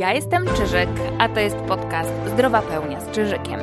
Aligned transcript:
Ja 0.00 0.12
jestem 0.12 0.46
Czyżyk, 0.56 0.88
a 1.18 1.28
to 1.28 1.40
jest 1.40 1.56
podcast 1.56 2.10
Zdrowa 2.26 2.62
Pełnia 2.62 3.00
z 3.00 3.10
Czyżykiem. 3.10 3.60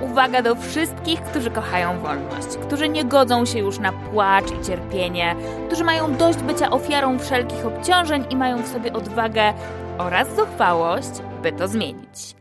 Uwaga 0.00 0.42
do 0.42 0.54
wszystkich, 0.54 1.22
którzy 1.22 1.50
kochają 1.50 2.00
wolność, 2.00 2.48
którzy 2.66 2.88
nie 2.88 3.04
godzą 3.04 3.44
się 3.44 3.58
już 3.58 3.78
na 3.78 3.92
płacz 3.92 4.52
i 4.52 4.66
cierpienie, 4.66 5.36
którzy 5.66 5.84
mają 5.84 6.16
dość 6.16 6.38
bycia 6.38 6.70
ofiarą 6.70 7.18
wszelkich 7.18 7.66
obciążeń 7.66 8.24
i 8.30 8.36
mają 8.36 8.62
w 8.62 8.68
sobie 8.68 8.92
odwagę 8.92 9.54
oraz 9.98 10.36
zuchwałość, 10.36 11.10
by 11.42 11.52
to 11.52 11.68
zmienić. 11.68 12.34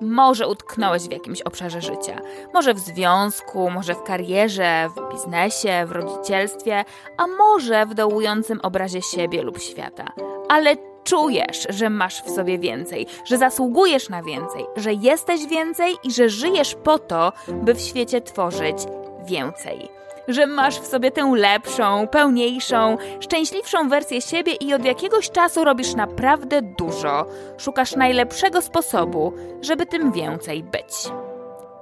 Może 0.00 0.48
utknąłeś 0.48 1.02
w 1.02 1.12
jakimś 1.12 1.42
obszarze 1.42 1.80
życia, 1.80 2.20
może 2.54 2.74
w 2.74 2.78
związku, 2.78 3.70
może 3.70 3.94
w 3.94 4.02
karierze, 4.02 4.88
w 4.96 5.12
biznesie, 5.12 5.86
w 5.86 5.92
rodzicielstwie, 5.92 6.84
a 7.16 7.26
może 7.26 7.86
w 7.86 7.94
dołującym 7.94 8.60
obrazie 8.60 9.02
siebie 9.02 9.42
lub 9.42 9.58
świata. 9.58 10.04
Ale 10.48 10.76
czujesz, 11.08 11.66
że 11.68 11.90
masz 11.90 12.22
w 12.22 12.30
sobie 12.30 12.58
więcej, 12.58 13.06
że 13.24 13.38
zasługujesz 13.38 14.08
na 14.08 14.22
więcej, 14.22 14.66
że 14.76 14.92
jesteś 14.92 15.46
więcej 15.46 15.96
i 16.04 16.12
że 16.12 16.28
żyjesz 16.28 16.74
po 16.74 16.98
to, 16.98 17.32
by 17.48 17.74
w 17.74 17.80
świecie 17.80 18.20
tworzyć 18.20 18.76
więcej. 19.24 19.88
Że 20.28 20.46
masz 20.46 20.80
w 20.80 20.86
sobie 20.86 21.10
tę 21.10 21.32
lepszą, 21.36 22.06
pełniejszą, 22.06 22.96
szczęśliwszą 23.20 23.88
wersję 23.88 24.20
siebie 24.20 24.52
i 24.52 24.74
od 24.74 24.84
jakiegoś 24.84 25.30
czasu 25.30 25.64
robisz 25.64 25.94
naprawdę 25.94 26.62
dużo. 26.62 27.26
Szukasz 27.58 27.96
najlepszego 27.96 28.62
sposobu, 28.62 29.32
żeby 29.62 29.86
tym 29.86 30.12
więcej 30.12 30.62
być. 30.62 30.94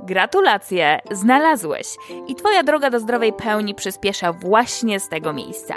Gratulacje, 0.01 1.01
znalazłeś 1.11 1.87
i 2.29 2.35
Twoja 2.35 2.63
droga 2.63 2.91
do 2.91 3.01
zdrowej 3.01 3.33
pełni 3.33 3.75
przyspiesza 3.75 4.33
właśnie 4.33 5.01
z 5.01 5.09
tego 5.09 5.33
miejsca. 5.33 5.75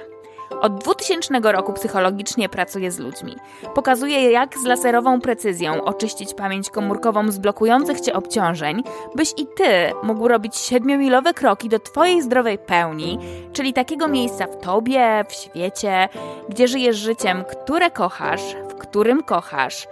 Od 0.61 0.77
2000 0.77 1.51
roku 1.51 1.73
psychologicznie 1.73 2.49
pracuję 2.49 2.91
z 2.91 2.99
ludźmi. 2.99 3.35
Pokazuję, 3.75 4.31
jak 4.31 4.57
z 4.57 4.65
laserową 4.65 5.21
precyzją 5.21 5.83
oczyścić 5.83 6.33
pamięć 6.33 6.69
komórkową 6.69 7.31
z 7.31 7.37
blokujących 7.37 8.01
cię 8.01 8.13
obciążeń, 8.13 8.83
byś 9.15 9.33
i 9.37 9.47
ty 9.57 9.91
mógł 10.03 10.27
robić 10.27 10.55
siedmiomilowe 10.57 11.33
kroki 11.33 11.69
do 11.69 11.79
twojej 11.79 12.21
zdrowej 12.21 12.57
pełni, 12.57 13.19
czyli 13.53 13.73
takiego 13.73 14.07
miejsca 14.07 14.47
w 14.47 14.57
tobie, 14.57 15.25
w 15.29 15.33
świecie, 15.33 16.09
gdzie 16.49 16.67
żyjesz 16.67 16.97
życiem, 16.97 17.43
które 17.43 17.91
kochasz, 17.91 18.55
w 18.69 18.73
którym 18.73 19.23
kochasz 19.23 19.87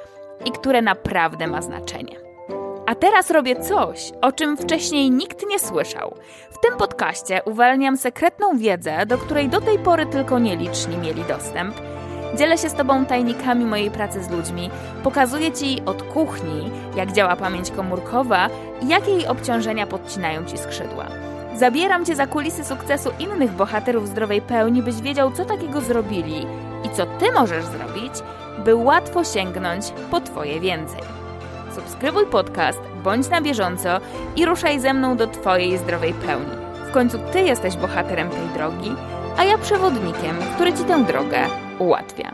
i 0.46 0.52
które 0.52 0.82
naprawdę 0.82 1.48
ma 1.48 1.62
znaczenie. 1.62 2.27
A 2.88 2.96
teraz 2.96 3.32
robię 3.32 3.56
coś, 3.56 4.12
o 4.22 4.32
czym 4.32 4.58
wcześniej 4.58 5.12
nikt 5.12 5.46
nie 5.50 5.60
słyszał. 5.60 6.16
W 6.52 6.60
tym 6.60 6.78
podcaście 6.78 7.42
uwalniam 7.46 7.98
sekretną 7.98 8.58
wiedzę, 8.58 9.06
do 9.06 9.18
której 9.18 9.50
do 9.50 9.62
tej 9.62 9.80
pory 9.80 10.06
tylko 10.06 10.40
nieliczni 10.40 10.98
mieli 10.98 11.24
dostęp. 11.24 11.76
Dzielę 12.38 12.58
się 12.58 12.70
z 12.70 12.74
Tobą 12.74 13.06
tajnikami 13.06 13.66
mojej 13.66 13.92
pracy 13.92 14.24
z 14.24 14.30
ludźmi, 14.30 14.70
pokazuję 15.04 15.52
Ci 15.52 15.82
od 15.86 16.04
kuchni, 16.04 16.72
jak 16.96 17.12
działa 17.12 17.36
pamięć 17.36 17.72
komórkowa 17.72 18.50
i 18.82 18.88
jakie 18.88 19.12
jej 19.12 19.28
obciążenia 19.28 19.88
podcinają 19.88 20.46
Ci 20.46 20.58
skrzydła. 20.58 21.08
Zabieram 21.56 22.06
Cię 22.06 22.16
za 22.16 22.28
kulisy 22.28 22.66
sukcesu 22.66 23.10
innych 23.20 23.52
bohaterów 23.52 24.08
zdrowej 24.08 24.42
pełni, 24.42 24.82
byś 24.82 25.02
wiedział, 25.02 25.32
co 25.32 25.46
takiego 25.46 25.82
zrobili 25.82 26.46
i 26.84 26.90
co 26.90 27.06
Ty 27.06 27.32
możesz 27.32 27.66
zrobić, 27.66 28.14
by 28.66 28.76
łatwo 28.76 29.24
sięgnąć 29.24 29.86
po 30.12 30.22
Twoje 30.22 30.60
więcej 30.60 31.17
subskrybuj 31.78 32.26
podcast, 32.26 32.80
bądź 33.04 33.30
na 33.30 33.42
bieżąco 33.42 34.00
i 34.36 34.46
ruszaj 34.46 34.80
ze 34.80 34.94
mną 34.94 35.18
do 35.18 35.28
Twojej 35.28 35.78
zdrowej 35.78 36.14
pełni. 36.14 36.56
W 36.90 36.92
końcu 36.92 37.18
Ty 37.32 37.42
jesteś 37.42 37.76
bohaterem 37.76 38.30
tej 38.30 38.48
drogi, 38.54 38.92
a 39.38 39.44
ja 39.44 39.58
przewodnikiem, 39.58 40.36
który 40.56 40.74
Ci 40.74 40.84
tę 40.84 41.04
drogę 41.04 41.48
ułatwia. 41.80 42.34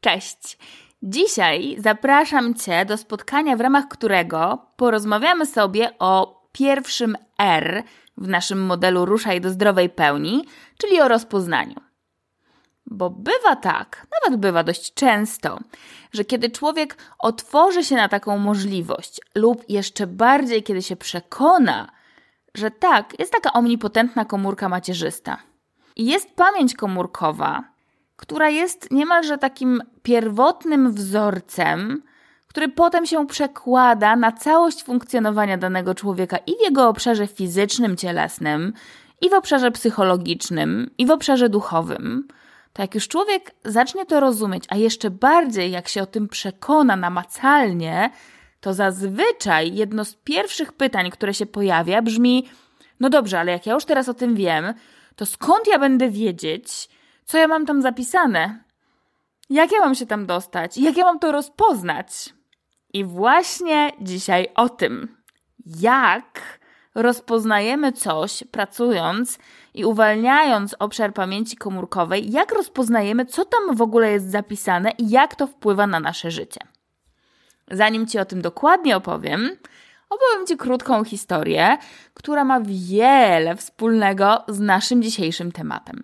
Cześć! 0.00 0.58
Dzisiaj 1.02 1.76
zapraszam 1.78 2.54
Cię 2.54 2.84
do 2.84 2.96
spotkania, 2.96 3.56
w 3.56 3.60
ramach 3.60 3.88
którego 3.88 4.58
porozmawiamy 4.76 5.46
sobie 5.46 5.90
o 5.98 6.42
pierwszym 6.52 7.16
R 7.38 7.82
w 8.16 8.28
naszym 8.28 8.66
modelu 8.66 9.04
Ruszaj 9.04 9.40
do 9.40 9.50
zdrowej 9.50 9.90
pełni, 9.90 10.44
czyli 10.78 11.00
o 11.00 11.08
rozpoznaniu. 11.08 11.87
Bo 12.90 13.10
bywa 13.10 13.56
tak, 13.56 14.06
nawet 14.20 14.40
bywa 14.40 14.64
dość 14.64 14.94
często, 14.94 15.58
że 16.12 16.24
kiedy 16.24 16.50
człowiek 16.50 16.96
otworzy 17.18 17.84
się 17.84 17.96
na 17.96 18.08
taką 18.08 18.38
możliwość, 18.38 19.20
lub 19.34 19.64
jeszcze 19.68 20.06
bardziej, 20.06 20.62
kiedy 20.62 20.82
się 20.82 20.96
przekona, 20.96 21.90
że 22.54 22.70
tak, 22.70 23.18
jest 23.18 23.32
taka 23.32 23.52
omnipotentna 23.52 24.24
komórka 24.24 24.68
macierzysta. 24.68 25.38
I 25.96 26.06
jest 26.06 26.36
pamięć 26.36 26.74
komórkowa, 26.74 27.64
która 28.16 28.48
jest 28.48 28.90
niemalże 28.90 29.38
takim 29.38 29.82
pierwotnym 30.02 30.92
wzorcem, 30.92 32.02
który 32.48 32.68
potem 32.68 33.06
się 33.06 33.26
przekłada 33.26 34.16
na 34.16 34.32
całość 34.32 34.84
funkcjonowania 34.84 35.58
danego 35.58 35.94
człowieka 35.94 36.36
i 36.36 36.52
w 36.56 36.60
jego 36.60 36.88
obszarze 36.88 37.26
fizycznym, 37.26 37.96
cielesnym, 37.96 38.72
i 39.20 39.30
w 39.30 39.32
obszarze 39.32 39.70
psychologicznym, 39.70 40.90
i 40.98 41.06
w 41.06 41.10
obszarze 41.10 41.48
duchowym 41.48 42.28
to 42.78 42.82
jak 42.82 42.94
już 42.94 43.08
człowiek 43.08 43.54
zacznie 43.64 44.06
to 44.06 44.20
rozumieć, 44.20 44.64
a 44.68 44.76
jeszcze 44.76 45.10
bardziej 45.10 45.70
jak 45.70 45.88
się 45.88 46.02
o 46.02 46.06
tym 46.06 46.28
przekona 46.28 46.96
namacalnie, 46.96 48.10
to 48.60 48.74
zazwyczaj 48.74 49.74
jedno 49.74 50.04
z 50.04 50.14
pierwszych 50.14 50.72
pytań, 50.72 51.10
które 51.10 51.34
się 51.34 51.46
pojawia, 51.46 52.02
brzmi: 52.02 52.48
No 53.00 53.10
dobrze, 53.10 53.40
ale 53.40 53.52
jak 53.52 53.66
ja 53.66 53.74
już 53.74 53.84
teraz 53.84 54.08
o 54.08 54.14
tym 54.14 54.34
wiem, 54.34 54.74
to 55.16 55.26
skąd 55.26 55.66
ja 55.66 55.78
będę 55.78 56.10
wiedzieć, 56.10 56.88
co 57.24 57.38
ja 57.38 57.48
mam 57.48 57.66
tam 57.66 57.82
zapisane? 57.82 58.64
Jak 59.50 59.72
ja 59.72 59.80
mam 59.80 59.94
się 59.94 60.06
tam 60.06 60.26
dostać? 60.26 60.78
Jak 60.78 60.96
ja 60.96 61.04
mam 61.04 61.18
to 61.18 61.32
rozpoznać? 61.32 62.34
I 62.92 63.04
właśnie 63.04 63.92
dzisiaj 64.00 64.48
o 64.54 64.68
tym. 64.68 65.16
Jak 65.80 66.58
rozpoznajemy 66.94 67.92
coś 67.92 68.44
pracując 68.50 69.38
i 69.78 69.84
uwalniając 69.84 70.76
obszar 70.78 71.14
pamięci 71.14 71.56
komórkowej, 71.56 72.30
jak 72.30 72.52
rozpoznajemy, 72.52 73.26
co 73.26 73.44
tam 73.44 73.76
w 73.76 73.82
ogóle 73.82 74.12
jest 74.12 74.30
zapisane 74.30 74.90
i 74.98 75.10
jak 75.10 75.36
to 75.36 75.46
wpływa 75.46 75.86
na 75.86 76.00
nasze 76.00 76.30
życie. 76.30 76.60
Zanim 77.70 78.06
Ci 78.06 78.18
o 78.18 78.24
tym 78.24 78.42
dokładnie 78.42 78.96
opowiem, 78.96 79.56
opowiem 80.10 80.46
Ci 80.46 80.56
krótką 80.56 81.04
historię, 81.04 81.78
która 82.14 82.44
ma 82.44 82.60
wiele 82.60 83.56
wspólnego 83.56 84.44
z 84.48 84.60
naszym 84.60 85.02
dzisiejszym 85.02 85.52
tematem. 85.52 86.02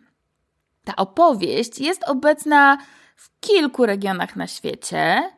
Ta 0.84 0.96
opowieść 0.96 1.78
jest 1.78 2.04
obecna 2.08 2.78
w 3.16 3.40
kilku 3.40 3.86
regionach 3.86 4.36
na 4.36 4.46
świecie. 4.46 5.30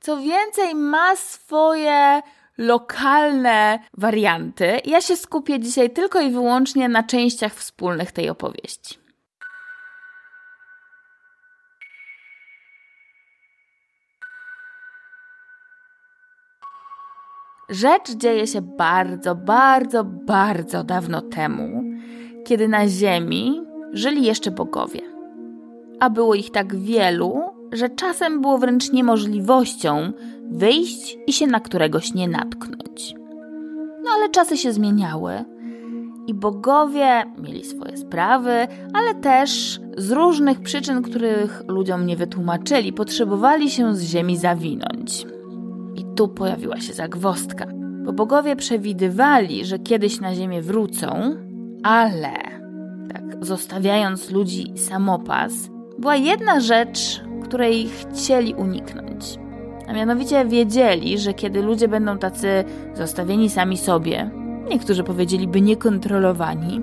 Co 0.00 0.16
więcej, 0.16 0.74
ma 0.74 1.16
swoje 1.16 2.22
lokalne 2.58 3.78
warianty. 3.98 4.80
Ja 4.84 5.00
się 5.00 5.16
skupię 5.16 5.60
dzisiaj 5.60 5.90
tylko 5.90 6.20
i 6.20 6.30
wyłącznie 6.30 6.88
na 6.88 7.02
częściach 7.02 7.54
wspólnych 7.54 8.12
tej 8.12 8.30
opowieści. 8.30 8.98
Rzecz 17.70 18.10
dzieje 18.10 18.46
się 18.46 18.60
bardzo, 18.60 19.34
bardzo, 19.34 20.04
bardzo 20.04 20.84
dawno 20.84 21.22
temu, 21.22 21.82
kiedy 22.44 22.68
na 22.68 22.88
Ziemi 22.88 23.62
żyli 23.92 24.24
jeszcze 24.24 24.50
bogowie. 24.50 25.00
A 26.00 26.10
było 26.10 26.34
ich 26.34 26.50
tak 26.50 26.76
wielu, 26.76 27.40
że 27.72 27.88
czasem 27.88 28.40
było 28.40 28.58
wręcz 28.58 28.92
niemożliwością 28.92 30.12
wyjść 30.50 31.18
i 31.26 31.32
się 31.32 31.46
na 31.46 31.60
któregoś 31.60 32.14
nie 32.14 32.28
natknąć. 32.28 33.14
No 34.04 34.10
ale 34.14 34.28
czasy 34.28 34.56
się 34.56 34.72
zmieniały 34.72 35.44
i 36.26 36.34
bogowie 36.34 37.22
mieli 37.38 37.64
swoje 37.64 37.96
sprawy, 37.96 38.66
ale 38.92 39.14
też 39.14 39.80
z 39.96 40.10
różnych 40.10 40.60
przyczyn, 40.60 41.02
których 41.02 41.62
ludziom 41.68 42.06
nie 42.06 42.16
wytłumaczyli, 42.16 42.92
potrzebowali 42.92 43.70
się 43.70 43.94
z 43.94 44.02
ziemi 44.02 44.36
zawinąć. 44.36 45.26
I 45.94 46.04
tu 46.16 46.28
pojawiła 46.28 46.80
się 46.80 46.92
zagwostka, 46.92 47.66
bo 48.04 48.12
bogowie 48.12 48.56
przewidywali, 48.56 49.64
że 49.64 49.78
kiedyś 49.78 50.20
na 50.20 50.34
ziemię 50.34 50.62
wrócą, 50.62 51.36
ale 51.82 52.32
tak 53.12 53.44
zostawiając 53.46 54.30
ludzi 54.30 54.72
samopas, 54.76 55.52
była 55.98 56.16
jedna 56.16 56.60
rzecz, 56.60 57.22
której 57.42 57.88
chcieli 57.88 58.54
uniknąć. 58.54 59.38
A 59.88 59.92
mianowicie 59.92 60.44
wiedzieli, 60.44 61.18
że 61.18 61.34
kiedy 61.34 61.62
ludzie 61.62 61.88
będą 61.88 62.18
tacy 62.18 62.64
zostawieni 62.94 63.50
sami 63.50 63.78
sobie, 63.78 64.30
niektórzy 64.70 65.04
powiedzieliby 65.04 65.60
niekontrolowani, 65.60 66.82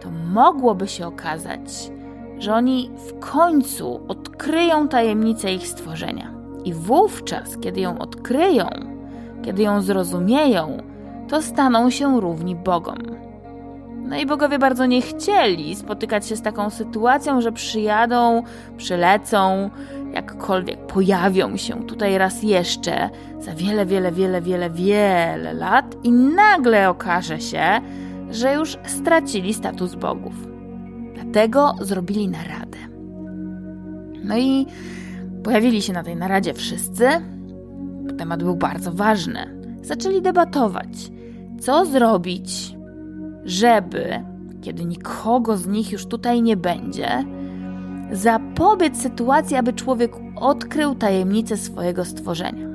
to 0.00 0.10
mogłoby 0.10 0.88
się 0.88 1.06
okazać, 1.06 1.90
że 2.38 2.54
oni 2.54 2.90
w 3.08 3.18
końcu 3.18 4.00
odkryją 4.08 4.88
tajemnicę 4.88 5.52
ich 5.52 5.68
stworzenia. 5.68 6.34
I 6.64 6.74
wówczas, 6.74 7.58
kiedy 7.58 7.80
ją 7.80 7.98
odkryją, 7.98 8.66
kiedy 9.42 9.62
ją 9.62 9.82
zrozumieją, 9.82 10.78
to 11.28 11.42
staną 11.42 11.90
się 11.90 12.20
równi 12.20 12.56
Bogom. 12.56 12.98
No 13.96 14.18
i 14.18 14.26
bogowie 14.26 14.58
bardzo 14.58 14.86
nie 14.86 15.02
chcieli 15.02 15.76
spotykać 15.76 16.26
się 16.26 16.36
z 16.36 16.42
taką 16.42 16.70
sytuacją, 16.70 17.40
że 17.40 17.52
przyjadą, 17.52 18.42
przylecą, 18.76 19.70
jakkolwiek 20.14 20.86
pojawią 20.86 21.56
się 21.56 21.86
tutaj 21.86 22.18
raz 22.18 22.42
jeszcze 22.42 23.10
za 23.40 23.54
wiele, 23.54 23.86
wiele, 23.86 24.12
wiele, 24.12 24.42
wiele, 24.42 24.70
wiele 24.70 25.52
lat 25.52 25.96
i 26.04 26.12
nagle 26.12 26.90
okaże 26.90 27.40
się, 27.40 27.80
że 28.30 28.54
już 28.54 28.78
stracili 28.86 29.54
status 29.54 29.94
bogów. 29.94 30.34
Dlatego 31.14 31.74
zrobili 31.80 32.28
naradę. 32.28 32.78
No 34.24 34.38
i 34.38 34.66
pojawili 35.44 35.82
się 35.82 35.92
na 35.92 36.02
tej 36.02 36.16
naradzie 36.16 36.54
wszyscy. 36.54 37.08
Temat 38.18 38.42
był 38.42 38.56
bardzo 38.56 38.92
ważny. 38.92 39.62
Zaczęli 39.82 40.22
debatować, 40.22 41.10
co 41.60 41.86
zrobić, 41.86 42.76
żeby, 43.44 44.24
kiedy 44.62 44.84
nikogo 44.84 45.56
z 45.56 45.66
nich 45.66 45.92
już 45.92 46.06
tutaj 46.06 46.42
nie 46.42 46.56
będzie, 46.56 47.24
zapobiec 48.10 48.96
sytuacji, 49.02 49.56
aby 49.56 49.72
człowiek 49.72 50.12
odkrył 50.36 50.94
tajemnicę 50.94 51.56
swojego 51.56 52.04
stworzenia. 52.04 52.66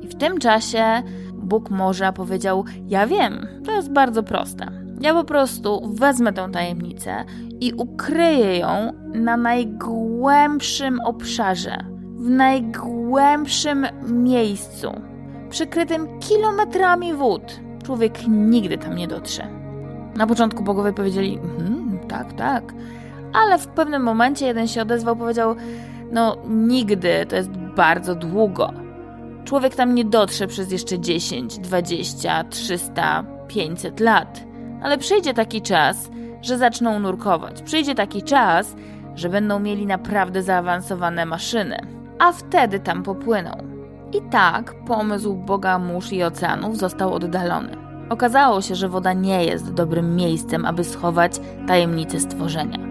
I 0.00 0.08
w 0.08 0.14
tym 0.14 0.38
czasie 0.38 1.02
Bóg 1.34 1.70
Morza 1.70 2.12
powiedział: 2.12 2.64
Ja 2.86 3.06
wiem, 3.06 3.46
to 3.64 3.72
jest 3.72 3.92
bardzo 3.92 4.22
proste. 4.22 4.70
Ja 5.00 5.14
po 5.14 5.24
prostu 5.24 5.92
wezmę 5.94 6.32
tę 6.32 6.48
tajemnicę 6.52 7.24
i 7.60 7.72
ukryję 7.72 8.58
ją 8.58 8.92
na 9.14 9.36
najgłębszym 9.36 11.00
obszarze, 11.00 11.84
w 12.16 12.30
najgłębszym 12.30 13.86
miejscu, 14.08 14.90
przykrytym 15.50 16.18
kilometrami 16.18 17.14
wód. 17.14 17.60
Człowiek 17.84 18.28
nigdy 18.28 18.78
tam 18.78 18.96
nie 18.96 19.08
dotrze. 19.08 19.46
Na 20.16 20.26
początku 20.26 20.62
bogowie 20.62 20.92
powiedzieli: 20.92 21.38
mhm, 21.38 21.98
Tak, 22.08 22.32
tak. 22.32 22.72
Ale 23.32 23.58
w 23.58 23.66
pewnym 23.66 24.02
momencie 24.02 24.46
jeden 24.46 24.68
się 24.68 24.82
odezwał, 24.82 25.16
powiedział: 25.16 25.54
No, 26.12 26.36
nigdy, 26.48 27.26
to 27.28 27.36
jest 27.36 27.50
bardzo 27.76 28.14
długo. 28.14 28.72
Człowiek 29.44 29.74
tam 29.74 29.94
nie 29.94 30.04
dotrze 30.04 30.46
przez 30.46 30.72
jeszcze 30.72 30.98
10, 30.98 31.58
20, 31.58 32.44
300, 32.44 33.24
500 33.48 34.00
lat. 34.00 34.44
Ale 34.82 34.98
przyjdzie 34.98 35.34
taki 35.34 35.62
czas, 35.62 36.10
że 36.42 36.58
zaczną 36.58 37.00
nurkować. 37.00 37.62
Przyjdzie 37.62 37.94
taki 37.94 38.22
czas, 38.22 38.74
że 39.14 39.28
będą 39.28 39.60
mieli 39.60 39.86
naprawdę 39.86 40.42
zaawansowane 40.42 41.26
maszyny. 41.26 41.76
A 42.18 42.32
wtedy 42.32 42.80
tam 42.80 43.02
popłyną. 43.02 43.50
I 44.12 44.22
tak 44.30 44.74
pomysł 44.86 45.34
Boga 45.34 45.78
mórz 45.78 46.12
i 46.12 46.22
oceanów 46.22 46.78
został 46.78 47.14
oddalony. 47.14 47.76
Okazało 48.08 48.62
się, 48.62 48.74
że 48.74 48.88
woda 48.88 49.12
nie 49.12 49.44
jest 49.44 49.74
dobrym 49.74 50.16
miejscem, 50.16 50.66
aby 50.66 50.84
schować 50.84 51.40
tajemnicę 51.66 52.20
stworzenia. 52.20 52.89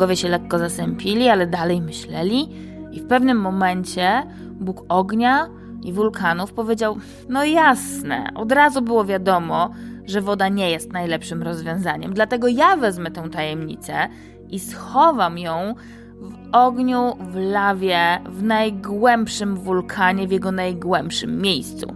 Bogowie 0.00 0.16
się 0.16 0.28
lekko 0.28 0.58
zasępili, 0.58 1.28
ale 1.28 1.46
dalej 1.46 1.80
myśleli, 1.80 2.48
i 2.92 3.00
w 3.00 3.06
pewnym 3.06 3.40
momencie 3.40 4.22
Bóg 4.60 4.84
ognia 4.88 5.48
i 5.82 5.92
wulkanów 5.92 6.52
powiedział: 6.52 6.96
No 7.28 7.44
jasne, 7.44 8.30
od 8.34 8.52
razu 8.52 8.82
było 8.82 9.04
wiadomo, 9.04 9.70
że 10.06 10.20
woda 10.20 10.48
nie 10.48 10.70
jest 10.70 10.92
najlepszym 10.92 11.42
rozwiązaniem, 11.42 12.14
dlatego 12.14 12.48
ja 12.48 12.76
wezmę 12.76 13.10
tę 13.10 13.30
tajemnicę 13.30 14.08
i 14.48 14.58
schowam 14.60 15.38
ją 15.38 15.74
w 16.20 16.34
ogniu, 16.52 17.16
w 17.20 17.36
lawie, 17.36 18.18
w 18.24 18.42
najgłębszym 18.42 19.56
wulkanie, 19.56 20.28
w 20.28 20.32
jego 20.32 20.52
najgłębszym 20.52 21.42
miejscu. 21.42 21.94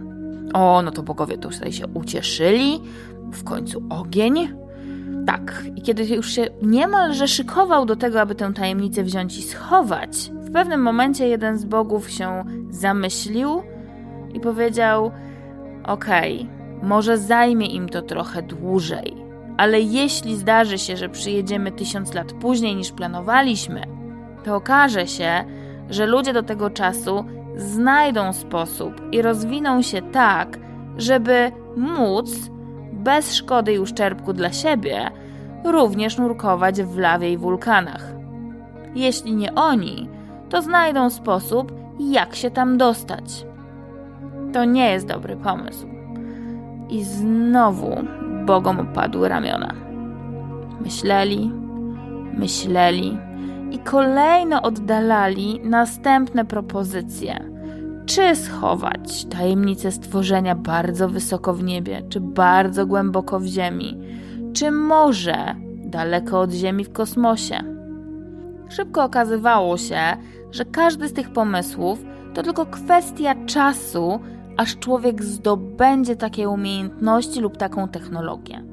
O, 0.53 0.81
no 0.81 0.91
to 0.91 1.03
bogowie 1.03 1.37
tutaj 1.37 1.73
się 1.73 1.87
ucieszyli, 1.87 2.81
w 3.31 3.43
końcu 3.43 3.83
ogień. 3.89 4.64
Tak, 5.25 5.63
i 5.75 5.81
kiedy 5.81 6.05
już 6.05 6.29
się 6.31 6.47
niemalże 6.61 7.27
szykował 7.27 7.85
do 7.85 7.95
tego, 7.95 8.21
aby 8.21 8.35
tę 8.35 8.53
tajemnicę 8.53 9.03
wziąć 9.03 9.37
i 9.37 9.41
schować, 9.41 10.31
w 10.31 10.51
pewnym 10.51 10.81
momencie 10.81 11.27
jeden 11.27 11.57
z 11.57 11.65
bogów 11.65 12.09
się 12.09 12.43
zamyślił 12.69 13.63
i 14.33 14.39
powiedział: 14.39 15.11
Okej, 15.83 16.35
okay, 16.41 16.87
może 16.87 17.17
zajmie 17.17 17.67
im 17.67 17.89
to 17.89 18.01
trochę 18.01 18.41
dłużej, 18.41 19.13
ale 19.57 19.81
jeśli 19.81 20.35
zdarzy 20.35 20.77
się, 20.77 20.97
że 20.97 21.09
przyjedziemy 21.09 21.71
tysiąc 21.71 22.13
lat 22.13 22.33
później 22.33 22.75
niż 22.75 22.91
planowaliśmy, 22.91 23.81
to 24.43 24.55
okaże 24.55 25.07
się, 25.07 25.45
że 25.89 26.05
ludzie 26.05 26.33
do 26.33 26.43
tego 26.43 26.69
czasu 26.69 27.25
znajdą 27.55 28.33
sposób 28.33 29.01
i 29.11 29.21
rozwiną 29.21 29.81
się 29.81 30.01
tak, 30.01 30.59
żeby 30.97 31.51
móc, 31.77 32.49
bez 33.05 33.33
szkody 33.33 33.73
i 33.73 33.79
uszczerbku 33.79 34.33
dla 34.33 34.51
siebie, 34.51 35.11
również 35.63 36.17
nurkować 36.17 36.81
w 36.81 36.97
lawie 36.97 37.31
i 37.31 37.37
wulkanach. 37.37 38.13
Jeśli 38.95 39.35
nie 39.35 39.55
oni, 39.55 40.09
to 40.49 40.61
znajdą 40.61 41.09
sposób, 41.09 41.71
jak 41.99 42.35
się 42.35 42.51
tam 42.51 42.77
dostać. 42.77 43.45
To 44.53 44.65
nie 44.65 44.91
jest 44.91 45.07
dobry 45.07 45.35
pomysł. 45.35 45.87
I 46.89 47.03
znowu 47.03 47.95
bogom 48.45 48.79
opadły 48.79 49.29
ramiona. 49.29 49.73
Myśleli, 50.81 51.51
myśleli 52.37 53.17
i 53.71 53.79
kolejno 53.79 54.61
oddalali 54.61 55.61
następne 55.63 56.45
propozycje. 56.45 57.54
Czy 58.05 58.35
schować 58.35 59.25
tajemnicę 59.25 59.91
stworzenia 59.91 60.55
bardzo 60.55 61.09
wysoko 61.09 61.53
w 61.53 61.63
niebie, 61.63 62.01
czy 62.09 62.19
bardzo 62.19 62.85
głęboko 62.85 63.39
w 63.39 63.45
ziemi, 63.45 63.99
czy 64.53 64.71
może 64.71 65.55
daleko 65.85 66.39
od 66.39 66.51
Ziemi 66.51 66.83
w 66.83 66.91
kosmosie? 66.91 67.55
Szybko 68.69 69.03
okazywało 69.03 69.77
się, 69.77 69.99
że 70.51 70.65
każdy 70.65 71.07
z 71.07 71.13
tych 71.13 71.33
pomysłów 71.33 72.05
to 72.33 72.43
tylko 72.43 72.65
kwestia 72.65 73.35
czasu, 73.45 74.19
aż 74.57 74.77
człowiek 74.77 75.23
zdobędzie 75.23 76.15
takie 76.15 76.49
umiejętności 76.49 77.39
lub 77.39 77.57
taką 77.57 77.87
technologię. 77.87 78.63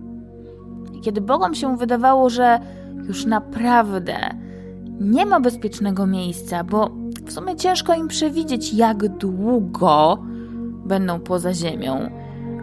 I 0.94 1.00
kiedy 1.00 1.20
Bogom 1.20 1.54
się 1.54 1.76
wydawało, 1.76 2.30
że 2.30 2.60
już 3.08 3.26
naprawdę 3.26 4.16
nie 5.00 5.26
ma 5.26 5.40
bezpiecznego 5.40 6.06
miejsca, 6.06 6.64
bo 6.64 7.01
w 7.32 7.34
sumie 7.34 7.56
ciężko 7.56 7.94
im 7.94 8.08
przewidzieć, 8.08 8.74
jak 8.74 9.08
długo 9.08 10.18
będą 10.84 11.20
poza 11.20 11.54
Ziemią, 11.54 12.10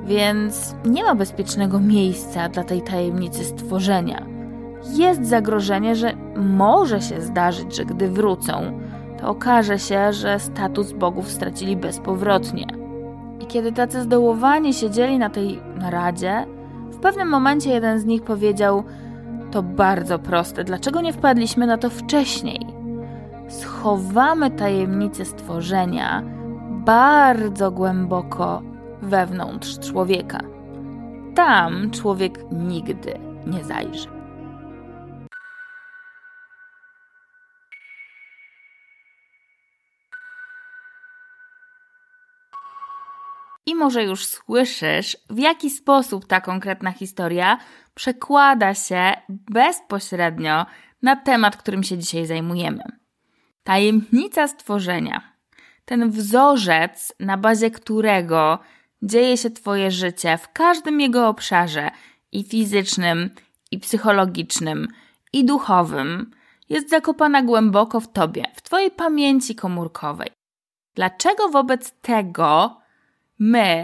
więc 0.06 0.75
nie 0.86 1.04
ma 1.04 1.16
bezpiecznego 1.16 1.80
miejsca 1.80 2.50
dla 2.50 2.63
tej 2.63 2.81
tajemnicy 2.81 3.44
stworzenia. 3.44 4.25
Jest 4.93 5.25
zagrożenie, 5.25 5.96
że 5.96 6.13
może 6.36 7.01
się 7.01 7.22
zdarzyć, 7.22 7.75
że 7.75 7.86
gdy 7.86 8.10
wrócą, 8.10 8.79
to 9.22 9.29
okaże 9.29 9.79
się, 9.79 10.13
że 10.13 10.39
status 10.39 10.91
bogów 10.91 11.32
stracili 11.32 11.77
bezpowrotnie. 11.77 12.67
I 13.39 13.46
kiedy 13.46 13.72
tacy 13.72 14.01
zdołowani 14.01 14.74
siedzieli 14.74 15.17
na 15.17 15.29
tej 15.29 15.62
naradzie, 15.75 16.46
w 16.91 16.98
pewnym 16.98 17.29
momencie 17.29 17.70
jeden 17.70 18.00
z 18.00 18.05
nich 18.05 18.24
powiedział: 18.24 18.84
To 19.51 19.63
bardzo 19.63 20.20
proste, 20.20 20.63
dlaczego 20.63 21.01
nie 21.01 21.13
wpadliśmy 21.13 21.67
na 21.67 21.77
to 21.77 21.89
wcześniej? 21.89 22.78
Schowamy 23.50 24.51
tajemnicę 24.51 25.25
stworzenia 25.25 26.24
bardzo 26.70 27.72
głęboko 27.72 28.62
wewnątrz 29.01 29.79
człowieka. 29.79 30.39
Tam 31.36 31.91
człowiek 31.91 32.39
nigdy 32.51 33.13
nie 33.48 33.63
zajrzy. 33.63 34.08
I 43.65 43.75
może 43.75 44.03
już 44.03 44.25
słyszysz, 44.25 45.18
w 45.29 45.39
jaki 45.39 45.70
sposób 45.70 46.27
ta 46.27 46.41
konkretna 46.41 46.91
historia 46.91 47.58
przekłada 47.96 48.74
się 48.74 49.12
bezpośrednio 49.29 50.65
na 51.01 51.15
temat, 51.15 51.58
którym 51.58 51.84
się 51.84 51.98
dzisiaj 51.98 52.25
zajmujemy. 52.25 52.99
Tajemnica 53.69 54.47
stworzenia. 54.47 55.21
Ten 55.85 56.11
wzorzec, 56.11 57.13
na 57.19 57.38
bazie 57.38 57.71
którego 57.71 58.59
dzieje 59.01 59.38
się 59.38 59.49
Twoje 59.49 59.91
życie 59.91 60.38
w 60.38 60.53
każdym 60.53 61.01
jego 61.01 61.27
obszarze 61.27 61.91
i 62.31 62.43
fizycznym, 62.43 63.29
i 63.71 63.79
psychologicznym, 63.79 64.88
i 65.33 65.45
duchowym, 65.45 66.31
jest 66.69 66.89
zakopana 66.89 67.43
głęboko 67.43 67.99
w 67.99 68.11
Tobie, 68.11 68.43
w 68.55 68.61
Twojej 68.61 68.91
pamięci 68.91 69.55
komórkowej. 69.55 70.29
Dlaczego 70.95 71.49
wobec 71.49 71.91
tego 71.91 72.81
my, 73.39 73.83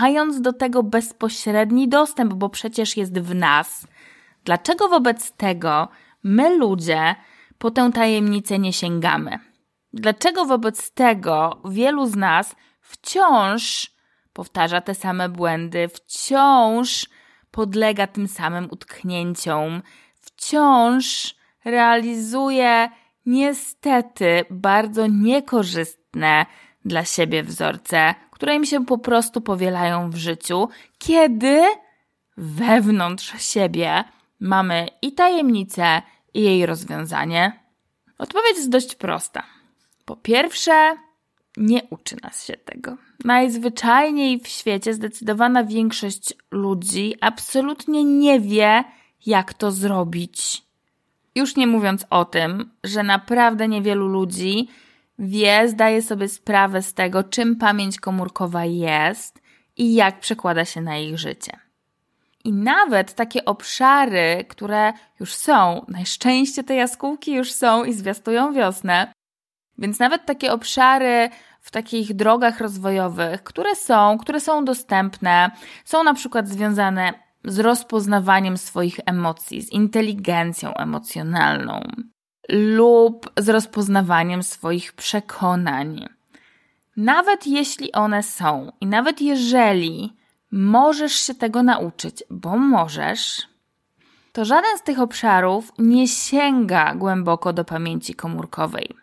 mając 0.00 0.40
do 0.40 0.52
tego 0.52 0.82
bezpośredni 0.82 1.88
dostęp, 1.88 2.34
bo 2.34 2.48
przecież 2.48 2.96
jest 2.96 3.18
w 3.18 3.34
nas, 3.34 3.86
dlaczego 4.44 4.88
wobec 4.88 5.32
tego 5.32 5.88
my, 6.22 6.56
ludzie, 6.56 7.14
po 7.58 7.70
tę 7.70 7.90
tajemnicę 7.92 8.58
nie 8.58 8.72
sięgamy? 8.72 9.38
Dlaczego 9.92 10.44
wobec 10.44 10.90
tego 10.90 11.62
wielu 11.70 12.06
z 12.06 12.16
nas 12.16 12.56
wciąż 12.80 13.90
powtarza 14.32 14.80
te 14.80 14.94
same 14.94 15.28
błędy, 15.28 15.88
wciąż 15.88 17.06
podlega 17.50 18.06
tym 18.06 18.28
samym 18.28 18.68
utknięciom, 18.70 19.82
wciąż 20.20 21.34
realizuje 21.64 22.88
niestety 23.26 24.44
bardzo 24.50 25.06
niekorzystne 25.06 26.46
dla 26.84 27.04
siebie 27.04 27.42
wzorce, 27.42 28.14
które 28.30 28.54
im 28.54 28.64
się 28.64 28.86
po 28.86 28.98
prostu 28.98 29.40
powielają 29.40 30.10
w 30.10 30.16
życiu, 30.16 30.68
kiedy 30.98 31.62
wewnątrz 32.36 33.32
siebie 33.38 34.04
mamy 34.40 34.88
i 35.02 35.12
tajemnicę, 35.12 36.02
i 36.36 36.42
jej 36.42 36.66
rozwiązanie? 36.66 37.60
Odpowiedź 38.18 38.56
jest 38.56 38.70
dość 38.70 38.94
prosta. 38.94 39.42
Po 40.04 40.16
pierwsze, 40.16 40.96
nie 41.56 41.82
uczy 41.90 42.16
nas 42.22 42.46
się 42.46 42.56
tego. 42.56 42.96
Najzwyczajniej 43.24 44.40
w 44.40 44.48
świecie 44.48 44.94
zdecydowana 44.94 45.64
większość 45.64 46.34
ludzi 46.50 47.14
absolutnie 47.20 48.04
nie 48.04 48.40
wie, 48.40 48.84
jak 49.26 49.54
to 49.54 49.72
zrobić. 49.72 50.62
Już 51.34 51.56
nie 51.56 51.66
mówiąc 51.66 52.06
o 52.10 52.24
tym, 52.24 52.70
że 52.84 53.02
naprawdę 53.02 53.68
niewielu 53.68 54.08
ludzi 54.08 54.68
wie, 55.18 55.68
zdaje 55.68 56.02
sobie 56.02 56.28
sprawę 56.28 56.82
z 56.82 56.94
tego, 56.94 57.24
czym 57.24 57.56
pamięć 57.56 58.00
komórkowa 58.00 58.64
jest 58.64 59.42
i 59.76 59.94
jak 59.94 60.20
przekłada 60.20 60.64
się 60.64 60.80
na 60.80 60.98
ich 60.98 61.18
życie. 61.18 61.65
I 62.46 62.52
nawet 62.52 63.14
takie 63.14 63.44
obszary, 63.44 64.44
które 64.48 64.92
już 65.20 65.34
są, 65.34 65.84
na 65.88 66.04
szczęście 66.04 66.64
te 66.64 66.74
jaskółki 66.74 67.34
już 67.34 67.52
są 67.52 67.84
i 67.84 67.92
zwiastują 67.92 68.52
wiosnę, 68.52 69.12
więc 69.78 69.98
nawet 69.98 70.26
takie 70.26 70.52
obszary 70.52 71.28
w 71.60 71.70
takich 71.70 72.14
drogach 72.14 72.60
rozwojowych, 72.60 73.42
które 73.42 73.76
są, 73.76 74.18
które 74.18 74.40
są 74.40 74.64
dostępne, 74.64 75.50
są 75.84 76.04
na 76.04 76.14
przykład 76.14 76.48
związane 76.48 77.12
z 77.44 77.58
rozpoznawaniem 77.58 78.58
swoich 78.58 79.00
emocji, 79.06 79.62
z 79.62 79.72
inteligencją 79.72 80.74
emocjonalną 80.74 81.80
lub 82.48 83.30
z 83.38 83.48
rozpoznawaniem 83.48 84.42
swoich 84.42 84.92
przekonań. 84.92 86.06
Nawet 86.96 87.46
jeśli 87.46 87.92
one 87.92 88.22
są 88.22 88.72
i 88.80 88.86
nawet 88.86 89.20
jeżeli 89.20 90.16
możesz 90.52 91.12
się 91.12 91.34
tego 91.34 91.62
nauczyć, 91.62 92.24
bo 92.30 92.56
możesz, 92.56 93.42
to 94.32 94.44
żaden 94.44 94.78
z 94.78 94.82
tych 94.82 95.00
obszarów 95.00 95.72
nie 95.78 96.08
sięga 96.08 96.94
głęboko 96.94 97.52
do 97.52 97.64
pamięci 97.64 98.14
komórkowej. 98.14 98.96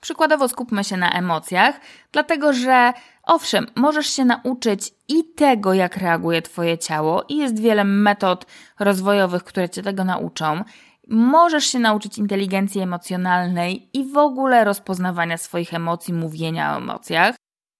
Przykładowo 0.00 0.48
skupmy 0.48 0.84
się 0.84 0.96
na 0.96 1.10
emocjach, 1.10 1.80
dlatego 2.12 2.52
że 2.52 2.92
owszem, 3.22 3.66
możesz 3.76 4.06
się 4.06 4.24
nauczyć 4.24 4.94
i 5.08 5.24
tego, 5.24 5.74
jak 5.74 5.96
reaguje 5.96 6.42
Twoje 6.42 6.78
ciało, 6.78 7.24
i 7.28 7.36
jest 7.36 7.60
wiele 7.60 7.84
metod 7.84 8.46
rozwojowych, 8.78 9.44
które 9.44 9.68
Cię 9.68 9.82
tego 9.82 10.04
nauczą. 10.04 10.64
Możesz 11.08 11.64
się 11.64 11.78
nauczyć 11.78 12.18
inteligencji 12.18 12.80
emocjonalnej 12.80 13.90
i 13.92 14.04
w 14.12 14.16
ogóle 14.16 14.64
rozpoznawania 14.64 15.38
swoich 15.38 15.74
emocji, 15.74 16.14
mówienia 16.14 16.74
o 16.74 16.76
emocjach. 16.76 17.36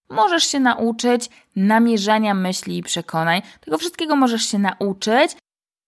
Możesz 0.09 0.45
się 0.45 0.61
nauczyć 0.61 1.31
namierzania 1.57 2.35
myśli 2.35 2.79
i 2.79 2.83
przekonań. 2.83 3.43
Tego 3.61 3.79
wszystkiego 3.79 4.17
możesz 4.17 4.43
się 4.43 4.59
nauczyć. 4.59 5.37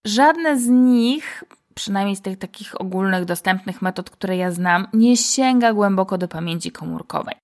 Żadne 0.05 0.59
z 0.59 0.67
nich, 0.67 1.43
przynajmniej 1.75 2.15
z 2.15 2.21
tych 2.21 2.37
takich 2.37 2.81
ogólnych, 2.81 3.25
dostępnych 3.25 3.81
metod, 3.81 4.09
które 4.09 4.37
ja 4.37 4.51
znam, 4.51 4.87
nie 4.93 5.17
sięga 5.17 5.73
głęboko 5.73 6.17
do 6.17 6.27
pamięci 6.27 6.71
komórkowej. 6.71 7.35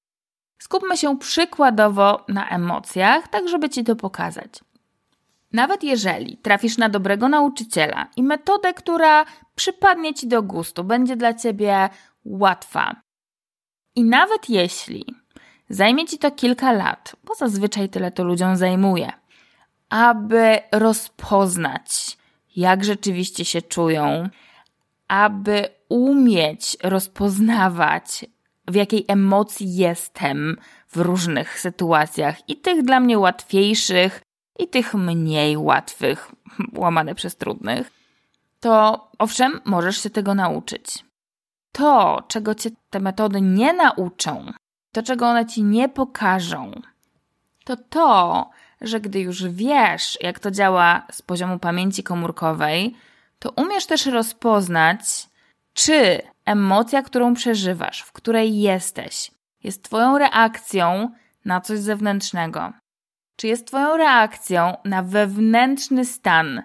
Skupmy 0.62 0.98
się 0.98 1.20
przykładowo 1.20 2.26
na 2.28 2.50
emocjach, 2.50 3.28
tak 3.28 3.50
żeby 3.50 3.70
Ci 3.70 3.84
to 3.84 3.96
pokazać. 3.96 4.50
Nawet 5.54 5.84
jeżeli 5.84 6.38
trafisz 6.38 6.78
na 6.78 6.90
dobrego 6.90 7.30
nauczyciela 7.30 8.08
i 8.16 8.24
metodę, 8.24 8.74
która 8.74 9.26
przypadnie 9.56 10.14
Ci 10.14 10.28
do 10.28 10.44
gustu, 10.44 10.84
będzie 10.84 11.16
dla 11.16 11.34
Ciebie 11.34 11.90
łatwa. 12.26 12.96
I 13.96 14.04
nawet 14.04 14.50
jeśli 14.50 15.06
Zajmie 15.70 16.06
ci 16.06 16.18
to 16.18 16.32
kilka 16.32 16.72
lat, 16.72 17.16
bo 17.24 17.36
zazwyczaj 17.36 17.90
tyle 17.90 18.12
to 18.12 18.24
ludziom 18.24 18.56
zajmuje, 18.56 19.12
aby 19.90 20.60
rozpoznać, 20.72 22.18
jak 22.56 22.84
rzeczywiście 22.84 23.46
się 23.46 23.62
czują, 23.62 24.30
aby 25.08 25.68
umieć 25.90 26.78
rozpoznawać, 26.84 28.26
w 28.68 28.76
jakiej 28.76 29.06
emocji 29.08 29.76
jestem 29.76 30.58
w 30.90 30.98
różnych 30.98 31.60
sytuacjach 31.60 32.50
i 32.50 32.58
tych 32.58 32.84
dla 32.84 33.00
mnie 33.00 33.20
łatwiejszych, 33.20 34.22
i 34.60 34.68
tych 34.68 34.94
mniej 34.94 35.58
łatwych, 35.58 36.32
łamane 36.84 37.16
przez 37.16 37.36
trudnych, 37.36 37.92
to 38.60 39.08
owszem, 39.20 39.62
możesz 39.66 40.04
się 40.04 40.10
tego 40.10 40.36
nauczyć. 40.36 41.06
To, 41.72 42.24
czego 42.28 42.56
cię 42.56 42.70
te 42.90 43.00
metody 43.00 43.42
nie 43.42 43.74
nauczą, 43.74 44.52
to 44.96 45.04
czego 45.04 45.28
one 45.28 45.46
ci 45.46 45.64
nie 45.64 45.90
pokażą, 45.90 46.82
to 47.64 47.76
to, 47.78 48.50
że 48.82 49.00
gdy 49.00 49.20
już 49.20 49.48
wiesz, 49.48 50.18
jak 50.22 50.40
to 50.40 50.52
działa 50.52 51.08
z 51.12 51.22
poziomu 51.22 51.60
pamięci 51.60 52.04
komórkowej, 52.04 52.96
to 53.40 53.52
umiesz 53.52 53.86
też 53.86 54.06
rozpoznać, 54.06 55.00
czy 55.74 56.22
emocja, 56.46 57.02
którą 57.02 57.34
przeżywasz, 57.34 58.02
w 58.02 58.12
której 58.12 58.60
jesteś, 58.60 59.32
jest 59.64 59.84
Twoją 59.84 60.18
reakcją 60.18 61.12
na 61.46 61.62
coś 61.62 61.80
zewnętrznego. 61.80 62.74
Czy 63.36 63.48
jest 63.48 63.68
Twoją 63.68 63.98
reakcją 63.98 64.78
na 64.86 65.04
wewnętrzny 65.04 66.06
stan, 66.06 66.64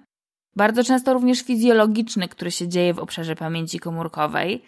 bardzo 0.57 0.85
często 0.85 1.15
również 1.15 1.43
fizjologiczny, 1.43 2.29
który 2.29 2.51
się 2.51 2.69
dzieje 2.69 2.95
w 2.95 2.99
obszarze 2.99 3.37
pamięci 3.37 3.79
komórkowej, 3.79 4.65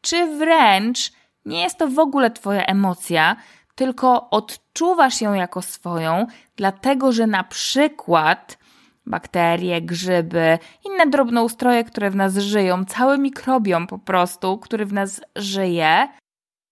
czy 0.00 0.36
wręcz 0.38 1.12
nie 1.46 1.62
jest 1.62 1.78
to 1.78 1.88
w 1.88 1.98
ogóle 1.98 2.30
Twoja 2.30 2.64
emocja, 2.64 3.36
tylko 3.74 4.30
odczuwasz 4.30 5.20
ją 5.20 5.34
jako 5.34 5.62
swoją, 5.62 6.26
dlatego 6.56 7.12
że 7.12 7.26
na 7.26 7.44
przykład 7.44 8.58
bakterie, 9.06 9.82
grzyby, 9.82 10.58
inne 10.84 11.06
drobnoustroje, 11.06 11.84
które 11.84 12.10
w 12.10 12.16
nas 12.16 12.36
żyją, 12.36 12.84
cały 12.84 13.18
mikrobiom 13.18 13.86
po 13.86 13.98
prostu, 13.98 14.58
który 14.58 14.86
w 14.86 14.92
nas 14.92 15.20
żyje, 15.36 16.08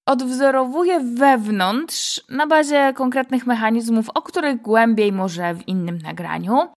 odwzorowuje 0.07 1.01
wewnątrz 1.01 2.21
na 2.29 2.47
bazie 2.47 2.93
konkretnych 2.95 3.47
mechanizmów, 3.47 4.11
o 4.15 4.23
których 4.23 4.63
głębiej 4.63 5.13
może 5.13 5.55
w 5.55 5.69
innym 5.69 5.99
nagraniu. 5.99 6.73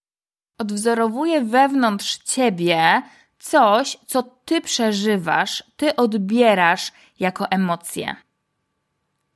Odwzorowuje 0.59 1.41
wewnątrz 1.41 2.17
ciebie 2.17 3.01
coś, 3.39 3.97
co 4.07 4.23
ty 4.23 4.61
przeżywasz, 4.61 5.63
ty 5.77 5.95
odbierasz 5.95 6.91
jako 7.19 7.51
emocje. 7.51 8.15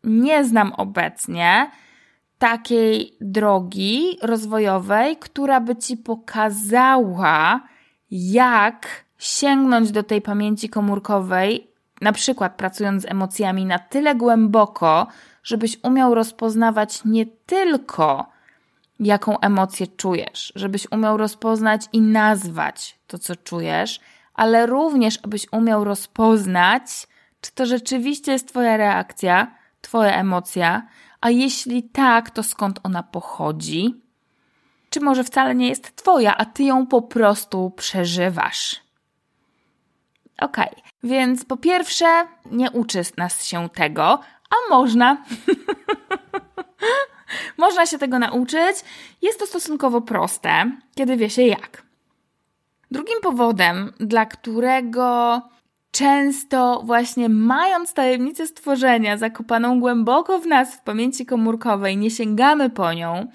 Nie 0.03 0.45
znam 0.45 0.73
obecnie 0.73 1.71
takiej 2.37 3.17
drogi 3.21 4.17
rozwojowej, 4.21 5.17
która 5.17 5.59
by 5.59 5.75
ci 5.75 5.97
pokazała, 5.97 7.61
jak 8.11 8.87
sięgnąć 9.17 9.91
do 9.91 10.03
tej 10.03 10.21
pamięci 10.21 10.69
komórkowej, 10.69 11.67
na 12.01 12.11
przykład 12.11 12.55
pracując 12.55 13.03
z 13.03 13.05
emocjami 13.05 13.65
na 13.65 13.79
tyle 13.79 14.15
głęboko, 14.15 15.07
żebyś 15.43 15.77
umiał 15.83 16.15
rozpoznawać 16.15 17.01
nie 17.05 17.25
tylko 17.25 18.31
jaką 18.99 19.39
emocję 19.39 19.87
czujesz, 19.87 20.53
żebyś 20.55 20.91
umiał 20.91 21.17
rozpoznać 21.17 21.81
i 21.93 22.01
nazwać 22.01 22.99
to, 23.07 23.19
co 23.19 23.35
czujesz, 23.35 23.99
ale 24.33 24.65
również, 24.65 25.19
abyś 25.23 25.47
umiał 25.51 25.83
rozpoznać, 25.83 27.07
czy 27.41 27.51
to 27.51 27.65
rzeczywiście 27.65 28.31
jest 28.31 28.47
Twoja 28.47 28.77
reakcja, 28.77 29.55
Twoja 29.81 30.11
emocja, 30.11 30.87
a 31.21 31.29
jeśli 31.29 31.83
tak, 31.83 32.29
to 32.29 32.43
skąd 32.43 32.79
ona 32.83 33.03
pochodzi? 33.03 34.01
Czy 34.89 34.99
może 34.99 35.23
wcale 35.23 35.55
nie 35.55 35.69
jest 35.69 35.95
Twoja, 35.95 36.37
a 36.37 36.45
Ty 36.45 36.63
ją 36.63 36.87
po 36.87 37.01
prostu 37.01 37.71
przeżywasz? 37.71 38.81
Okay. 40.41 40.69
więc 41.03 41.45
po 41.45 41.57
pierwsze, 41.57 42.27
nie 42.51 42.71
uczy 42.71 43.01
nas 43.17 43.43
się 43.43 43.69
tego, 43.69 44.19
a 44.49 44.69
można. 44.69 45.17
można 47.57 47.85
się 47.85 47.97
tego 47.97 48.19
nauczyć. 48.19 48.77
Jest 49.21 49.39
to 49.39 49.47
stosunkowo 49.47 50.01
proste, 50.01 50.71
kiedy 50.95 51.17
wie 51.17 51.29
się 51.29 51.41
jak. 51.41 51.83
Drugim 52.91 53.21
powodem, 53.21 53.93
dla 53.99 54.25
którego 54.25 55.41
często 55.91 56.81
właśnie 56.85 57.29
mając 57.29 57.93
tajemnicę 57.93 58.47
stworzenia 58.47 59.17
zakopaną 59.17 59.79
głęboko 59.79 60.39
w 60.39 60.47
nas 60.47 60.75
w 60.75 60.81
pamięci 60.81 61.25
komórkowej, 61.25 61.97
nie 61.97 62.11
sięgamy 62.11 62.69
po 62.69 62.93
nią, 62.93 63.27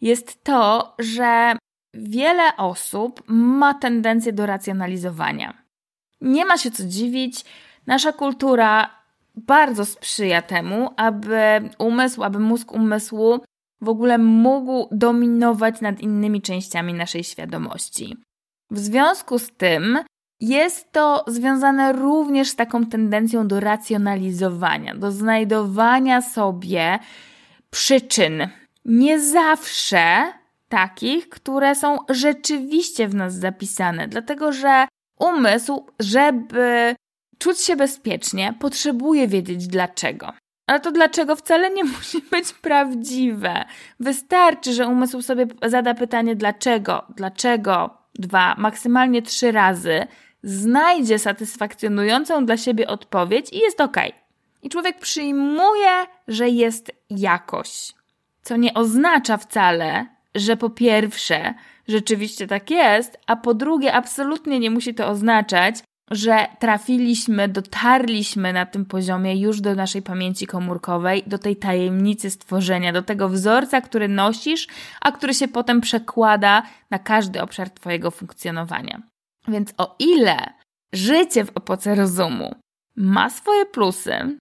jest 0.00 0.44
to, 0.44 0.94
że 0.98 1.56
wiele 1.94 2.56
osób 2.56 3.22
ma 3.26 3.74
tendencję 3.74 4.32
do 4.32 4.46
racjonalizowania. 4.46 5.62
Nie 6.20 6.44
ma 6.44 6.56
się 6.56 6.70
co 6.70 6.84
dziwić, 6.84 7.44
nasza 7.86 8.12
kultura 8.12 8.90
bardzo 9.34 9.84
sprzyja 9.84 10.42
temu, 10.42 10.90
aby 10.96 11.70
umysł, 11.78 12.22
aby 12.22 12.38
mózg 12.38 12.72
umysłu 12.72 13.40
w 13.80 13.88
ogóle 13.88 14.18
mógł 14.18 14.88
dominować 14.90 15.80
nad 15.80 16.00
innymi 16.00 16.42
częściami 16.42 16.94
naszej 16.94 17.24
świadomości. 17.24 18.16
W 18.70 18.78
związku 18.78 19.38
z 19.38 19.50
tym 19.50 19.98
jest 20.42 20.92
to 20.92 21.24
związane 21.26 21.92
również 21.92 22.48
z 22.48 22.56
taką 22.56 22.86
tendencją 22.86 23.48
do 23.48 23.60
racjonalizowania, 23.60 24.94
do 24.94 25.12
znajdowania 25.12 26.20
sobie 26.20 26.98
przyczyn. 27.70 28.48
Nie 28.84 29.20
zawsze 29.20 30.32
takich, 30.68 31.28
które 31.28 31.74
są 31.74 31.96
rzeczywiście 32.08 33.08
w 33.08 33.14
nas 33.14 33.34
zapisane, 33.34 34.08
dlatego 34.08 34.52
że 34.52 34.86
umysł, 35.18 35.86
żeby 36.00 36.94
czuć 37.38 37.60
się 37.60 37.76
bezpiecznie, 37.76 38.54
potrzebuje 38.60 39.28
wiedzieć 39.28 39.66
dlaczego. 39.66 40.32
Ale 40.66 40.80
to 40.80 40.92
dlaczego 40.92 41.36
wcale 41.36 41.70
nie 41.70 41.84
musi 41.94 42.22
być 42.30 42.52
prawdziwe. 42.52 43.64
Wystarczy, 44.00 44.72
że 44.72 44.86
umysł 44.86 45.22
sobie 45.22 45.46
zada 45.66 45.94
pytanie 45.94 46.36
dlaczego, 46.36 47.06
dlaczego 47.16 47.98
dwa, 48.14 48.54
maksymalnie 48.58 49.22
trzy 49.22 49.52
razy, 49.52 50.06
znajdzie 50.42 51.18
satysfakcjonującą 51.18 52.46
dla 52.46 52.56
siebie 52.56 52.86
odpowiedź 52.86 53.52
i 53.52 53.58
jest 53.58 53.80
ok. 53.80 53.96
I 54.62 54.68
człowiek 54.68 54.98
przyjmuje, 54.98 56.06
że 56.28 56.48
jest 56.48 56.92
jakoś. 57.10 57.92
Co 58.42 58.56
nie 58.56 58.74
oznacza 58.74 59.36
wcale, 59.36 60.06
że 60.34 60.56
po 60.56 60.70
pierwsze 60.70 61.54
rzeczywiście 61.88 62.46
tak 62.46 62.70
jest, 62.70 63.18
a 63.26 63.36
po 63.36 63.54
drugie 63.54 63.92
absolutnie 63.92 64.60
nie 64.60 64.70
musi 64.70 64.94
to 64.94 65.08
oznaczać, 65.08 65.82
że 66.10 66.46
trafiliśmy, 66.58 67.48
dotarliśmy 67.48 68.52
na 68.52 68.66
tym 68.66 68.84
poziomie 68.84 69.40
już 69.40 69.60
do 69.60 69.74
naszej 69.74 70.02
pamięci 70.02 70.46
komórkowej, 70.46 71.22
do 71.26 71.38
tej 71.38 71.56
tajemnicy 71.56 72.30
stworzenia, 72.30 72.92
do 72.92 73.02
tego 73.02 73.28
wzorca, 73.28 73.80
który 73.80 74.08
nosisz, 74.08 74.66
a 75.00 75.12
który 75.12 75.34
się 75.34 75.48
potem 75.48 75.80
przekłada 75.80 76.62
na 76.90 76.98
każdy 76.98 77.42
obszar 77.42 77.70
Twojego 77.70 78.10
funkcjonowania. 78.10 79.11
Więc 79.48 79.74
o 79.78 79.96
ile 79.98 80.36
życie 80.92 81.44
w 81.44 81.56
epoce 81.56 81.94
rozumu 81.94 82.54
ma 82.96 83.30
swoje 83.30 83.66
plusy 83.66 84.38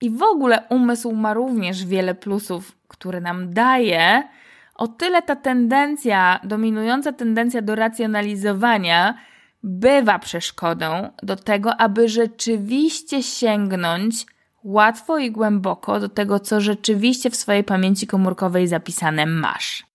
i 0.00 0.10
w 0.10 0.22
ogóle 0.22 0.62
umysł 0.70 1.12
ma 1.12 1.34
również 1.34 1.84
wiele 1.84 2.14
plusów, 2.14 2.72
które 2.88 3.20
nam 3.20 3.54
daje, 3.54 4.28
o 4.74 4.88
tyle 4.88 5.22
ta 5.22 5.36
tendencja, 5.36 6.40
dominująca 6.44 7.12
tendencja 7.12 7.62
do 7.62 7.74
racjonalizowania, 7.74 9.18
bywa 9.62 10.18
przeszkodą 10.18 11.10
do 11.22 11.36
tego, 11.36 11.76
aby 11.76 12.08
rzeczywiście 12.08 13.22
sięgnąć 13.22 14.26
łatwo 14.64 15.18
i 15.18 15.30
głęboko 15.30 16.00
do 16.00 16.08
tego, 16.08 16.40
co 16.40 16.60
rzeczywiście 16.60 17.30
w 17.30 17.36
swojej 17.36 17.64
pamięci 17.64 18.06
komórkowej 18.06 18.68
zapisane 18.68 19.26
masz. 19.26 19.86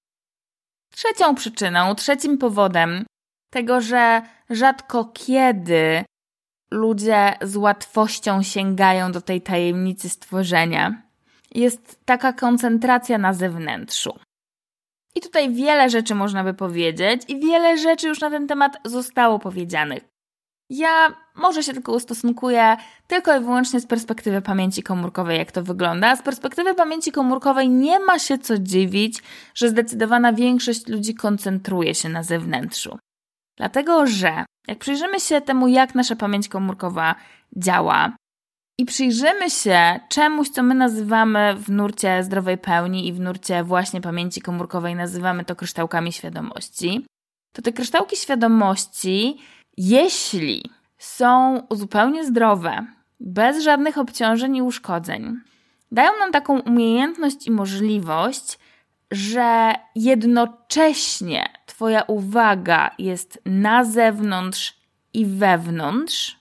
Trzecią 0.91 1.35
przyczyną, 1.35 1.95
trzecim 1.95 2.37
powodem 2.37 3.05
tego, 3.49 3.81
że 3.81 4.21
rzadko 4.49 5.05
kiedy 5.05 6.03
ludzie 6.71 7.33
z 7.41 7.55
łatwością 7.55 8.43
sięgają 8.43 9.11
do 9.11 9.21
tej 9.21 9.41
tajemnicy 9.41 10.09
stworzenia, 10.09 11.01
jest 11.51 11.99
taka 12.05 12.33
koncentracja 12.33 13.17
na 13.17 13.33
zewnętrzu. 13.33 14.19
I 15.15 15.21
tutaj 15.21 15.53
wiele 15.53 15.89
rzeczy 15.89 16.15
można 16.15 16.43
by 16.43 16.53
powiedzieć, 16.53 17.21
i 17.27 17.39
wiele 17.39 17.77
rzeczy 17.77 18.07
już 18.07 18.21
na 18.21 18.29
ten 18.29 18.47
temat 18.47 18.77
zostało 18.85 19.39
powiedzianych. 19.39 20.03
Ja 20.69 21.15
może 21.35 21.63
się 21.63 21.73
tylko 21.73 21.91
ustosunkuję 21.91 22.77
tylko 23.07 23.37
i 23.37 23.39
wyłącznie 23.39 23.79
z 23.79 23.85
perspektywy 23.85 24.41
pamięci 24.41 24.83
komórkowej, 24.83 25.37
jak 25.37 25.51
to 25.51 25.63
wygląda. 25.63 26.15
Z 26.15 26.21
perspektywy 26.21 26.75
pamięci 26.75 27.11
komórkowej 27.11 27.69
nie 27.69 27.99
ma 27.99 28.19
się 28.19 28.37
co 28.37 28.57
dziwić, 28.57 29.23
że 29.55 29.69
zdecydowana 29.69 30.33
większość 30.33 30.87
ludzi 30.87 31.15
koncentruje 31.15 31.95
się 31.95 32.09
na 32.09 32.23
zewnętrzu. 32.23 32.97
Dlatego, 33.59 34.07
że 34.07 34.45
jak 34.67 34.79
przyjrzymy 34.79 35.19
się 35.19 35.41
temu, 35.41 35.67
jak 35.67 35.95
nasza 35.95 36.15
pamięć 36.15 36.47
komórkowa 36.47 37.15
działa, 37.57 38.15
i 38.77 38.85
przyjrzymy 38.85 39.49
się 39.49 39.99
czemuś, 40.09 40.49
co 40.49 40.63
my 40.63 40.75
nazywamy 40.75 41.55
w 41.55 41.69
nurcie 41.69 42.23
zdrowej 42.23 42.57
pełni 42.57 43.07
i 43.07 43.13
w 43.13 43.19
nurcie 43.19 43.63
właśnie 43.63 44.01
pamięci 44.01 44.41
komórkowej, 44.41 44.95
nazywamy 44.95 45.45
to 45.45 45.55
kryształkami 45.55 46.13
świadomości, 46.13 47.05
to 47.53 47.61
te 47.61 47.73
kryształki 47.73 48.15
świadomości, 48.15 49.37
jeśli 49.77 50.63
są 50.97 51.61
zupełnie 51.71 52.25
zdrowe, 52.25 52.85
bez 53.19 53.63
żadnych 53.63 53.97
obciążeń 53.97 54.55
i 54.55 54.61
uszkodzeń, 54.61 55.39
dają 55.91 56.11
nam 56.19 56.31
taką 56.31 56.59
umiejętność 56.59 57.47
i 57.47 57.51
możliwość, 57.51 58.59
że 59.11 59.73
jednocześnie 59.95 61.49
Twoja 61.65 62.01
uwaga 62.01 62.91
jest 62.97 63.41
na 63.45 63.83
zewnątrz 63.85 64.77
i 65.13 65.25
wewnątrz, 65.25 66.39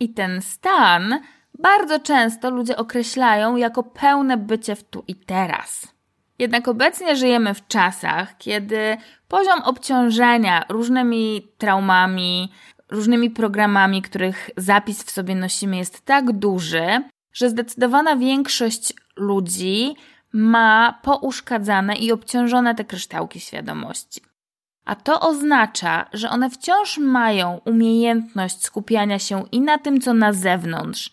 i 0.00 0.08
ten 0.08 0.42
stan 0.42 1.20
bardzo 1.58 2.00
często 2.00 2.50
ludzie 2.50 2.76
określają 2.76 3.56
jako 3.56 3.82
pełne 3.82 4.36
bycie 4.36 4.76
w 4.76 4.84
tu 4.84 5.04
i 5.08 5.14
teraz. 5.14 5.94
Jednak 6.38 6.68
obecnie 6.68 7.16
żyjemy 7.16 7.54
w 7.54 7.66
czasach, 7.66 8.38
kiedy 8.38 8.96
poziom 9.28 9.62
obciążenia 9.62 10.64
różnymi 10.68 11.48
traumami, 11.58 12.52
różnymi 12.90 13.30
programami, 13.30 14.02
których 14.02 14.50
zapis 14.56 15.04
w 15.04 15.10
sobie 15.10 15.34
nosimy, 15.34 15.76
jest 15.76 16.04
tak 16.04 16.32
duży, 16.32 17.02
że 17.32 17.50
zdecydowana 17.50 18.16
większość 18.16 18.92
ludzi 19.16 19.96
ma 20.32 20.98
pouszkadzane 21.02 21.96
i 21.96 22.12
obciążone 22.12 22.74
te 22.74 22.84
kryształki 22.84 23.40
świadomości. 23.40 24.20
A 24.84 24.94
to 24.94 25.20
oznacza, 25.20 26.08
że 26.12 26.30
one 26.30 26.50
wciąż 26.50 26.98
mają 26.98 27.60
umiejętność 27.64 28.64
skupiania 28.64 29.18
się 29.18 29.44
i 29.52 29.60
na 29.60 29.78
tym, 29.78 30.00
co 30.00 30.14
na 30.14 30.32
zewnątrz, 30.32 31.10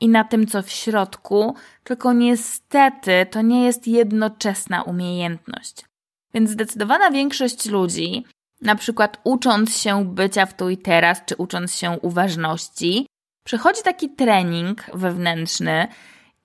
i 0.00 0.08
na 0.08 0.24
tym, 0.24 0.46
co 0.46 0.62
w 0.62 0.70
środku, 0.70 1.54
tylko 1.84 2.12
niestety 2.12 3.26
to 3.30 3.42
nie 3.42 3.64
jest 3.64 3.88
jednoczesna 3.88 4.82
umiejętność. 4.82 5.84
Więc 6.34 6.50
zdecydowana 6.50 7.10
większość 7.10 7.66
ludzi, 7.66 8.24
na 8.62 8.74
przykład 8.74 9.20
ucząc 9.24 9.78
się 9.78 10.04
bycia 10.04 10.46
w 10.46 10.54
tu 10.54 10.70
i 10.70 10.78
teraz, 10.78 11.24
czy 11.26 11.36
ucząc 11.36 11.74
się 11.74 11.98
uważności, 12.02 13.06
przechodzi 13.44 13.82
taki 13.82 14.10
trening 14.10 14.84
wewnętrzny 14.94 15.88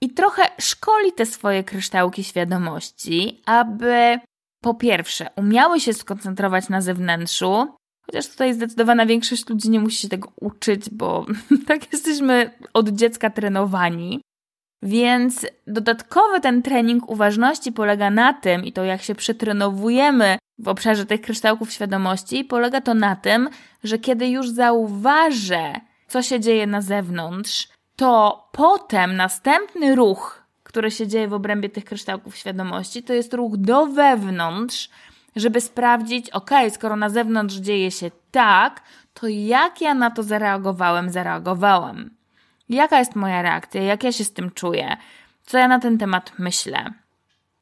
i 0.02 0.10
trochę 0.10 0.44
szkoli 0.60 1.12
te 1.12 1.26
swoje 1.26 1.64
kryształki 1.64 2.24
świadomości, 2.24 3.42
aby 3.46 4.20
po 4.62 4.74
pierwsze, 4.74 5.28
umiały 5.36 5.80
się 5.80 5.94
skoncentrować 5.94 6.70
na 6.70 6.82
zewnętrzu, 6.82 7.68
chociaż 8.06 8.28
tutaj 8.28 8.54
zdecydowana 8.54 9.06
większość 9.06 9.50
ludzi 9.50 9.70
nie 9.70 9.80
musi 9.80 9.98
się 9.98 10.10
tego 10.10 10.32
uczyć, 10.36 10.90
bo 10.90 11.26
tak 11.68 11.94
jesteśmy 11.94 12.52
od 12.74 12.90
dziecka 12.90 13.30
trenowani. 13.30 14.22
Więc 14.84 15.46
dodatkowy 15.68 16.40
ten 16.40 16.62
trening 16.62 17.10
uważności 17.10 17.72
polega 17.72 18.10
na 18.10 18.34
tym, 18.34 18.66
i 18.66 18.74
to 18.74 18.84
jak 18.84 19.02
się 19.02 19.16
przetrenowujemy 19.16 20.38
w 20.60 20.68
obszarze 20.68 21.06
tych 21.06 21.22
kryształków 21.22 21.72
świadomości, 21.72 22.44
polega 22.44 22.82
to 22.82 22.94
na 22.94 23.16
tym, 23.16 23.50
że 23.84 24.00
kiedy 24.00 24.28
już 24.28 24.50
zauważę, 24.50 25.74
co 26.08 26.22
się 26.22 26.40
dzieje 26.40 26.68
na 26.68 26.82
zewnątrz, 26.82 27.68
to 28.02 28.48
potem 28.52 29.16
następny 29.16 29.96
ruch, 29.96 30.44
które 30.64 30.92
się 30.92 31.08
dzieje 31.08 31.28
w 31.28 31.34
obrębie 31.34 31.70
tych 31.70 31.86
kryształków 31.86 32.36
świadomości, 32.36 33.04
to 33.04 33.14
jest 33.14 33.34
ruch 33.34 33.58
do 33.58 33.86
wewnątrz, 33.86 34.90
żeby 35.36 35.62
sprawdzić, 35.62 36.30
ok, 36.30 36.50
skoro 36.70 36.96
na 36.96 37.10
zewnątrz 37.10 37.56
dzieje 37.56 37.92
się 37.92 38.12
tak, 38.32 38.82
to 39.14 39.28
jak 39.28 39.82
ja 39.82 39.94
na 39.94 40.12
to 40.12 40.24
zareagowałem, 40.24 41.10
zareagowałam. 41.10 42.10
Jaka 42.70 43.00
jest 43.00 43.16
moja 43.16 43.42
reakcja, 43.42 43.82
jak 43.82 44.04
ja 44.04 44.12
się 44.12 44.24
z 44.24 44.34
tym 44.34 44.52
czuję, 44.52 44.98
co 45.46 45.58
ja 45.58 45.68
na 45.68 45.80
ten 45.80 45.98
temat 45.98 46.32
myślę. 46.40 46.94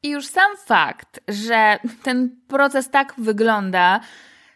I 0.02 0.08
już 0.10 0.26
sam 0.26 0.56
fakt, 0.66 1.20
że 1.28 1.78
ten 2.02 2.36
proces 2.48 2.90
tak 2.90 3.14
wygląda, 3.18 4.00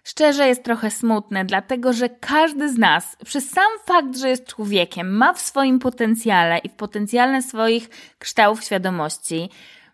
szczerze 0.05 0.49
jest 0.49 0.65
trochę 0.65 0.91
smutne, 0.91 1.45
dlatego 1.45 1.93
że 1.93 2.09
każdy 2.09 2.69
z 2.73 2.79
nas, 2.79 3.17
przez 3.25 3.51
sam 3.51 3.73
fakt, 3.87 4.17
że 4.17 4.29
jest 4.29 4.47
człowiekiem, 4.47 5.17
ma 5.17 5.33
w 5.33 5.41
swoim 5.41 5.79
potencjale 5.79 6.59
i 6.59 6.69
w 6.69 6.75
potencjale 6.75 7.43
swoich 7.43 7.89
kształtów 8.19 8.65
świadomości, 8.65 9.51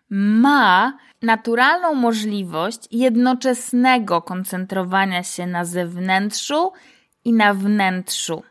ma 0.09 0.97
naturalną 1.21 1.93
możliwość 1.93 2.79
jednoczesnego 2.91 4.21
koncentrowania 4.21 5.23
się 5.23 5.47
na 5.47 5.65
zewnętrzu 5.65 6.71
i 7.25 7.33
na 7.33 7.53
wnętrzu. 7.53 8.43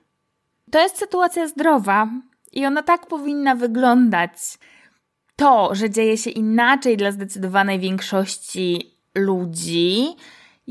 To 0.71 0.83
jest 0.83 0.99
sytuacja 0.99 1.49
zdrowa 1.49 2.09
i 2.53 2.67
ona 2.67 2.83
tak 2.83 3.07
powinna 3.07 3.55
wyglądać. 3.55 4.33
To, 5.37 5.75
że 5.75 5.91
dzieje 5.91 6.19
się 6.19 6.31
inaczej 6.31 6.97
dla 6.97 7.13
zdecydowanej 7.13 7.79
większości 7.79 8.95
ludzi, 9.15 10.17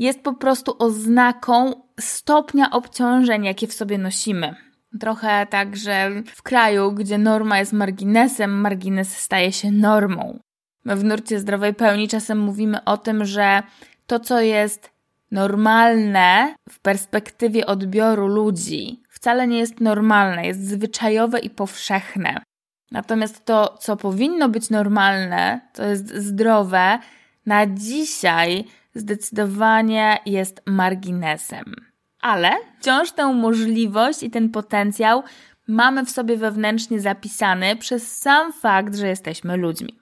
jest 0.00 0.22
po 0.22 0.34
prostu 0.34 0.76
oznaką 0.78 1.72
stopnia 2.00 2.70
obciążeń, 2.70 3.44
jakie 3.44 3.66
w 3.66 3.72
sobie 3.72 3.98
nosimy. 3.98 4.54
Trochę 5.00 5.46
tak, 5.46 5.76
że 5.76 6.10
w 6.26 6.42
kraju, 6.42 6.92
gdzie 6.92 7.18
norma 7.18 7.58
jest 7.58 7.72
marginesem, 7.72 8.60
margines 8.60 9.16
staje 9.16 9.52
się 9.52 9.70
normą. 9.70 10.38
My 10.84 10.96
w 10.96 11.04
nurcie 11.04 11.40
zdrowej 11.40 11.74
pełni 11.74 12.08
czasem 12.08 12.38
mówimy 12.38 12.84
o 12.84 12.96
tym, 12.96 13.24
że 13.24 13.62
to, 14.06 14.20
co 14.20 14.40
jest 14.40 14.90
normalne 15.30 16.54
w 16.68 16.80
perspektywie 16.80 17.66
odbioru 17.66 18.26
ludzi, 18.26 19.02
wcale 19.08 19.46
nie 19.46 19.58
jest 19.58 19.80
normalne, 19.80 20.46
jest 20.46 20.68
zwyczajowe 20.68 21.38
i 21.38 21.50
powszechne. 21.50 22.42
Natomiast 22.90 23.44
to, 23.44 23.76
co 23.80 23.96
powinno 23.96 24.48
być 24.48 24.70
normalne, 24.70 25.60
to 25.72 25.84
jest 25.84 26.14
zdrowe, 26.14 26.98
na 27.46 27.66
dzisiaj 27.66 28.64
zdecydowanie 28.94 30.18
jest 30.26 30.62
marginesem. 30.66 31.74
Ale 32.20 32.50
wciąż 32.80 33.12
tę 33.12 33.32
możliwość 33.32 34.22
i 34.22 34.30
ten 34.30 34.50
potencjał 34.50 35.22
mamy 35.68 36.04
w 36.04 36.10
sobie 36.10 36.36
wewnętrznie 36.36 37.00
zapisany 37.00 37.76
przez 37.76 38.16
sam 38.16 38.52
fakt, 38.52 38.96
że 38.96 39.08
jesteśmy 39.08 39.56
ludźmi. 39.56 40.00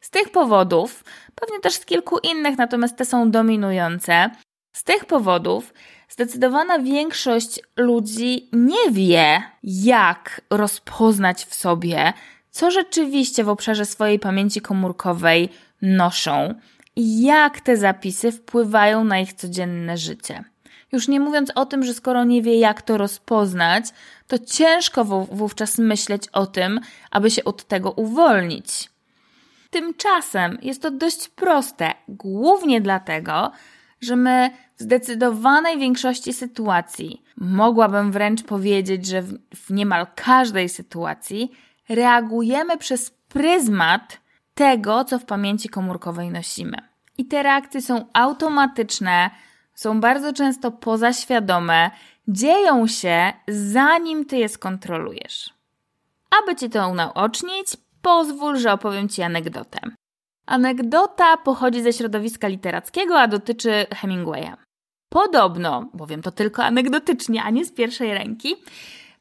Z 0.00 0.10
tych 0.10 0.30
powodów, 0.30 1.04
pewnie 1.34 1.60
też 1.60 1.74
z 1.74 1.84
kilku 1.84 2.18
innych, 2.18 2.58
natomiast 2.58 2.96
te 2.96 3.04
są 3.04 3.30
dominujące, 3.30 4.30
z 4.72 4.84
tych 4.84 5.04
powodów 5.04 5.74
zdecydowana 6.08 6.78
większość 6.78 7.60
ludzi 7.76 8.48
nie 8.52 8.90
wie, 8.90 9.42
jak 9.62 10.40
rozpoznać 10.50 11.44
w 11.44 11.54
sobie, 11.54 12.12
co 12.50 12.70
rzeczywiście 12.70 13.44
w 13.44 13.48
obszarze 13.48 13.86
swojej 13.86 14.18
pamięci 14.18 14.60
komórkowej 14.60 15.48
noszą 15.82 16.54
jak 17.00 17.60
te 17.60 17.76
zapisy 17.76 18.32
wpływają 18.32 19.04
na 19.04 19.18
ich 19.18 19.32
codzienne 19.32 19.96
życie. 19.96 20.44
Już 20.92 21.08
nie 21.08 21.20
mówiąc 21.20 21.52
o 21.54 21.66
tym, 21.66 21.84
że 21.84 21.94
skoro 21.94 22.24
nie 22.24 22.42
wie, 22.42 22.58
jak 22.58 22.82
to 22.82 22.98
rozpoznać, 22.98 23.84
to 24.26 24.38
ciężko 24.38 25.04
wówczas 25.04 25.78
myśleć 25.78 26.28
o 26.28 26.46
tym, 26.46 26.80
aby 27.10 27.30
się 27.30 27.44
od 27.44 27.64
tego 27.64 27.90
uwolnić. 27.90 28.90
Tymczasem 29.70 30.58
jest 30.62 30.82
to 30.82 30.90
dość 30.90 31.28
proste, 31.28 31.92
głównie 32.08 32.80
dlatego, 32.80 33.52
że 34.00 34.16
my 34.16 34.50
w 34.76 34.82
zdecydowanej 34.82 35.78
większości 35.78 36.32
sytuacji, 36.32 37.22
mogłabym 37.36 38.12
wręcz 38.12 38.42
powiedzieć, 38.42 39.06
że 39.06 39.22
w, 39.22 39.70
niemal 39.70 40.06
każdej 40.14 40.68
sytuacji, 40.68 41.52
reagujemy 41.88 42.78
przez 42.78 43.10
pryzmat 43.10 44.20
tego, 44.54 45.04
co 45.04 45.18
w 45.18 45.24
pamięci 45.24 45.68
komórkowej 45.68 46.30
nosimy. 46.30 46.87
I 47.18 47.26
te 47.26 47.42
reakcje 47.42 47.82
są 47.82 48.06
automatyczne, 48.12 49.30
są 49.74 50.00
bardzo 50.00 50.32
często 50.32 50.70
pozaświadome, 50.70 51.90
dzieją 52.28 52.86
się 52.86 53.32
zanim 53.48 54.24
ty 54.24 54.36
je 54.36 54.48
skontrolujesz. 54.48 55.50
Aby 56.42 56.56
ci 56.56 56.70
to 56.70 56.88
unaocznić, 56.88 57.66
pozwól, 58.02 58.56
że 58.56 58.72
opowiem 58.72 59.08
ci 59.08 59.22
anegdotę. 59.22 59.78
Anegdota 60.46 61.36
pochodzi 61.36 61.82
ze 61.82 61.92
środowiska 61.92 62.48
literackiego, 62.48 63.20
a 63.20 63.28
dotyczy 63.28 63.86
Hemingwaya. 63.94 64.56
Podobno, 65.08 65.90
bowiem 65.94 66.22
to 66.22 66.30
tylko 66.30 66.64
anegdotycznie, 66.64 67.42
a 67.42 67.50
nie 67.50 67.64
z 67.64 67.72
pierwszej 67.72 68.14
ręki, 68.14 68.56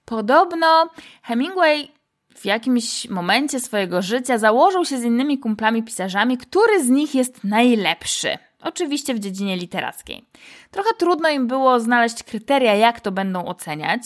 podobno 0.06 0.90
Hemingway 1.24 1.92
w 2.38 2.45
jakimś 2.45 3.10
momencie 3.10 3.60
swojego 3.60 4.02
życia 4.02 4.38
założył 4.38 4.86
się 4.86 4.97
z 4.97 5.04
innymi 5.04 5.39
kumplami 5.39 5.84
pisarzami, 5.84 6.38
który 6.38 6.84
z 6.84 6.89
nich 6.89 7.15
jest 7.15 7.43
najlepszy. 7.43 8.38
Oczywiście 8.62 9.13
w 9.13 9.19
dziedzinie 9.19 9.58
literackiej. 9.58 10.26
Trochę 10.71 10.89
trudno 10.97 11.30
im 11.30 11.47
było 11.47 11.80
znaleźć 11.80 12.23
kryteria, 12.23 12.76
jak 12.76 13.02
to 13.02 13.12
będą 13.12 13.45
oceniać. 13.45 14.02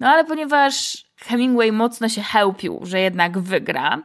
No 0.00 0.08
ale 0.08 0.24
ponieważ 0.24 1.04
Hemingway 1.16 1.72
mocno 1.72 2.08
się 2.08 2.22
chełpił, 2.22 2.80
że 2.82 3.00
jednak 3.00 3.38
wygra, 3.38 4.02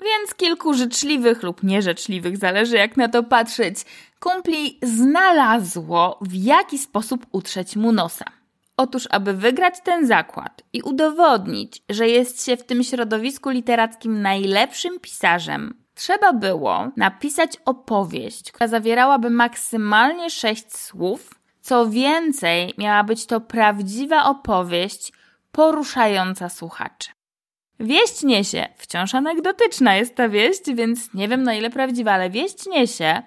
więc 0.00 0.34
kilku 0.34 0.74
życzliwych 0.74 1.42
lub 1.42 1.62
nieżyczliwych, 1.62 2.36
zależy 2.36 2.76
jak 2.76 2.96
na 2.96 3.08
to 3.08 3.22
patrzeć, 3.22 3.76
kumpli 4.20 4.78
znalazło 4.82 6.18
w 6.20 6.34
jaki 6.34 6.78
sposób 6.78 7.26
utrzeć 7.32 7.76
mu 7.76 7.92
nosa. 7.92 8.41
Otóż, 8.76 9.08
aby 9.10 9.34
wygrać 9.34 9.74
ten 9.84 10.06
zakład 10.06 10.62
i 10.72 10.82
udowodnić, 10.82 11.82
że 11.90 12.08
jest 12.08 12.46
się 12.46 12.56
w 12.56 12.64
tym 12.64 12.84
środowisku 12.84 13.50
literackim 13.50 14.22
najlepszym 14.22 15.00
pisarzem, 15.00 15.82
trzeba 15.94 16.32
było 16.32 16.90
napisać 16.96 17.56
opowieść, 17.64 18.52
która 18.52 18.68
zawierałaby 18.68 19.30
maksymalnie 19.30 20.30
sześć 20.30 20.76
słów. 20.76 21.34
Co 21.60 21.90
więcej, 21.90 22.74
miała 22.78 23.04
być 23.04 23.26
to 23.26 23.40
prawdziwa 23.40 24.24
opowieść 24.24 25.12
poruszająca 25.52 26.48
słuchaczy. 26.48 27.10
Wieść 27.80 28.22
niesie, 28.22 28.68
wciąż 28.76 29.14
anegdotyczna 29.14 29.96
jest 29.96 30.14
ta 30.14 30.28
wieść, 30.28 30.62
więc 30.74 31.14
nie 31.14 31.28
wiem 31.28 31.42
na 31.42 31.54
ile 31.54 31.70
prawdziwa, 31.70 32.12
ale 32.12 32.30
wieść 32.30 32.66
niesie, 32.66 33.22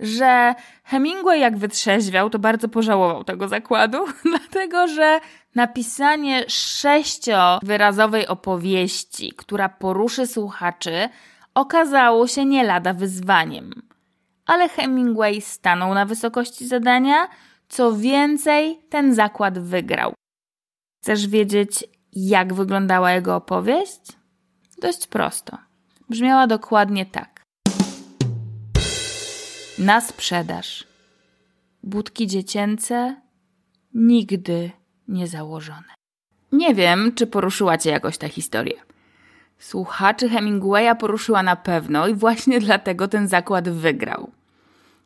że 0.00 0.54
Hemingway 0.84 1.40
jak 1.40 1.58
wytrzeźwiał, 1.58 2.30
to 2.30 2.38
bardzo 2.38 2.68
pożałował 2.68 3.24
tego 3.24 3.48
zakładu, 3.48 3.98
dlatego 4.30 4.88
że 4.88 5.20
napisanie 5.54 6.44
sześciowyrazowej 6.48 8.26
opowieści, 8.26 9.32
która 9.36 9.68
poruszy 9.68 10.26
słuchaczy, 10.26 11.08
okazało 11.54 12.26
się 12.26 12.44
nie 12.44 12.64
lada 12.64 12.92
wyzwaniem. 12.92 13.82
Ale 14.46 14.68
Hemingway 14.68 15.40
stanął 15.40 15.94
na 15.94 16.06
wysokości 16.06 16.66
zadania, 16.66 17.28
co 17.68 17.96
więcej, 17.96 18.80
ten 18.88 19.14
zakład 19.14 19.58
wygrał. 19.58 20.14
Chcesz 21.02 21.26
wiedzieć, 21.26 21.84
jak 22.12 22.54
wyglądała 22.54 23.12
jego 23.12 23.36
opowieść? 23.36 24.00
Dość 24.78 25.06
prosto. 25.06 25.58
Brzmiała 26.10 26.46
dokładnie 26.46 27.06
tak. 27.06 27.35
Na 29.78 30.00
sprzedaż. 30.00 30.84
Budki 31.82 32.26
dziecięce 32.26 33.16
nigdy 33.94 34.70
nie 35.08 35.26
założone. 35.26 35.94
Nie 36.52 36.74
wiem, 36.74 37.12
czy 37.14 37.26
poruszyła 37.26 37.78
Cię 37.78 37.90
jakoś 37.90 38.18
ta 38.18 38.28
historia. 38.28 38.82
Słuchaczy 39.58 40.28
Hemingwaya 40.28 40.96
poruszyła 40.98 41.42
na 41.42 41.56
pewno 41.56 42.08
i 42.08 42.14
właśnie 42.14 42.60
dlatego 42.60 43.08
ten 43.08 43.28
zakład 43.28 43.68
wygrał. 43.68 44.30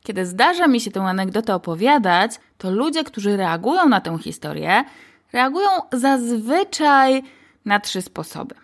Kiedy 0.03 0.27
zdarza 0.27 0.67
mi 0.67 0.81
się 0.81 0.91
tę 0.91 1.03
anegdotę 1.03 1.55
opowiadać, 1.55 2.33
to 2.59 2.71
ludzie, 2.71 3.05
którzy 3.05 3.37
reagują 3.37 3.89
na 3.89 4.01
tę 4.01 4.19
historię, 4.19 4.85
reagują 5.33 5.69
zazwyczaj 5.93 7.23
na 7.65 7.81
trzy 7.81 8.03
sposoby. 8.03 8.55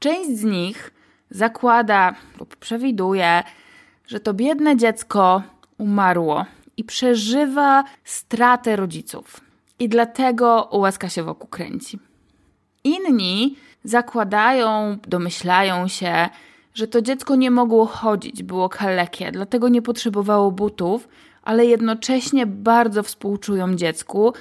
Część 0.00 0.30
z 0.30 0.44
nich 0.44 0.90
zakłada 1.30 2.14
lub 2.38 2.56
przewiduje, 2.56 3.42
że 4.06 4.20
to 4.20 4.34
biedne 4.34 4.76
dziecko 4.76 5.42
umarło 5.78 6.46
i 6.76 6.84
przeżywa 6.84 7.84
stratę 8.04 8.76
rodziców. 8.76 9.40
I 9.78 9.88
dlatego 9.88 10.68
łaska 10.72 11.08
się 11.08 11.22
wokół 11.22 11.48
kręci. 11.48 11.98
Inni 12.84 13.56
zakładają, 13.84 14.98
domyślają 15.08 15.88
się, 15.88 16.28
że 16.74 16.88
to 16.88 17.02
dziecko 17.02 17.36
nie 17.36 17.50
mogło 17.50 17.86
chodzić, 17.86 18.42
było 18.42 18.68
kalekie, 18.68 19.32
dlatego 19.32 19.68
nie 19.68 19.82
potrzebowało 19.82 20.50
butów, 20.50 21.08
ale 21.42 21.66
jednocześnie 21.66 22.46
bardzo 22.46 23.02
współczują 23.02 23.74
dziecku, 23.74 24.34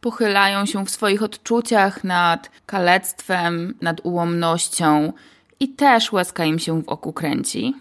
pochylają 0.00 0.66
się 0.66 0.86
w 0.86 0.90
swoich 0.90 1.22
odczuciach 1.22 2.04
nad 2.04 2.50
kalectwem, 2.66 3.74
nad 3.80 4.00
ułomnością 4.02 5.12
i 5.60 5.68
też 5.68 6.12
łezka 6.12 6.44
im 6.44 6.58
się 6.58 6.82
w 6.82 6.88
oku 6.88 7.12
kręci. 7.12 7.74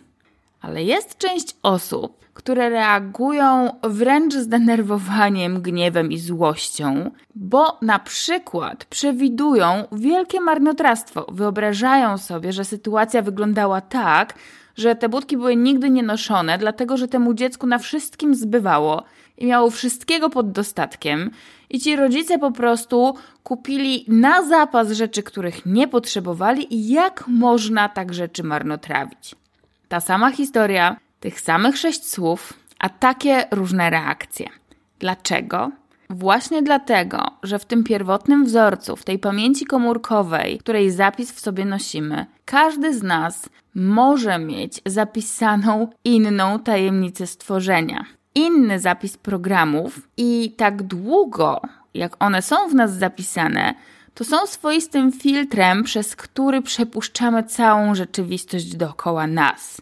Ale 0.62 0.84
jest 0.84 1.18
część 1.18 1.56
osób, 1.64 2.26
które 2.34 2.70
reagują 2.70 3.70
wręcz 3.84 4.34
zdenerwowaniem, 4.34 5.62
gniewem 5.62 6.12
i 6.12 6.20
złością, 6.20 7.12
bo 7.36 7.78
na 7.82 8.00
przykład 8.00 8.86
przewidują 8.86 9.66
wielkie 9.92 10.42
marnotrawstwo. 10.42 11.26
Wyobrażają 11.32 12.18
sobie, 12.18 12.54
że 12.54 12.66
sytuacja 12.66 13.22
wyglądała 13.22 13.82
tak, 13.82 14.34
że 14.76 14.96
te 14.96 15.10
budki 15.10 15.38
były 15.38 15.56
nigdy 15.56 15.90
nie 15.90 16.04
noszone, 16.04 16.58
dlatego 16.58 16.98
że 16.98 17.08
temu 17.08 17.34
dziecku 17.34 17.68
na 17.68 17.78
wszystkim 17.78 18.36
zbywało 18.36 19.04
i 19.38 19.46
miało 19.46 19.70
wszystkiego 19.70 20.30
pod 20.30 20.52
dostatkiem, 20.52 21.32
i 21.70 21.80
ci 21.80 21.96
rodzice 21.96 22.40
po 22.40 22.52
prostu 22.52 23.16
kupili 23.44 24.06
na 24.08 24.44
zapas 24.48 24.92
rzeczy, 24.92 25.24
których 25.24 25.66
nie 25.66 25.88
potrzebowali, 25.88 26.74
i 26.76 26.90
jak 26.90 27.28
można 27.28 27.90
tak 27.90 28.14
rzeczy 28.14 28.44
marnotrawić. 28.44 29.36
Ta 29.92 30.00
sama 30.00 30.32
historia, 30.32 30.98
tych 31.20 31.42
samych 31.42 31.78
sześć 31.78 32.10
słów, 32.10 32.54
a 32.80 32.90
takie 32.90 33.46
różne 33.52 33.90
reakcje. 33.90 34.50
Dlaczego? 35.00 35.72
Właśnie 36.10 36.62
dlatego, 36.62 37.32
że 37.44 37.60
w 37.60 37.66
tym 37.66 37.84
pierwotnym 37.84 38.46
wzorcu, 38.46 38.96
w 38.96 39.04
tej 39.04 39.20
pamięci 39.20 39.66
komórkowej, 39.66 40.58
której 40.58 40.92
zapis 40.92 41.32
w 41.32 41.40
sobie 41.40 41.66
nosimy, 41.66 42.26
każdy 42.46 42.94
z 42.94 43.04
nas 43.04 43.50
może 43.76 44.40
mieć 44.40 44.82
zapisaną 44.86 45.88
inną 46.04 46.60
tajemnicę 46.60 47.28
stworzenia 47.28 48.06
inny 48.36 48.80
zapis 48.80 49.18
programów 49.18 50.08
i 50.18 50.54
tak 50.58 50.84
długo, 50.84 51.62
jak 51.94 52.24
one 52.24 52.42
są 52.42 52.70
w 52.70 52.76
nas 52.76 52.94
zapisane, 52.94 53.74
to 54.14 54.24
są 54.24 54.48
swoistym 54.48 55.12
filtrem, 55.12 55.84
przez 55.84 56.16
który 56.16 56.62
przepuszczamy 56.62 57.44
całą 57.44 57.96
rzeczywistość 57.96 58.76
dookoła 58.76 59.28
nas. 59.28 59.82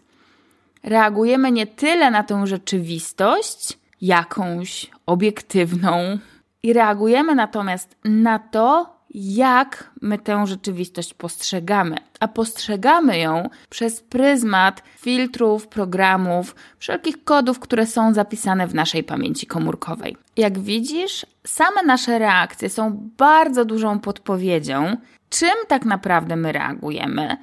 reagujemy 0.82 1.52
nie 1.52 1.66
tyle 1.66 2.10
na 2.10 2.22
tę 2.22 2.46
rzeczywistość, 2.46 3.78
jakąś 4.00 4.90
obiektywną, 5.06 6.18
i 6.62 6.72
reagujemy 6.72 7.34
natomiast 7.34 7.96
na 8.04 8.38
to, 8.38 8.96
jak 9.14 9.90
my 10.02 10.18
tę 10.18 10.46
rzeczywistość 10.46 11.14
postrzegamy. 11.14 11.96
A 12.20 12.28
postrzegamy 12.28 13.18
ją 13.18 13.48
przez 13.68 14.00
pryzmat 14.00 14.82
filtrów, 14.98 15.68
programów, 15.68 16.54
wszelkich 16.78 17.24
kodów, 17.24 17.58
które 17.58 17.86
są 17.86 18.14
zapisane 18.14 18.66
w 18.66 18.74
naszej 18.74 19.04
pamięci 19.04 19.46
komórkowej. 19.46 20.16
Jak 20.36 20.58
widzisz, 20.58 21.26
same 21.46 21.82
nasze 21.82 22.18
reakcje 22.18 22.70
są 22.70 23.10
bardzo 23.16 23.64
dużą 23.64 23.98
podpowiedzią, 23.98 24.96
czym 25.30 25.54
tak 25.68 25.84
naprawdę 25.84 26.36
my 26.36 26.52
reagujemy. 26.52 27.36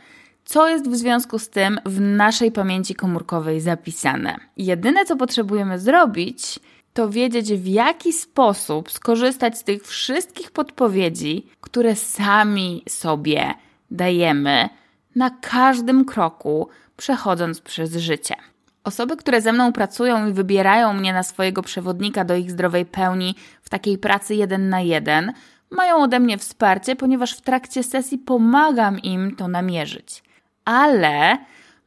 Co 0.46 0.70
jest 0.70 0.90
w 0.90 0.96
związku 0.96 1.40
z 1.40 1.50
tym 1.50 1.80
w 1.86 2.02
naszej 2.02 2.52
pamięci 2.52 2.96
komórkowej 2.96 3.62
zapisane? 3.62 4.36
Jedyne, 4.58 5.06
co 5.06 5.16
potrzebujemy 5.16 5.80
zrobić, 5.80 6.60
to 6.98 7.10
wiedzieć, 7.10 7.54
w 7.54 7.68
jaki 7.68 8.14
sposób 8.14 8.92
skorzystać 8.92 9.58
z 9.58 9.64
tych 9.64 9.84
wszystkich 9.84 10.52
podpowiedzi, 10.52 11.48
które 11.62 11.96
sami 11.96 12.84
sobie 12.90 13.54
dajemy 13.92 14.70
na 15.16 15.30
każdym 15.30 16.06
kroku, 16.06 16.70
przechodząc 16.98 17.62
przez 17.62 17.96
życie. 17.96 18.36
Osoby, 18.84 19.18
które 19.18 19.42
ze 19.42 19.54
mną 19.54 19.74
pracują 19.74 20.28
i 20.28 20.34
wybierają 20.34 20.94
mnie 20.94 21.14
na 21.14 21.24
swojego 21.24 21.62
przewodnika 21.62 22.26
do 22.26 22.36
ich 22.36 22.52
zdrowej 22.52 22.86
pełni 22.86 23.36
w 23.62 23.70
takiej 23.70 23.98
pracy 23.98 24.36
jeden 24.36 24.70
na 24.70 24.82
jeden, 24.82 25.34
mają 25.70 25.98
ode 25.98 26.20
mnie 26.20 26.38
wsparcie, 26.38 26.96
ponieważ 26.96 27.34
w 27.34 27.42
trakcie 27.42 27.84
sesji 27.84 28.18
pomagam 28.18 29.00
im 29.00 29.36
to 29.36 29.48
namierzyć. 29.48 30.24
Ale 30.66 31.38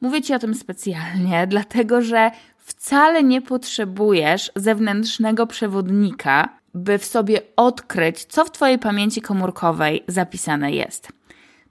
mówię 0.01 0.23
Ci 0.23 0.35
o 0.35 0.39
tym 0.39 0.55
specjalnie, 0.55 1.47
dlatego 1.55 2.03
że 2.03 2.31
wcale 2.71 3.23
nie 3.23 3.43
potrzebujesz 3.43 4.53
zewnętrznego 4.57 5.47
przewodnika, 5.47 6.49
by 6.75 6.99
w 6.99 7.05
sobie 7.05 7.41
odkryć, 7.57 8.25
co 8.25 8.45
w 8.45 8.51
Twojej 8.51 8.79
pamięci 8.79 9.23
komórkowej 9.23 10.05
zapisane 10.09 10.73
jest. 10.73 11.09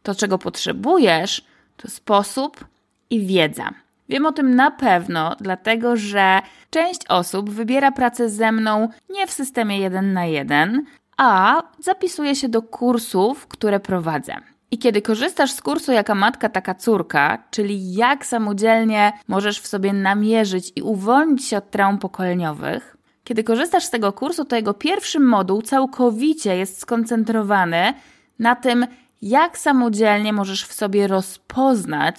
To, 0.04 0.16
czego 0.16 0.38
potrzebujesz, 0.38 1.46
to 1.78 1.90
sposób 1.90 2.66
i 3.10 3.26
wiedza. 3.26 3.70
Wiem 4.10 4.26
o 4.26 4.32
tym 4.32 4.56
na 4.56 4.72
pewno, 4.72 5.36
dlatego 5.40 5.98
że 5.98 6.42
część 6.70 7.02
osób 7.10 7.50
wybiera 7.50 7.92
pracę 7.92 8.30
ze 8.30 8.52
mną 8.52 8.90
nie 9.10 9.28
w 9.28 9.32
systemie 9.32 9.80
1 9.80 10.14
na 10.14 10.26
1, 10.26 10.86
a 11.18 11.62
zapisuje 11.80 12.36
się 12.36 12.50
do 12.50 12.62
kursów, 12.62 13.48
które 13.48 13.80
prowadzę. 13.80 14.36
I 14.72 14.78
kiedy 14.78 15.02
korzystasz 15.02 15.52
z 15.52 15.62
kursu 15.62 15.92
Jaka 15.92 16.16
Matka, 16.16 16.50
Taka 16.50 16.76
Córka, 16.76 17.44
czyli 17.52 17.94
jak 17.94 18.26
samodzielnie 18.26 19.14
możesz 19.28 19.60
w 19.60 19.68
sobie 19.68 19.94
namierzyć 19.94 20.72
i 20.76 20.82
uwolnić 20.82 21.46
się 21.46 21.58
od 21.58 21.72
traum 21.72 21.98
pokoleniowych, 21.98 22.98
kiedy 23.24 23.44
korzystasz 23.44 23.84
z 23.84 23.90
tego 23.90 24.14
kursu, 24.14 24.46
to 24.46 24.56
jego 24.56 24.74
pierwszy 24.74 25.20
moduł 25.20 25.62
całkowicie 25.62 26.58
jest 26.58 26.80
skoncentrowany 26.80 27.94
na 28.40 28.56
tym, 28.56 28.88
jak 29.22 29.58
samodzielnie 29.58 30.34
możesz 30.34 30.66
w 30.66 30.74
sobie 30.74 31.08
rozpoznać 31.08 32.16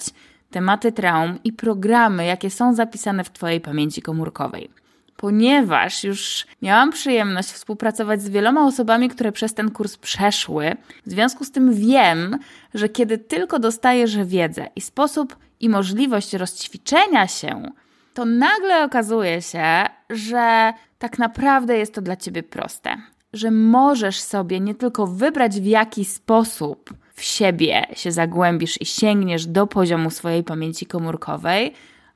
tematy 0.51 0.91
traum 0.91 1.39
i 1.43 1.53
programy, 1.53 2.25
jakie 2.25 2.49
są 2.49 2.73
zapisane 2.73 3.23
w 3.23 3.31
Twojej 3.31 3.61
pamięci 3.61 4.01
komórkowej 4.01 4.80
ponieważ 5.21 6.03
już 6.03 6.45
miałam 6.61 6.91
przyjemność 6.91 7.49
współpracować 7.49 8.21
z 8.21 8.29
wieloma 8.29 8.65
osobami, 8.65 9.09
które 9.09 9.31
przez 9.31 9.53
ten 9.53 9.71
kurs 9.71 9.97
przeszły. 9.97 10.75
W 11.05 11.09
związku 11.09 11.45
z 11.45 11.51
tym 11.51 11.73
wiem, 11.73 12.37
że 12.73 12.89
kiedy 12.89 13.17
tylko 13.17 13.59
dostajesz 13.59 14.17
wiedzę 14.17 14.67
i 14.75 14.81
sposób 14.81 15.35
i 15.59 15.69
możliwość 15.69 16.33
rozćwiczenia 16.33 17.27
się, 17.27 17.71
to 18.13 18.25
nagle 18.25 18.83
okazuje 18.83 19.41
się, 19.41 19.85
że 20.09 20.73
tak 20.99 21.19
naprawdę 21.19 21.77
jest 21.77 21.93
to 21.93 22.01
dla 22.01 22.15
ciebie 22.15 22.43
proste. 22.43 22.97
Że 23.33 23.51
możesz 23.51 24.21
sobie 24.21 24.59
nie 24.59 24.75
tylko 24.75 25.07
wybrać, 25.07 25.61
w 25.61 25.65
jaki 25.65 26.05
sposób 26.05 26.93
w 27.13 27.23
siebie 27.23 27.85
się 27.93 28.11
zagłębisz 28.11 28.81
i 28.81 28.85
sięgniesz 28.85 29.45
do 29.45 29.67
poziomu 29.67 30.09
swojej 30.09 30.43
pamięci 30.43 30.85
komórkowej, 30.85 31.73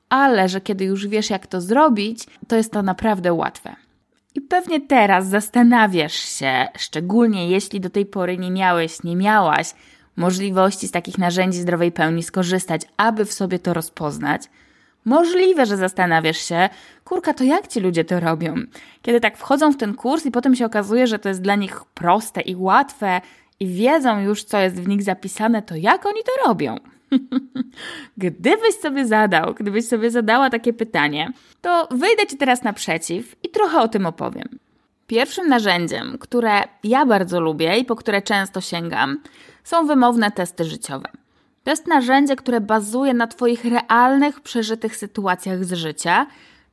ale 0.08 0.48
że 0.48 0.60
kiedy 0.60 0.84
już 0.84 1.06
wiesz, 1.06 1.30
jak 1.30 1.46
to 1.46 1.60
zrobić, 1.60 2.26
to 2.48 2.56
jest 2.56 2.72
to 2.72 2.82
naprawdę 2.82 3.32
łatwe. 3.32 3.76
I 4.34 4.40
pewnie 4.40 4.80
teraz 4.80 5.26
zastanawiasz 5.26 6.14
się, 6.14 6.66
szczególnie 6.78 7.48
jeśli 7.48 7.80
do 7.80 7.90
tej 7.90 8.06
pory 8.06 8.38
nie 8.38 8.50
miałeś, 8.50 9.02
nie 9.02 9.16
miałaś 9.16 9.74
możliwości 10.16 10.88
z 10.88 10.90
takich 10.90 11.18
narzędzi 11.18 11.60
zdrowej 11.60 11.92
pełni 11.92 12.22
skorzystać, 12.22 12.82
aby 12.96 13.24
w 13.24 13.32
sobie 13.32 13.58
to 13.58 13.74
rozpoznać. 13.74 14.42
Możliwe, 15.04 15.66
że 15.66 15.76
zastanawiasz 15.76 16.38
się, 16.38 16.68
kurka, 17.04 17.34
to 17.34 17.44
jak 17.44 17.68
ci 17.68 17.80
ludzie 17.80 18.04
to 18.04 18.20
robią? 18.20 18.54
Kiedy 19.02 19.20
tak 19.20 19.36
wchodzą 19.36 19.72
w 19.72 19.76
ten 19.76 19.94
kurs 19.94 20.26
i 20.26 20.30
potem 20.30 20.54
się 20.54 20.66
okazuje, 20.66 21.06
że 21.06 21.18
to 21.18 21.28
jest 21.28 21.42
dla 21.42 21.54
nich 21.54 21.84
proste 21.84 22.40
i 22.40 22.56
łatwe 22.56 23.20
i 23.60 23.66
wiedzą 23.66 24.20
już, 24.20 24.44
co 24.44 24.58
jest 24.58 24.76
w 24.76 24.88
nich 24.88 25.02
zapisane, 25.02 25.62
to 25.62 25.76
jak 25.76 26.06
oni 26.06 26.20
to 26.24 26.48
robią? 26.48 26.76
Gdybyś 28.16 28.74
sobie 28.82 29.06
zadał, 29.06 29.54
gdybyś 29.54 29.88
sobie 29.88 30.10
zadała 30.10 30.50
takie 30.50 30.72
pytanie, 30.72 31.32
to 31.60 31.88
wyjdę 31.90 32.26
Ci 32.26 32.36
teraz 32.36 32.62
naprzeciw 32.62 33.36
i 33.42 33.48
trochę 33.48 33.80
o 33.80 33.88
tym 33.88 34.06
opowiem. 34.06 34.58
Pierwszym 35.06 35.48
narzędziem, 35.48 36.18
które 36.20 36.62
ja 36.84 37.06
bardzo 37.06 37.40
lubię 37.40 37.78
i 37.78 37.84
po 37.84 37.96
które 37.96 38.22
często 38.22 38.60
sięgam, 38.60 39.18
są 39.64 39.86
wymowne 39.86 40.30
testy 40.30 40.64
życiowe. 40.64 41.08
To 41.64 41.70
jest 41.70 41.86
narzędzie, 41.86 42.36
które 42.36 42.60
bazuje 42.60 43.14
na 43.14 43.26
Twoich 43.26 43.64
realnych, 43.64 44.40
przeżytych 44.40 44.96
sytuacjach 44.96 45.64
z 45.64 45.72
życia, 45.72 46.26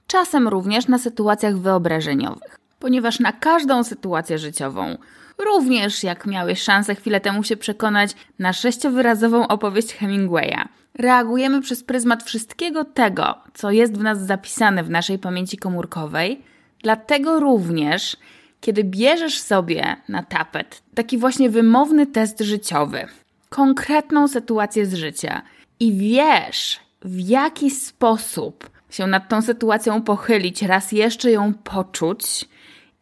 czasem 0.07 0.47
również 0.47 0.87
na 0.87 0.97
sytuacjach 0.97 1.57
wyobrażeniowych, 1.57 2.59
ponieważ 2.79 3.19
na 3.19 3.31
każdą 3.31 3.83
sytuację 3.83 4.37
życiową 4.37 4.97
Również 5.45 6.03
jak 6.03 6.25
miałeś 6.25 6.61
szansę 6.61 6.95
chwilę 6.95 7.19
temu 7.19 7.43
się 7.43 7.57
przekonać 7.57 8.11
na 8.39 8.53
sześciowyrazową 8.53 9.47
opowieść 9.47 9.93
Hemingwaya. 9.93 10.67
Reagujemy 10.95 11.61
przez 11.61 11.83
pryzmat 11.83 12.23
wszystkiego 12.23 12.85
tego, 12.85 13.35
co 13.53 13.71
jest 13.71 13.97
w 13.97 14.03
nas 14.03 14.25
zapisane 14.25 14.83
w 14.83 14.89
naszej 14.89 15.19
pamięci 15.19 15.57
komórkowej, 15.57 16.41
dlatego 16.83 17.39
również, 17.39 18.17
kiedy 18.61 18.83
bierzesz 18.83 19.39
sobie 19.39 19.95
na 20.09 20.23
tapet 20.23 20.83
taki 20.95 21.17
właśnie 21.17 21.49
wymowny 21.49 22.07
test 22.07 22.39
życiowy, 22.39 23.07
konkretną 23.49 24.27
sytuację 24.27 24.85
z 24.85 24.93
życia 24.93 25.41
i 25.79 25.93
wiesz, 25.93 26.79
w 27.01 27.19
jaki 27.19 27.71
sposób 27.71 28.69
się 28.89 29.07
nad 29.07 29.29
tą 29.29 29.41
sytuacją 29.41 30.01
pochylić, 30.01 30.61
raz 30.61 30.91
jeszcze 30.91 31.31
ją 31.31 31.53
poczuć, 31.53 32.45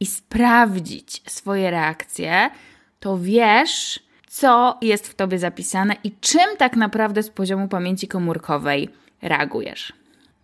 i 0.02 0.06
sprawdzić 0.06 1.22
swoje 1.28 1.72
reakcje, 1.72 2.50
to 3.00 3.18
wiesz, 3.18 4.00
co 4.28 4.78
jest 4.82 5.08
w 5.08 5.16
tobie 5.16 5.40
zapisane 5.40 5.96
i 6.04 6.12
czym 6.22 6.58
tak 6.58 6.76
naprawdę 6.76 7.24
z 7.24 7.30
poziomu 7.30 7.68
pamięci 7.68 8.08
komórkowej 8.08 8.90
reagujesz. 9.22 9.94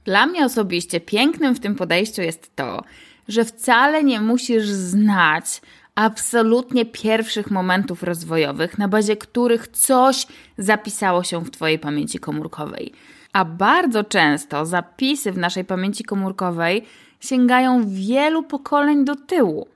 Dla 0.06 0.26
mnie 0.26 0.46
osobiście 0.46 1.00
pięknym 1.00 1.56
w 1.56 1.60
tym 1.60 1.76
podejściu 1.76 2.22
jest 2.22 2.56
to, 2.56 2.84
że 3.28 3.46
wcale 3.46 4.04
nie 4.04 4.22
musisz 4.22 4.68
znać 4.68 5.62
absolutnie 5.96 6.86
pierwszych 6.86 7.52
momentów 7.52 8.04
rozwojowych, 8.04 8.78
na 8.78 8.88
bazie 8.88 9.18
których 9.18 9.68
coś 9.68 10.28
zapisało 10.58 11.24
się 11.24 11.46
w 11.46 11.52
Twojej 11.52 11.80
pamięci 11.80 12.20
komórkowej. 12.20 12.94
A 13.34 13.46
bardzo 13.46 14.04
często 14.04 14.66
zapisy 14.66 15.32
w 15.32 15.38
naszej 15.38 15.66
pamięci 15.66 16.04
komórkowej 16.04 16.86
sięgają 17.28 17.84
wielu 17.88 18.44
pokoleń 18.44 19.06
do 19.06 19.16
tyłu. 19.16 19.68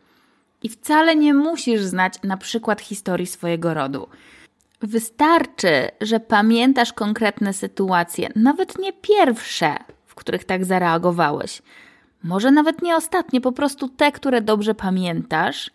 I 0.63 0.69
wcale 0.69 1.15
nie 1.15 1.33
musisz 1.33 1.81
znać 1.81 2.13
na 2.23 2.37
przykład 2.37 2.81
historii 2.81 3.27
swojego 3.27 3.73
rodu. 3.73 4.07
Wystarczy, 4.81 5.89
że 6.01 6.19
pamiętasz 6.19 6.93
konkretne 6.93 7.53
sytuacje, 7.53 8.29
nawet 8.35 8.79
nie 8.79 8.93
pierwsze, 8.93 9.75
w 10.05 10.15
których 10.15 10.43
tak 10.43 10.65
zareagowałeś. 10.65 11.61
Może 12.23 12.51
nawet 12.51 12.81
nie 12.81 12.95
ostatnie, 12.95 13.41
po 13.41 13.51
prostu 13.51 13.89
te, 13.89 14.11
które 14.11 14.41
dobrze 14.41 14.75
pamiętasz, 14.75 15.71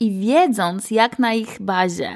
i 0.00 0.20
wiedząc, 0.20 0.90
jak 0.90 1.18
na 1.18 1.32
ich 1.32 1.62
bazie 1.62 2.14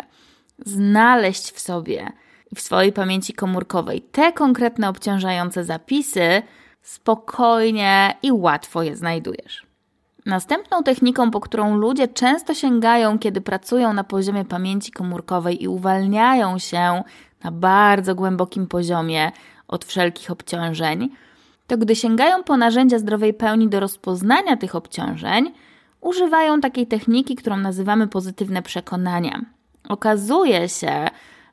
znaleźć 0.67 1.51
w 1.51 1.61
sobie 1.61 2.13
w 2.55 2.61
swojej 2.61 2.93
pamięci 2.93 3.33
komórkowej 3.33 4.03
te 4.03 4.33
konkretne 4.33 4.89
obciążające 4.89 5.65
zapisy, 5.65 6.43
spokojnie 6.85 8.15
i 8.23 8.33
łatwo 8.33 8.83
je 8.83 8.97
znajdujesz. 8.97 9.67
Następną 10.27 10.83
techniką, 10.83 11.31
po 11.31 11.41
którą 11.41 11.77
ludzie 11.77 12.09
często 12.09 12.55
sięgają, 12.55 13.19
kiedy 13.19 13.41
pracują 13.41 13.93
na 13.93 14.05
poziomie 14.05 14.45
pamięci 14.45 14.93
komórkowej 14.93 15.63
i 15.63 15.69
uwalniają 15.69 16.59
się 16.59 17.03
na 17.45 17.51
bardzo 17.51 18.15
głębokim 18.15 18.67
poziomie 18.67 19.33
od 19.69 19.85
wszelkich 19.85 20.31
obciążeń, 20.31 21.09
to 21.67 21.79
gdy 21.79 21.97
sięgają 21.97 22.43
po 22.43 22.57
narzędzia 22.57 22.99
zdrowej 22.99 23.35
pełni 23.35 23.69
do 23.69 23.81
rozpoznania 23.81 24.57
tych 24.57 24.75
obciążeń, 24.75 25.53
używają 26.01 26.61
takiej 26.61 26.87
techniki, 26.87 27.37
którą 27.37 27.57
nazywamy 27.57 28.09
pozytywne 28.09 28.63
przekonania. 28.63 29.41
Okazuje 29.89 30.69
się, 30.69 31.09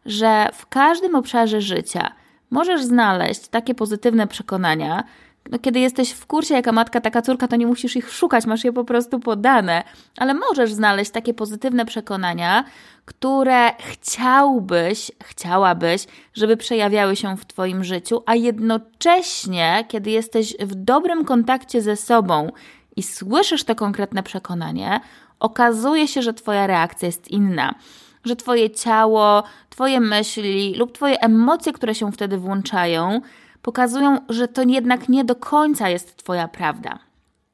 że 0.05 0.49
w 0.53 0.67
każdym 0.67 1.15
obszarze 1.15 1.61
życia 1.61 2.11
możesz 2.51 2.83
znaleźć 2.83 3.47
takie 3.47 3.75
pozytywne 3.75 4.27
przekonania, 4.27 5.03
no, 5.51 5.59
kiedy 5.59 5.79
jesteś 5.79 6.11
w 6.11 6.25
kursie 6.25 6.53
jaka 6.53 6.71
matka, 6.71 7.01
taka 7.01 7.21
córka, 7.21 7.47
to 7.47 7.55
nie 7.55 7.67
musisz 7.67 7.95
ich 7.95 8.11
szukać, 8.11 8.45
masz 8.45 8.63
je 8.63 8.73
po 8.73 8.83
prostu 8.83 9.19
podane, 9.19 9.83
ale 10.17 10.33
możesz 10.33 10.73
znaleźć 10.73 11.11
takie 11.11 11.33
pozytywne 11.33 11.85
przekonania, 11.85 12.63
które 13.05 13.71
chciałbyś, 13.79 15.11
chciałabyś, 15.23 16.05
żeby 16.33 16.57
przejawiały 16.57 17.15
się 17.15 17.37
w 17.37 17.45
Twoim 17.45 17.83
życiu, 17.83 18.23
a 18.25 18.35
jednocześnie, 18.35 19.85
kiedy 19.87 20.09
jesteś 20.09 20.55
w 20.59 20.75
dobrym 20.75 21.25
kontakcie 21.25 21.81
ze 21.81 21.95
sobą 21.95 22.51
i 22.95 23.03
słyszysz 23.03 23.63
to 23.63 23.75
konkretne 23.75 24.23
przekonanie, 24.23 24.99
okazuje 25.39 26.07
się, 26.07 26.21
że 26.21 26.33
Twoja 26.33 26.67
reakcja 26.67 27.05
jest 27.05 27.27
inna. 27.27 27.75
Że 28.23 28.35
Twoje 28.35 28.69
ciało, 28.69 29.43
Twoje 29.69 29.99
myśli 29.99 30.75
lub 30.75 30.91
Twoje 30.91 31.19
emocje, 31.19 31.73
które 31.73 31.95
się 31.95 32.11
wtedy 32.11 32.37
włączają, 32.37 33.21
pokazują, 33.61 34.17
że 34.29 34.47
to 34.47 34.61
jednak 34.61 35.09
nie 35.09 35.23
do 35.23 35.35
końca 35.35 35.89
jest 35.89 36.17
Twoja 36.17 36.47
prawda. 36.47 36.99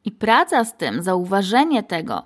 I 0.05 0.11
praca 0.11 0.63
z 0.63 0.77
tym, 0.77 1.03
zauważenie 1.03 1.83
tego 1.83 2.23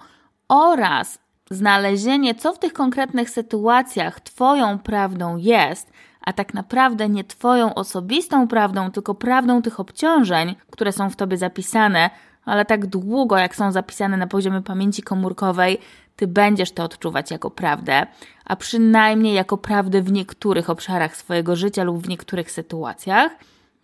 oraz 0.47 1.19
znalezienie, 1.51 2.36
co 2.36 2.54
w 2.54 2.60
tych 2.60 2.73
konkretnych 2.73 3.30
sytuacjach 3.30 4.21
Twoją 4.21 4.80
prawdą 4.80 5.38
jest, 5.38 5.91
a 6.21 6.34
tak 6.34 6.54
naprawdę 6.54 7.10
nie 7.10 7.23
Twoją 7.23 7.73
osobistą 7.73 8.47
prawdą, 8.47 8.91
tylko 8.91 9.15
prawdą 9.15 9.62
tych 9.62 9.80
obciążeń, 9.80 10.56
które 10.71 10.91
są 10.91 11.10
w 11.10 11.15
Tobie 11.15 11.38
zapisane, 11.38 12.10
ale 12.45 12.65
tak 12.65 12.86
długo, 12.86 13.38
jak 13.38 13.56
są 13.56 13.71
zapisane 13.71 14.17
na 14.17 14.27
poziomie 14.27 14.62
pamięci 14.62 15.04
komórkowej, 15.04 15.77
Ty 16.21 16.27
będziesz 16.27 16.71
to 16.71 16.84
odczuwać 16.84 17.31
jako 17.31 17.51
prawdę, 17.51 18.05
a 18.45 18.55
przynajmniej 18.55 19.34
jako 19.34 19.57
prawdę 19.57 20.01
w 20.01 20.12
niektórych 20.12 20.69
obszarach 20.69 21.15
swojego 21.17 21.55
życia 21.55 21.84
lub 21.84 21.97
w 21.97 22.10
niektórych 22.10 22.51
sytuacjach. 22.51 23.31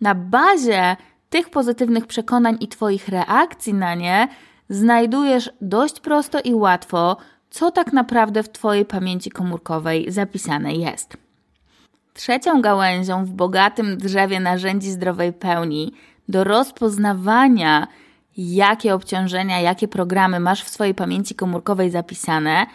Na 0.00 0.14
bazie 0.14 0.96
tych 1.30 1.50
pozytywnych 1.50 2.06
przekonań 2.06 2.56
i 2.60 2.68
Twoich 2.68 3.08
reakcji 3.08 3.74
na 3.74 3.94
nie 3.94 4.28
znajdujesz 4.68 5.50
dość 5.60 6.00
prosto 6.00 6.40
i 6.40 6.54
łatwo, 6.54 7.16
co 7.50 7.70
tak 7.70 7.92
naprawdę 7.92 8.42
w 8.42 8.48
Twojej 8.48 8.84
pamięci 8.84 9.30
komórkowej 9.30 10.12
zapisane 10.12 10.74
jest. 10.74 11.16
Trzecią 12.14 12.62
gałęzią 12.62 13.24
w 13.24 13.30
bogatym 13.30 13.96
drzewie 13.96 14.40
narzędzi 14.40 14.90
zdrowej 14.90 15.32
pełni 15.32 15.92
do 16.28 16.44
rozpoznawania, 16.44 17.86
jakie 18.38 18.94
obciążenia, 18.94 19.60
jakie 19.60 19.88
programy 19.88 20.40
masz 20.40 20.64
w 20.64 20.68
swojej 20.68 20.94
pamięci 20.94 21.34
komórkowej 21.34 21.90
zapisane, 21.90 22.66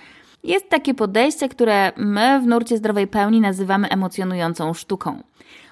jest 0.43 0.69
takie 0.69 0.93
podejście, 0.93 1.49
które 1.49 1.91
my 1.97 2.41
w 2.41 2.47
nurcie 2.47 2.77
zdrowej 2.77 3.07
pełni 3.07 3.41
nazywamy 3.41 3.89
emocjonującą 3.89 4.73
sztuką. 4.73 5.23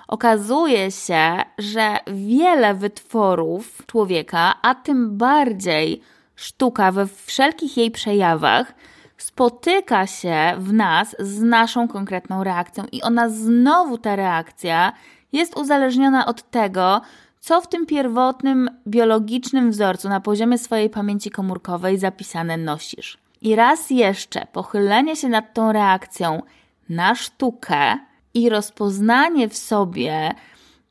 Okazuje 0.07 0.91
się, 0.91 1.37
że 1.57 1.97
wiele 2.07 2.73
wytworów 2.73 3.83
człowieka, 3.87 4.53
a 4.61 4.75
tym 4.75 5.17
bardziej 5.17 6.01
sztuka 6.35 6.91
we 6.91 7.07
wszelkich 7.07 7.77
jej 7.77 7.91
przejawach, 7.91 8.73
spotyka 9.17 10.07
się 10.07 10.53
w 10.57 10.73
nas 10.73 11.15
z 11.19 11.41
naszą 11.41 11.87
konkretną 11.87 12.43
reakcją, 12.43 12.83
i 12.91 13.01
ona 13.01 13.29
znowu, 13.29 13.97
ta 13.97 14.15
reakcja, 14.15 14.93
jest 15.33 15.57
uzależniona 15.57 16.25
od 16.25 16.51
tego, 16.51 17.01
co 17.41 17.61
w 17.61 17.67
tym 17.67 17.85
pierwotnym 17.85 18.69
biologicznym 18.87 19.71
wzorcu 19.71 20.09
na 20.09 20.19
poziomie 20.19 20.57
swojej 20.57 20.89
pamięci 20.89 21.31
komórkowej 21.31 21.97
zapisane 21.97 22.57
nosisz. 22.57 23.17
I 23.41 23.55
raz 23.55 23.89
jeszcze 23.89 24.45
pochylenie 24.51 25.15
się 25.15 25.29
nad 25.29 25.53
tą 25.53 25.71
reakcją 25.71 26.41
na 26.89 27.15
sztukę 27.15 27.97
i 28.33 28.49
rozpoznanie 28.49 29.49
w 29.49 29.57
sobie, 29.57 30.33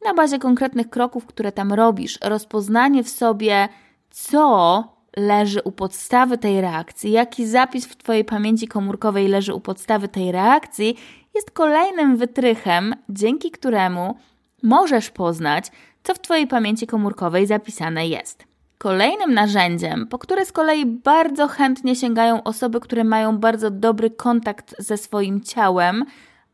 na 0.04 0.14
bazie 0.14 0.38
konkretnych 0.38 0.90
kroków, 0.90 1.26
które 1.26 1.52
tam 1.52 1.72
robisz, 1.72 2.18
rozpoznanie 2.22 3.04
w 3.04 3.08
sobie, 3.08 3.68
co 4.10 4.84
leży 5.16 5.62
u 5.62 5.72
podstawy 5.72 6.38
tej 6.38 6.60
reakcji, 6.60 7.10
jaki 7.10 7.46
zapis 7.46 7.86
w 7.86 7.96
Twojej 7.96 8.24
pamięci 8.24 8.68
komórkowej 8.68 9.28
leży 9.28 9.54
u 9.54 9.60
podstawy 9.60 10.08
tej 10.08 10.32
reakcji, 10.32 10.96
jest 11.34 11.50
kolejnym 11.50 12.16
wytrychem, 12.16 12.94
dzięki 13.08 13.50
któremu 13.50 14.16
możesz 14.62 15.10
poznać, 15.10 15.70
co 16.02 16.14
w 16.14 16.18
Twojej 16.18 16.46
pamięci 16.46 16.86
komórkowej 16.86 17.46
zapisane 17.46 18.06
jest. 18.06 18.44
Kolejnym 18.78 19.34
narzędziem, 19.34 20.06
po 20.06 20.18
które 20.18 20.46
z 20.46 20.52
kolei 20.52 20.86
bardzo 20.86 21.48
chętnie 21.48 21.96
sięgają 21.96 22.42
osoby, 22.42 22.80
które 22.80 23.04
mają 23.04 23.38
bardzo 23.38 23.70
dobry 23.70 24.10
kontakt 24.10 24.74
ze 24.78 24.96
swoim 24.96 25.40
ciałem, 25.40 26.04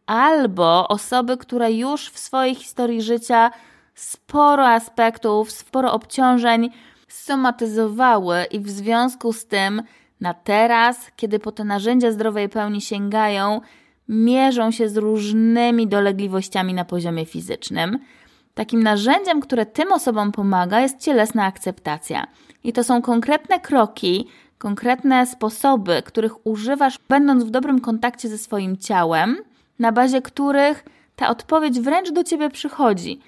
albo 0.07 0.89
osoby, 0.89 1.37
które 1.37 1.73
już 1.73 2.11
w 2.11 2.19
swojej 2.19 2.55
historii 2.55 3.03
życia 3.03 3.51
sporo 3.95 4.69
aspektów, 4.69 5.53
sporo 5.53 5.93
obciążeń 5.93 6.71
somatyzowały 7.09 8.45
i 8.51 8.61
w 8.61 8.71
związku 8.71 9.33
z 9.33 9.47
tym 9.47 9.83
na 10.21 10.35
teraz, 10.35 11.11
kiedy 11.17 11.39
po 11.39 11.53
te 11.53 11.65
narzędzia 11.65 12.11
zdrowej 12.13 12.49
pełni 12.49 12.81
sięgają, 12.81 13.61
mierzą 14.09 14.71
się 14.71 14.89
z 14.89 14.97
różnymi 14.97 15.87
dolegliwościami 15.87 16.75
na 16.75 16.85
poziomie 16.85 17.27
fizycznym. 17.27 17.99
Takim 18.57 18.83
narzędziem, 18.83 19.41
które 19.41 19.67
tym 19.67 19.93
osobom 19.93 20.33
pomaga, 20.33 20.81
jest 20.81 21.01
cielesna 21.01 21.45
akceptacja. 21.45 22.27
I 22.65 22.73
to 22.73 22.85
są 22.85 23.03
konkretne 23.03 23.61
kroki, 23.61 24.29
konkretne 24.59 25.27
sposoby, 25.27 26.03
których 26.05 26.47
używasz, 26.47 26.99
będąc 27.09 27.45
w 27.45 27.51
dobrym 27.51 27.81
kontakcie 27.81 28.29
ze 28.29 28.39
swoim 28.39 28.77
ciałem, 28.77 29.37
na 29.79 29.93
bazie 29.93 30.23
których 30.23 30.85
ta 31.17 31.29
odpowiedź 31.29 31.81
wręcz 31.81 32.11
do 32.13 32.25
ciebie 32.25 32.51
przychodzi, 32.51 33.21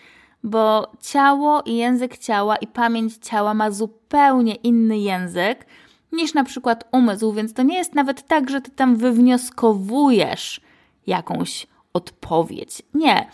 bo 0.44 0.92
ciało 1.00 1.62
i 1.62 1.76
język 1.76 2.18
ciała 2.18 2.56
i 2.56 2.66
pamięć 2.66 3.16
ciała 3.16 3.54
ma 3.54 3.70
zupełnie 3.70 4.54
inny 4.54 4.98
język 4.98 5.66
niż 6.12 6.34
na 6.34 6.44
przykład 6.44 6.88
umysł, 6.92 7.32
więc 7.32 7.54
to 7.54 7.62
nie 7.62 7.78
jest 7.78 7.94
nawet 7.94 8.26
tak, 8.26 8.50
że 8.50 8.60
ty 8.60 8.70
tam 8.70 8.96
wywnioskowujesz 8.96 10.60
jakąś 11.06 11.66
odpowiedź. 11.92 12.82
Nie. 12.94 13.28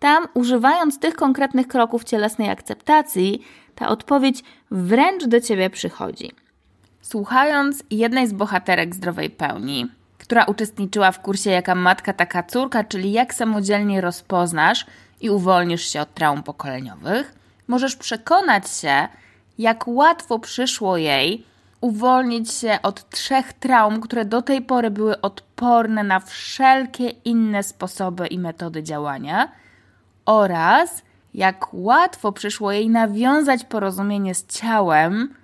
Tam, 0.00 0.26
używając 0.34 0.98
tych 0.98 1.14
konkretnych 1.14 1.68
kroków 1.68 2.04
cielesnej 2.04 2.50
akceptacji, 2.50 3.42
ta 3.74 3.88
odpowiedź 3.88 4.44
wręcz 4.70 5.24
do 5.24 5.40
ciebie 5.40 5.70
przychodzi. 5.70 6.32
Słuchając 7.02 7.82
jednej 7.90 8.26
z 8.28 8.32
bohaterek 8.32 8.94
zdrowej 8.94 9.30
pełni, 9.30 9.86
która 10.18 10.44
uczestniczyła 10.44 11.12
w 11.12 11.20
kursie 11.20 11.50
Jaka 11.50 11.74
matka, 11.74 12.12
taka 12.12 12.42
córka, 12.42 12.84
czyli 12.84 13.12
jak 13.12 13.34
samodzielnie 13.34 14.00
rozpoznasz 14.00 14.86
i 15.20 15.30
uwolnisz 15.30 15.92
się 15.92 16.00
od 16.00 16.14
traum 16.14 16.42
pokoleniowych, 16.42 17.34
możesz 17.68 17.96
przekonać 17.96 18.70
się, 18.70 19.08
jak 19.58 19.88
łatwo 19.88 20.38
przyszło 20.38 20.96
jej 20.96 21.44
uwolnić 21.80 22.52
się 22.52 22.78
od 22.82 23.10
trzech 23.10 23.52
traum, 23.52 24.00
które 24.00 24.24
do 24.24 24.42
tej 24.42 24.62
pory 24.62 24.90
były 24.90 25.20
odporne 25.20 26.04
na 26.04 26.20
wszelkie 26.20 27.08
inne 27.08 27.62
sposoby 27.62 28.26
i 28.26 28.38
metody 28.38 28.82
działania, 28.82 29.48
oraz 30.30 31.02
jak 31.34 31.66
łatwo 31.72 32.32
przyszło 32.32 32.72
jej 32.72 32.88
nawiązać 32.90 33.64
porozumienie 33.64 34.34
z 34.34 34.46
ciałem, 34.46 35.34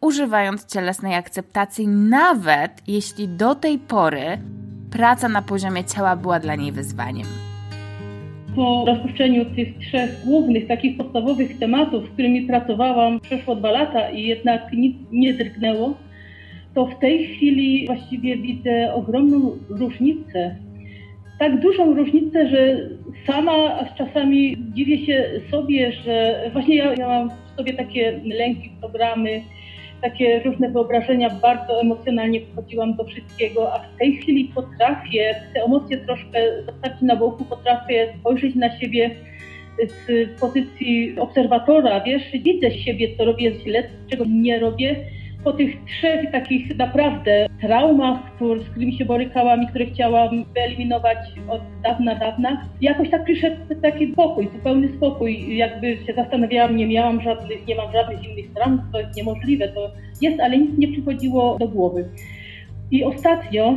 używając 0.00 0.66
cielesnej 0.66 1.14
akceptacji, 1.14 1.88
nawet 1.88 2.72
jeśli 2.86 3.28
do 3.28 3.54
tej 3.54 3.78
pory 3.78 4.38
praca 4.90 5.28
na 5.28 5.42
poziomie 5.42 5.84
ciała 5.84 6.16
była 6.16 6.40
dla 6.40 6.54
niej 6.54 6.72
wyzwaniem. 6.72 7.26
Po 8.56 8.84
rozpuszczeniu 8.86 9.44
tych 9.44 9.78
trzech 9.78 10.10
głównych, 10.24 10.66
takich 10.66 10.96
podstawowych 10.96 11.58
tematów, 11.58 12.06
z 12.06 12.12
którymi 12.12 12.42
pracowałam, 12.42 13.20
przeszło 13.20 13.56
dwa 13.56 13.70
lata 13.70 14.10
i 14.10 14.26
jednak 14.26 14.72
nic 14.72 14.96
nie 15.12 15.34
drgnęło, 15.34 15.94
to 16.74 16.86
w 16.86 16.98
tej 16.98 17.26
chwili 17.26 17.86
właściwie 17.86 18.36
widzę 18.36 18.94
ogromną 18.94 19.56
różnicę. 19.68 20.56
Tak 21.38 21.60
dużą 21.60 21.94
różnicę, 21.94 22.48
że 22.48 22.76
sama 23.26 23.84
czasami 23.98 24.56
dziwię 24.74 25.06
się 25.06 25.40
sobie, 25.50 25.92
że 25.92 26.40
właśnie 26.52 26.76
ja, 26.76 26.94
ja 26.94 27.08
mam 27.08 27.30
w 27.30 27.56
sobie 27.56 27.74
takie 27.74 28.20
lęki, 28.24 28.70
programy, 28.80 29.42
takie 30.02 30.42
różne 30.42 30.70
wyobrażenia, 30.70 31.30
bardzo 31.30 31.80
emocjonalnie 31.80 32.40
podchodziłam 32.40 32.94
do 32.94 33.04
wszystkiego, 33.04 33.74
a 33.74 33.78
w 33.78 33.98
tej 33.98 34.16
chwili 34.16 34.44
potrafię 34.54 35.34
te 35.54 35.64
emocje 35.64 35.98
troszkę 35.98 36.62
zostawić 36.66 37.02
na 37.02 37.16
boku, 37.16 37.44
potrafię 37.44 38.14
spojrzeć 38.20 38.54
na 38.54 38.78
siebie 38.78 39.10
z 39.84 40.28
pozycji 40.40 41.18
obserwatora, 41.18 42.00
wiesz, 42.00 42.22
widzę 42.32 42.70
siebie, 42.70 43.16
co 43.16 43.24
robię 43.24 43.52
źle, 43.64 43.82
czego 44.10 44.24
nie 44.28 44.58
robię. 44.58 44.96
Po 45.46 45.52
tych 45.52 45.84
trzech 45.84 46.30
takich 46.32 46.76
naprawdę 46.76 47.46
traumach, 47.60 48.34
który, 48.34 48.60
z 48.60 48.68
którymi 48.70 48.98
się 48.98 49.04
borykałam 49.04 49.62
i 49.62 49.66
które 49.66 49.86
chciałam 49.86 50.44
wyeliminować 50.54 51.18
od 51.48 51.60
dawna, 51.84 52.14
dawna, 52.14 52.68
jakoś 52.80 53.10
tak 53.10 53.24
przyszedł 53.24 53.56
taki 53.82 54.12
spokój, 54.12 54.48
zupełny 54.52 54.88
spokój. 54.96 55.56
Jakby 55.56 55.96
się 56.06 56.14
zastanawiałam, 56.14 56.76
nie 56.76 56.86
miałam 56.86 57.22
żadnych, 57.22 57.66
nie 57.66 57.74
mam 57.74 57.92
żadnych 57.92 58.24
innych 58.24 58.52
traum, 58.54 58.82
to 58.92 59.00
jest 59.00 59.16
niemożliwe, 59.16 59.68
to 59.68 59.90
jest, 60.22 60.40
ale 60.40 60.58
nic 60.58 60.78
nie 60.78 60.88
przychodziło 60.88 61.58
do 61.58 61.68
głowy. 61.68 62.08
I 62.90 63.04
ostatnio 63.04 63.74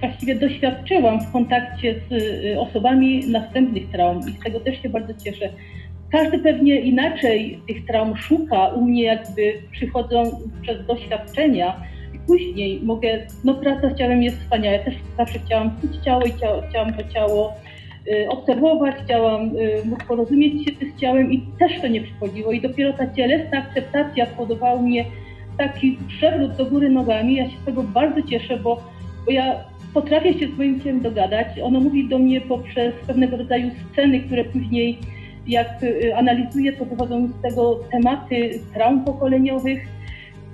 właściwie 0.00 0.34
doświadczyłam 0.34 1.20
w 1.20 1.32
kontakcie 1.32 1.94
z 2.08 2.12
y, 2.44 2.60
osobami 2.60 3.20
następnych 3.28 3.90
traum 3.90 4.20
i 4.28 4.32
z 4.32 4.40
tego 4.40 4.60
też 4.60 4.82
się 4.82 4.88
bardzo 4.88 5.14
cieszę. 5.24 5.48
Każdy 6.12 6.38
pewnie 6.38 6.80
inaczej 6.80 7.60
tych 7.68 7.86
traum 7.86 8.16
szuka. 8.16 8.68
U 8.68 8.84
mnie 8.84 9.02
jakby 9.02 9.62
przychodzą 9.72 10.22
przez 10.62 10.86
doświadczenia. 10.86 11.76
Później 12.26 12.80
mogę, 12.82 13.26
no 13.44 13.54
praca 13.54 13.90
z 13.90 13.98
ciałem 13.98 14.22
jest 14.22 14.38
wspaniała. 14.38 14.76
Ja 14.76 14.84
też 14.84 14.94
zawsze 15.16 15.38
chciałam 15.38 15.70
czuć 15.80 15.96
ciało 16.04 16.22
i 16.22 16.40
ciało, 16.40 16.62
chciałam 16.70 16.94
to 16.94 17.04
ciało 17.04 17.54
y, 18.08 18.28
obserwować, 18.28 18.94
chciałam 19.04 19.56
y, 19.56 19.82
porozumieć 20.08 20.64
się 20.64 20.70
z 20.96 21.00
ciałem 21.00 21.32
i 21.32 21.46
też 21.58 21.80
to 21.80 21.88
nie 21.88 22.00
przychodziło. 22.00 22.52
I 22.52 22.60
dopiero 22.60 22.92
ta 22.92 23.14
cielesna 23.14 23.58
akceptacja 23.58 24.26
spowodowała 24.26 24.82
mnie 24.82 25.04
taki 25.58 25.98
przewrót 26.08 26.56
do 26.56 26.66
góry 26.66 26.90
nogami. 26.90 27.36
Ja 27.36 27.50
się 27.50 27.56
z 27.62 27.64
tego 27.64 27.82
bardzo 27.82 28.22
cieszę, 28.22 28.56
bo, 28.56 28.82
bo 29.26 29.32
ja 29.32 29.64
potrafię 29.94 30.38
się 30.38 30.46
z 30.48 30.58
moim 30.58 30.80
ciałem 30.80 31.00
dogadać. 31.00 31.46
Ono 31.62 31.80
mówi 31.80 32.08
do 32.08 32.18
mnie 32.18 32.40
poprzez 32.40 32.94
pewnego 33.06 33.36
rodzaju 33.36 33.70
sceny, 33.92 34.20
które 34.20 34.44
później 34.44 34.98
jak 35.50 35.82
y, 35.82 36.16
analizuję, 36.16 36.72
to 36.72 36.84
wychodzą 36.84 37.28
z 37.28 37.42
tego 37.42 37.80
tematy 37.92 38.60
traum 38.74 39.04
pokoleniowych. 39.04 39.88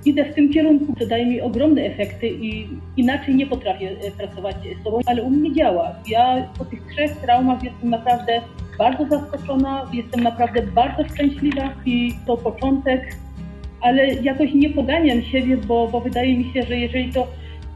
Idę 0.04 0.24
w 0.24 0.34
tym 0.34 0.52
kierunku, 0.52 0.94
to 0.98 1.06
daje 1.06 1.26
mi 1.26 1.40
ogromne 1.40 1.82
efekty 1.82 2.28
i 2.28 2.68
inaczej 2.96 3.34
nie 3.34 3.46
potrafię 3.46 3.90
e, 3.90 4.10
pracować 4.10 4.56
z 4.80 4.84
sobą, 4.84 5.00
ale 5.06 5.22
u 5.22 5.30
mnie 5.30 5.54
działa. 5.54 5.94
Ja 6.08 6.48
po 6.58 6.64
tych 6.64 6.80
trzech 6.92 7.16
traumach 7.16 7.64
jestem 7.64 7.90
naprawdę 7.90 8.40
bardzo 8.78 9.06
zaskoczona, 9.06 9.90
jestem 9.92 10.22
naprawdę 10.22 10.62
bardzo 10.62 11.04
szczęśliwa 11.14 11.72
i 11.86 12.12
to 12.26 12.36
początek, 12.36 13.16
ale 13.80 14.14
jakoś 14.14 14.54
nie 14.54 14.70
poganiam 14.70 15.22
siebie, 15.22 15.56
bo, 15.56 15.88
bo 15.88 16.00
wydaje 16.00 16.38
mi 16.38 16.52
się, 16.52 16.62
że 16.62 16.76
jeżeli 16.76 17.12
to 17.12 17.26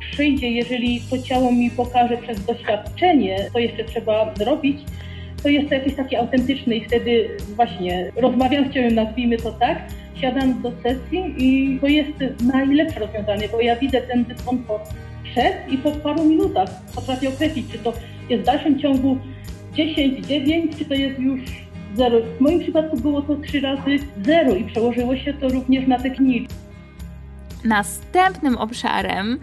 przyjdzie, 0.00 0.50
jeżeli 0.50 1.00
to 1.10 1.18
ciało 1.18 1.52
mi 1.52 1.70
pokaże 1.70 2.16
przez 2.16 2.44
doświadczenie, 2.44 3.50
co 3.52 3.58
jeszcze 3.58 3.84
trzeba 3.84 4.34
robić, 4.46 4.78
to 5.42 5.48
jest 5.48 5.68
to 5.68 5.74
jakieś 5.74 5.94
takie 5.94 6.18
autentyczne 6.18 6.76
i 6.76 6.84
wtedy 6.84 7.28
właśnie 7.56 8.12
rozmawiam 8.16 8.70
z 8.70 8.74
ciałem, 8.74 8.94
nazwijmy 8.94 9.36
to 9.36 9.52
tak, 9.52 9.78
siadam 10.14 10.62
do 10.62 10.72
sesji 10.82 11.34
i 11.38 11.78
to 11.80 11.86
jest 11.86 12.12
najlepsze 12.54 13.00
rozwiązanie, 13.00 13.48
bo 13.48 13.60
ja 13.60 13.76
widzę 13.76 14.00
ten 14.00 14.24
dyskomfort 14.24 14.94
przed 15.24 15.72
i 15.72 15.78
po 15.78 15.90
paru 15.90 16.24
minutach 16.24 16.68
potrafię 16.94 17.28
określić, 17.28 17.72
czy 17.72 17.78
to 17.78 17.92
jest 18.28 18.42
w 18.42 18.46
dalszym 18.46 18.78
ciągu 18.78 19.18
10, 19.74 20.26
9, 20.26 20.76
czy 20.78 20.84
to 20.84 20.94
jest 20.94 21.18
już 21.18 21.40
zero. 21.94 22.18
W 22.38 22.40
moim 22.40 22.60
przypadku 22.60 22.96
było 22.96 23.22
to 23.22 23.36
trzy 23.36 23.60
razy 23.60 23.98
zero 24.22 24.54
i 24.54 24.64
przełożyło 24.64 25.16
się 25.16 25.34
to 25.34 25.48
również 25.48 25.86
na 25.86 25.98
technikę. 25.98 26.54
Następnym 27.64 28.58
obszarem 28.58 29.38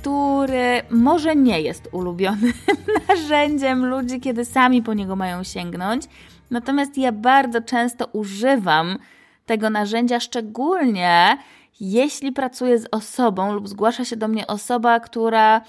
który 0.00 0.82
może 0.90 1.36
nie 1.36 1.60
jest 1.60 1.88
ulubionym 1.92 2.52
narzędziem 3.08 3.86
ludzi, 3.86 4.20
kiedy 4.20 4.44
sami 4.44 4.82
po 4.82 4.94
niego 4.94 5.16
mają 5.16 5.44
sięgnąć. 5.44 6.04
Natomiast 6.50 6.98
ja 6.98 7.12
bardzo 7.12 7.62
często 7.62 8.06
używam 8.12 8.98
tego 9.46 9.70
narzędzia, 9.70 10.20
szczególnie 10.20 11.38
jeśli 11.80 12.32
pracuję 12.32 12.78
z 12.78 12.86
osobą 12.90 13.52
lub 13.52 13.68
zgłasza 13.68 14.04
się 14.04 14.16
do 14.16 14.28
mnie 14.28 14.46
osoba, 14.46 15.00
która 15.00 15.60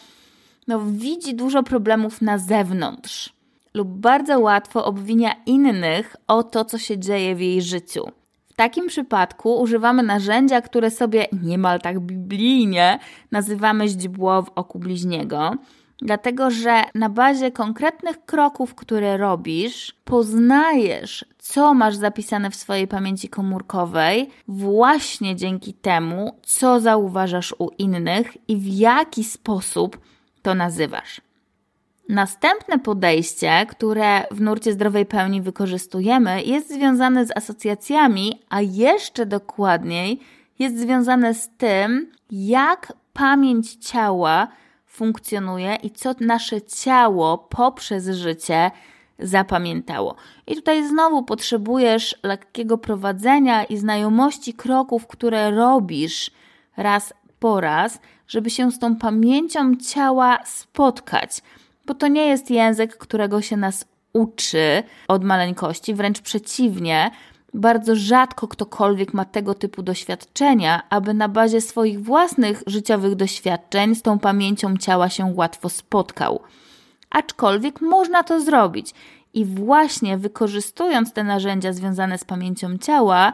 no, 0.68 0.80
widzi 0.86 1.36
dużo 1.36 1.64
problemów 1.64 2.22
na 2.22 2.38
zewnątrz 2.38 3.34
lub 3.74 3.88
bardzo 3.88 4.40
łatwo 4.40 4.86
obwinia 4.86 5.36
innych 5.46 6.16
o 6.28 6.44
to, 6.44 6.66
co 6.66 6.78
się 6.78 6.98
dzieje 6.98 7.36
w 7.36 7.42
jej 7.42 7.62
życiu 7.62 8.12
takim 8.60 8.88
przypadku 8.88 9.62
używamy 9.62 10.03
narzędzia, 10.03 10.62
które 10.62 10.91
sobie 10.91 11.28
niemal 11.43 11.82
tak 11.82 11.99
biblijnie 11.99 12.99
nazywamy 13.32 13.88
źdźbło 13.88 14.41
w 14.41 14.49
oku 14.55 14.80
bliźniego. 14.80 15.53
Dlatego, 16.01 16.51
że 16.51 16.84
na 16.95 17.10
bazie 17.10 17.51
konkretnych 17.51 18.26
kroków, 18.26 18.76
które 18.76 19.18
robisz, 19.18 19.95
poznajesz, 20.05 21.26
co 21.38 21.74
masz 21.74 21.95
zapisane 21.95 22.51
w 22.51 22.55
swojej 22.55 22.88
pamięci 22.88 23.30
komórkowej, 23.30 24.30
właśnie 24.47 25.36
dzięki 25.36 25.74
temu, 25.74 26.36
co 26.43 26.80
zauważasz 26.80 27.55
u 27.60 27.70
innych 27.78 28.49
i 28.49 28.57
w 28.57 28.68
jaki 28.68 29.24
sposób 29.24 29.97
to 30.41 30.55
nazywasz. 30.55 31.29
Następne 32.10 32.80
podejście, 32.80 33.66
które 33.70 34.24
w 34.32 34.41
nurcie 34.41 34.74
zdrowej 34.74 35.05
pełni 35.05 35.41
wykorzystujemy, 35.41 36.43
jest 36.43 36.74
związane 36.74 37.26
z 37.26 37.38
asocjacjami, 37.38 38.41
a 38.49 38.62
jeszcze 38.62 39.26
dokładniej 39.26 40.20
jest 40.60 40.80
związane 40.80 41.34
z 41.34 41.49
tym, 41.57 42.12
jak 42.32 42.93
pamięć 43.14 43.76
ciała 43.76 44.47
funkcjonuje 44.86 45.76
i 45.76 45.91
co 45.91 46.16
nasze 46.20 46.62
ciało 46.62 47.38
poprzez 47.38 48.10
życie 48.10 48.72
zapamiętało. 49.20 50.16
I 50.47 50.55
tutaj 50.55 50.88
znowu 50.88 51.24
potrzebujesz 51.24 52.16
lekkiego 52.24 52.78
prowadzenia 52.78 53.64
i 53.64 53.78
znajomości 53.78 54.53
kroków, 54.53 55.07
które 55.07 55.51
robisz 55.51 56.32
raz 56.78 57.14
po 57.39 57.62
raz, 57.62 57.99
żeby 58.28 58.49
się 58.49 58.72
z 58.72 58.80
tą 58.80 58.95
pamięcią 58.95 59.76
ciała 59.76 60.39
spotkać 60.45 61.41
bo 61.90 61.96
to 61.96 62.08
nie 62.08 62.26
jest 62.26 62.52
język, 62.52 62.98
którego 62.98 63.42
się 63.42 63.58
nas 63.58 63.86
uczy 64.14 64.84
od 65.08 65.24
maleńkości, 65.24 65.94
wręcz 65.94 66.22
przeciwnie. 66.22 67.12
Bardzo 67.54 67.96
rzadko 67.96 68.48
ktokolwiek 68.48 69.14
ma 69.14 69.26
tego 69.26 69.54
typu 69.54 69.84
doświadczenia, 69.84 70.82
aby 70.90 71.14
na 71.14 71.30
bazie 71.30 71.62
swoich 71.62 72.04
własnych 72.04 72.64
życiowych 72.68 73.16
doświadczeń 73.16 73.96
z 73.96 74.02
tą 74.02 74.20
pamięcią 74.20 74.78
ciała 74.78 75.10
się 75.10 75.34
łatwo 75.36 75.70
spotkał. 75.70 76.40
Aczkolwiek 77.10 77.82
można 77.82 78.24
to 78.24 78.42
zrobić 78.42 78.94
i 79.34 79.46
właśnie 79.46 80.18
wykorzystując 80.18 81.14
te 81.14 81.24
narzędzia 81.24 81.74
związane 81.74 82.18
z 82.18 82.24
pamięcią 82.24 82.78
ciała, 82.78 83.34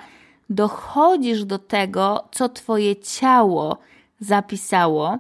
dochodzisz 0.49 1.45
do 1.45 1.59
tego, 1.59 2.23
co 2.31 2.49
Twoje 2.49 2.95
ciało 2.95 3.77
zapisało, 4.19 5.17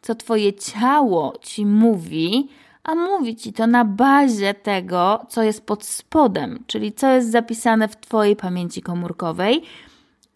co 0.00 0.14
Twoje 0.14 0.52
ciało 0.52 1.32
ci 1.42 1.66
mówi, 1.66 2.48
a 2.84 2.94
mówi 2.94 3.36
ci 3.36 3.52
to 3.52 3.66
na 3.66 3.84
bazie 3.84 4.54
tego, 4.54 5.26
co 5.28 5.42
jest 5.42 5.66
pod 5.66 5.84
spodem, 5.84 6.64
czyli 6.66 6.92
co 6.92 7.12
jest 7.12 7.30
zapisane 7.30 7.88
w 7.88 7.96
Twojej 7.96 8.36
pamięci 8.36 8.82
komórkowej. 8.82 9.62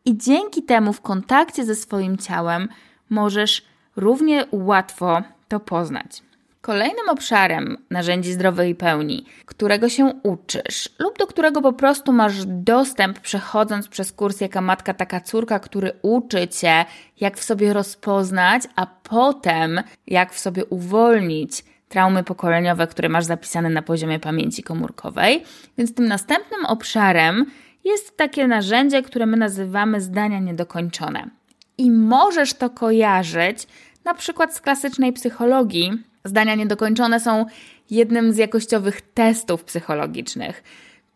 I 0.05 0.17
dzięki 0.17 0.63
temu 0.63 0.93
w 0.93 1.01
kontakcie 1.01 1.65
ze 1.65 1.75
swoim 1.75 2.19
ciałem 2.19 2.69
możesz 3.11 3.63
równie 3.97 4.45
łatwo 4.53 5.23
to 5.49 5.61
poznać. 5.61 6.23
Kolejnym 6.61 7.09
obszarem 7.09 7.77
narzędzi 7.91 8.33
zdrowej 8.33 8.75
pełni, 8.75 9.27
którego 9.45 9.89
się 9.89 10.13
uczysz 10.23 10.89
lub 10.99 11.19
do 11.19 11.27
którego 11.27 11.63
po 11.63 11.73
prostu 11.73 12.13
masz 12.13 12.47
dostęp 12.47 13.21
przechodząc 13.21 13.89
przez 13.89 14.13
kurs 14.13 14.41
Jaka 14.41 14.61
Matka, 14.61 14.95
Taka 14.95 15.21
Córka, 15.21 15.59
który 15.59 15.93
uczy 16.03 16.49
Cię, 16.49 16.85
jak 17.21 17.39
w 17.39 17.45
sobie 17.45 17.73
rozpoznać, 17.73 18.63
a 18.77 18.87
potem 18.87 19.83
jak 20.07 20.33
w 20.33 20.39
sobie 20.39 20.65
uwolnić 20.65 21.65
traumy 21.89 22.25
pokoleniowe, 22.25 22.87
które 22.87 23.09
masz 23.09 23.25
zapisane 23.25 23.71
na 23.71 23.83
poziomie 23.83 24.19
pamięci 24.21 24.63
komórkowej. 24.63 25.45
Więc 25.79 25.95
tym 25.95 26.09
następnym 26.09 26.67
obszarem 26.67 27.47
jest 27.85 28.17
takie 28.17 28.47
narzędzie, 28.47 29.03
które 29.03 29.27
my 29.27 29.37
nazywamy 29.37 30.01
zdania 30.01 30.39
niedokończone. 30.39 31.31
I 31.79 31.91
możesz 31.91 32.55
to 32.55 32.71
kojarzyć 32.71 33.67
na 34.05 34.15
przykład 34.15 34.55
z 34.55 34.61
klasycznej 34.61 35.13
psychologii. 35.13 35.93
Zdania 36.25 36.55
niedokończone 36.55 37.21
są 37.21 37.47
jednym 37.91 38.33
z 38.33 38.37
jakościowych 38.37 39.01
testów 39.01 39.65
psychologicznych. 39.65 40.63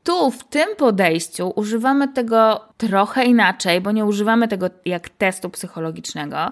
Tu, 0.05 0.31
w 0.31 0.45
tym 0.45 0.68
podejściu, 0.77 1.53
używamy 1.57 2.09
tego 2.09 2.64
trochę 2.77 3.25
inaczej, 3.25 3.81
bo 3.81 3.93
nie 3.93 4.05
używamy 4.05 4.49
tego 4.49 4.71
jak 4.85 5.09
testu 5.09 5.51
psychologicznego 5.51 6.51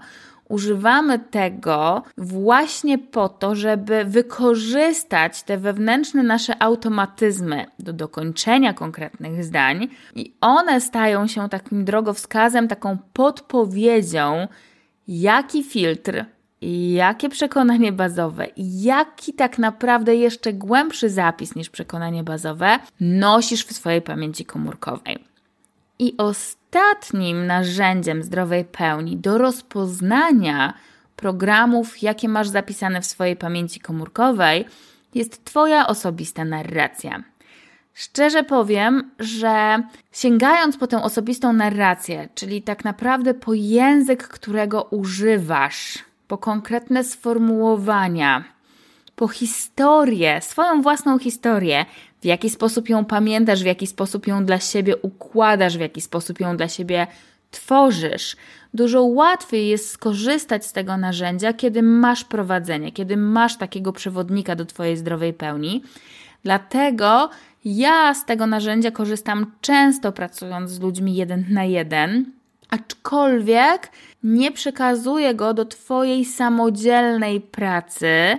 używamy 0.48 1.18
tego 1.18 2.02
właśnie 2.16 2.98
po 2.98 3.28
to, 3.28 3.54
żeby 3.54 4.04
wykorzystać 4.04 5.42
te 5.42 5.58
wewnętrzne 5.58 6.22
nasze 6.22 6.62
automatyzmy 6.62 7.66
do 7.78 7.92
dokończenia 7.92 8.74
konkretnych 8.74 9.44
zdań, 9.44 9.88
i 10.14 10.34
one 10.40 10.80
stają 10.80 11.26
się 11.26 11.48
takim 11.48 11.84
drogowskazem, 11.84 12.68
taką 12.68 12.98
podpowiedzią, 13.12 14.48
jaki 15.08 15.62
filtr 15.62 16.24
jakie 16.92 17.28
przekonanie 17.28 17.92
bazowe 17.92 18.46
jaki 18.56 19.32
tak 19.32 19.58
naprawdę 19.58 20.16
jeszcze 20.16 20.52
głębszy 20.52 21.10
zapis 21.10 21.54
niż 21.54 21.70
przekonanie 21.70 22.24
bazowe 22.24 22.78
nosisz 23.00 23.66
w 23.66 23.72
swojej 23.72 24.02
pamięci 24.02 24.44
komórkowej. 24.44 25.27
I 25.98 26.16
ostatnim 26.16 27.46
narzędziem 27.46 28.22
zdrowej 28.22 28.64
pełni 28.64 29.16
do 29.16 29.38
rozpoznania 29.38 30.74
programów, 31.16 32.02
jakie 32.02 32.28
masz 32.28 32.48
zapisane 32.48 33.00
w 33.00 33.06
swojej 33.06 33.36
pamięci 33.36 33.80
komórkowej, 33.80 34.64
jest 35.14 35.44
Twoja 35.44 35.86
osobista 35.86 36.44
narracja. 36.44 37.22
Szczerze 37.94 38.44
powiem, 38.44 39.10
że 39.18 39.82
sięgając 40.12 40.76
po 40.76 40.86
tę 40.86 41.02
osobistą 41.02 41.52
narrację, 41.52 42.28
czyli 42.34 42.62
tak 42.62 42.84
naprawdę 42.84 43.34
po 43.34 43.54
język, 43.54 44.28
którego 44.28 44.82
używasz, 44.82 45.98
po 46.28 46.38
konkretne 46.38 47.04
sformułowania, 47.04 48.44
po 49.16 49.28
historię, 49.28 50.40
swoją 50.40 50.82
własną 50.82 51.18
historię, 51.18 51.86
w 52.20 52.24
jaki 52.24 52.50
sposób 52.50 52.88
ją 52.88 53.04
pamiętasz, 53.04 53.62
w 53.62 53.66
jaki 53.66 53.86
sposób 53.86 54.26
ją 54.26 54.44
dla 54.44 54.60
siebie 54.60 54.96
układasz, 54.96 55.76
w 55.76 55.80
jaki 55.80 56.00
sposób 56.00 56.40
ją 56.40 56.56
dla 56.56 56.68
siebie 56.68 57.06
tworzysz. 57.50 58.36
Dużo 58.74 59.02
łatwiej 59.02 59.68
jest 59.68 59.90
skorzystać 59.90 60.66
z 60.66 60.72
tego 60.72 60.96
narzędzia, 60.96 61.52
kiedy 61.52 61.82
masz 61.82 62.24
prowadzenie, 62.24 62.92
kiedy 62.92 63.16
masz 63.16 63.56
takiego 63.56 63.92
przewodnika 63.92 64.56
do 64.56 64.64
Twojej 64.64 64.96
zdrowej 64.96 65.32
pełni. 65.32 65.82
Dlatego 66.42 67.30
ja 67.64 68.14
z 68.14 68.24
tego 68.24 68.46
narzędzia 68.46 68.90
korzystam 68.90 69.52
często 69.60 70.12
pracując 70.12 70.70
z 70.70 70.80
ludźmi 70.80 71.16
jeden 71.16 71.44
na 71.50 71.64
jeden, 71.64 72.32
aczkolwiek 72.70 73.90
nie 74.22 74.52
przekazuję 74.52 75.34
go 75.34 75.54
do 75.54 75.64
Twojej 75.64 76.24
samodzielnej 76.24 77.40
pracy, 77.40 78.38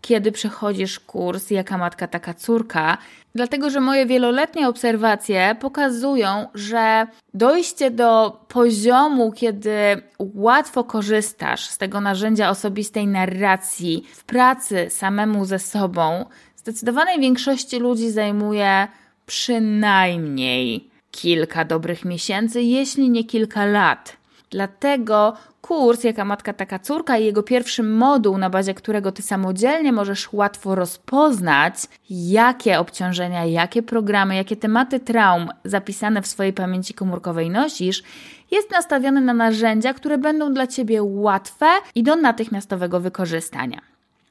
kiedy 0.00 0.32
przechodzisz 0.32 1.00
kurs 1.00 1.50
Jaka 1.50 1.78
matka, 1.78 2.06
taka 2.06 2.34
córka, 2.34 2.98
dlatego 3.34 3.70
że 3.70 3.80
moje 3.80 4.06
wieloletnie 4.06 4.68
obserwacje 4.68 5.56
pokazują, 5.60 6.46
że 6.54 7.06
dojście 7.34 7.90
do 7.90 8.40
poziomu, 8.48 9.32
kiedy 9.32 9.72
łatwo 10.18 10.84
korzystasz 10.84 11.66
z 11.68 11.78
tego 11.78 12.00
narzędzia 12.00 12.50
osobistej 12.50 13.06
narracji 13.06 14.04
w 14.12 14.24
pracy 14.24 14.86
samemu 14.90 15.44
ze 15.44 15.58
sobą, 15.58 16.24
zdecydowanej 16.56 17.20
większości 17.20 17.78
ludzi 17.78 18.10
zajmuje 18.10 18.88
przynajmniej 19.26 20.90
kilka 21.10 21.64
dobrych 21.64 22.04
miesięcy, 22.04 22.62
jeśli 22.62 23.10
nie 23.10 23.24
kilka 23.24 23.64
lat. 23.64 24.19
Dlatego 24.50 25.32
kurs 25.60 26.04
Jaka 26.04 26.24
Matka, 26.24 26.52
Taka 26.52 26.78
Córka 26.78 27.18
i 27.18 27.24
jego 27.24 27.42
pierwszy 27.42 27.82
moduł, 27.82 28.38
na 28.38 28.50
bazie 28.50 28.74
którego 28.74 29.12
ty 29.12 29.22
samodzielnie 29.22 29.92
możesz 29.92 30.32
łatwo 30.32 30.74
rozpoznać, 30.74 31.74
jakie 32.10 32.78
obciążenia, 32.78 33.44
jakie 33.44 33.82
programy, 33.82 34.36
jakie 34.36 34.56
tematy 34.56 35.00
traum 35.00 35.48
zapisane 35.64 36.22
w 36.22 36.26
swojej 36.26 36.52
pamięci 36.52 36.94
komórkowej 36.94 37.50
nosisz, 37.50 38.02
jest 38.50 38.70
nastawiony 38.70 39.20
na 39.20 39.34
narzędzia, 39.34 39.94
które 39.94 40.18
będą 40.18 40.54
dla 40.54 40.66
ciebie 40.66 41.02
łatwe 41.02 41.66
i 41.94 42.02
do 42.02 42.16
natychmiastowego 42.16 43.00
wykorzystania. 43.00 43.80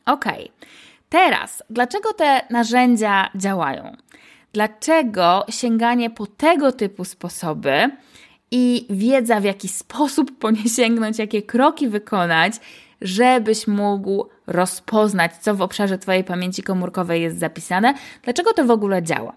Ok, 0.05 0.25
teraz, 1.09 1.63
dlaczego 1.69 2.13
te 2.13 2.41
narzędzia 2.49 3.29
działają? 3.35 3.95
Dlaczego 4.53 5.45
sięganie 5.49 6.09
po 6.09 6.25
tego 6.25 6.71
typu 6.71 7.05
sposoby 7.05 7.89
i 8.51 8.85
wiedza, 8.89 9.39
w 9.39 9.43
jaki 9.43 9.67
sposób 9.67 10.31
po 10.39 10.51
nie 10.51 10.69
sięgnąć, 10.69 11.19
jakie 11.19 11.41
kroki 11.41 11.87
wykonać, 11.87 12.53
żebyś 13.01 13.67
mógł 13.67 14.25
rozpoznać, 14.47 15.31
co 15.41 15.55
w 15.55 15.61
obszarze 15.61 15.97
Twojej 15.97 16.23
pamięci 16.23 16.63
komórkowej 16.63 17.21
jest 17.21 17.39
zapisane, 17.39 17.93
dlaczego 18.23 18.53
to 18.53 18.65
w 18.65 18.71
ogóle 18.71 19.03
działa. 19.03 19.33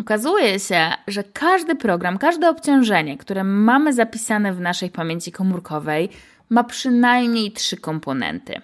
Okazuje 0.00 0.60
się, 0.60 0.90
że 1.06 1.24
każdy 1.24 1.76
program, 1.76 2.18
każde 2.18 2.50
obciążenie, 2.50 3.18
które 3.18 3.44
mamy 3.44 3.92
zapisane 3.92 4.52
w 4.52 4.60
naszej 4.60 4.90
pamięci 4.90 5.32
komórkowej, 5.32 6.08
ma 6.50 6.64
przynajmniej 6.64 7.52
trzy 7.52 7.76
komponenty. 7.76 8.60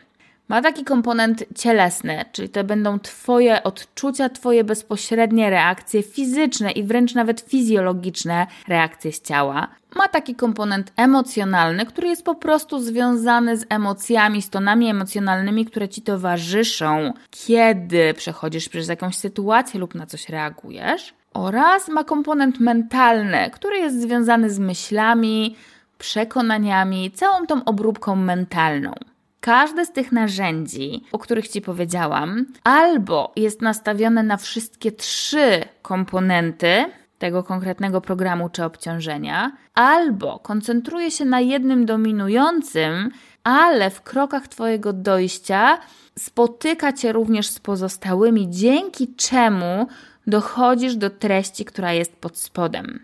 Ma 0.51 0.63
taki 0.63 0.85
komponent 0.85 1.45
cielesny, 1.59 2.25
czyli 2.33 2.49
to 2.49 2.65
będą 2.65 2.99
Twoje 2.99 3.63
odczucia, 3.63 4.29
Twoje 4.29 4.65
bezpośrednie 4.65 5.51
reakcje 5.51 6.03
fizyczne 6.03 6.71
i 6.73 6.85
wręcz 6.85 7.15
nawet 7.15 7.41
fizjologiczne 7.41 8.47
reakcje 8.69 9.13
z 9.13 9.23
ciała. 9.23 9.69
Ma 9.97 10.09
taki 10.09 10.35
komponent 10.35 10.93
emocjonalny, 10.97 11.87
który 11.87 12.09
jest 12.09 12.25
po 12.25 12.35
prostu 12.35 12.81
związany 12.81 13.57
z 13.57 13.67
emocjami, 13.69 14.43
z 14.43 14.51
tonami 14.51 14.89
emocjonalnymi, 14.89 15.67
które 15.67 15.89
Ci 15.89 16.03
towarzyszą, 16.03 17.13
kiedy 17.31 18.15
przechodzisz 18.15 18.69
przez 18.69 18.89
jakąś 18.89 19.17
sytuację 19.17 19.81
lub 19.81 19.95
na 19.95 20.07
coś 20.07 20.29
reagujesz. 20.29 21.15
Oraz 21.35 21.89
ma 21.89 22.05
komponent 22.05 22.61
mentalny, 22.61 23.51
który 23.53 23.79
jest 23.79 24.01
związany 24.03 24.51
z 24.51 24.59
myślami, 24.59 25.57
przekonaniami, 25.99 27.11
całą 27.11 27.47
tą 27.47 27.65
obróbką 27.65 28.17
mentalną. 28.17 28.93
Każde 29.41 29.87
z 29.87 29.93
tych 29.93 30.13
narzędzi, 30.13 31.05
o 31.13 31.19
których 31.19 31.49
Ci 31.49 31.61
powiedziałam, 31.61 32.47
albo 32.65 33.33
jest 33.37 33.63
nastawione 33.63 34.23
na 34.23 34.37
wszystkie 34.37 34.93
trzy 34.93 35.65
komponenty 35.83 36.85
tego 37.19 37.43
konkretnego 37.43 38.01
programu 38.01 38.49
czy 38.49 38.65
obciążenia, 38.65 39.53
albo 39.75 40.39
koncentruje 40.39 41.11
się 41.11 41.25
na 41.25 41.41
jednym 41.41 41.87
dominującym, 41.87 43.11
ale 43.45 43.91
w 43.91 44.03
krokach 44.03 44.49
Twojego 44.49 44.93
dojścia 44.93 45.79
spotyka 46.19 46.93
Cię 46.93 47.13
również 47.13 47.47
z 47.47 47.61
pozostałymi, 47.61 48.51
dzięki 48.51 49.15
czemu 49.15 49.87
dochodzisz 50.27 50.97
do 50.97 51.11
treści, 51.11 51.65
która 51.65 51.93
jest 51.93 52.17
pod 52.17 52.39
spodem. 52.39 53.01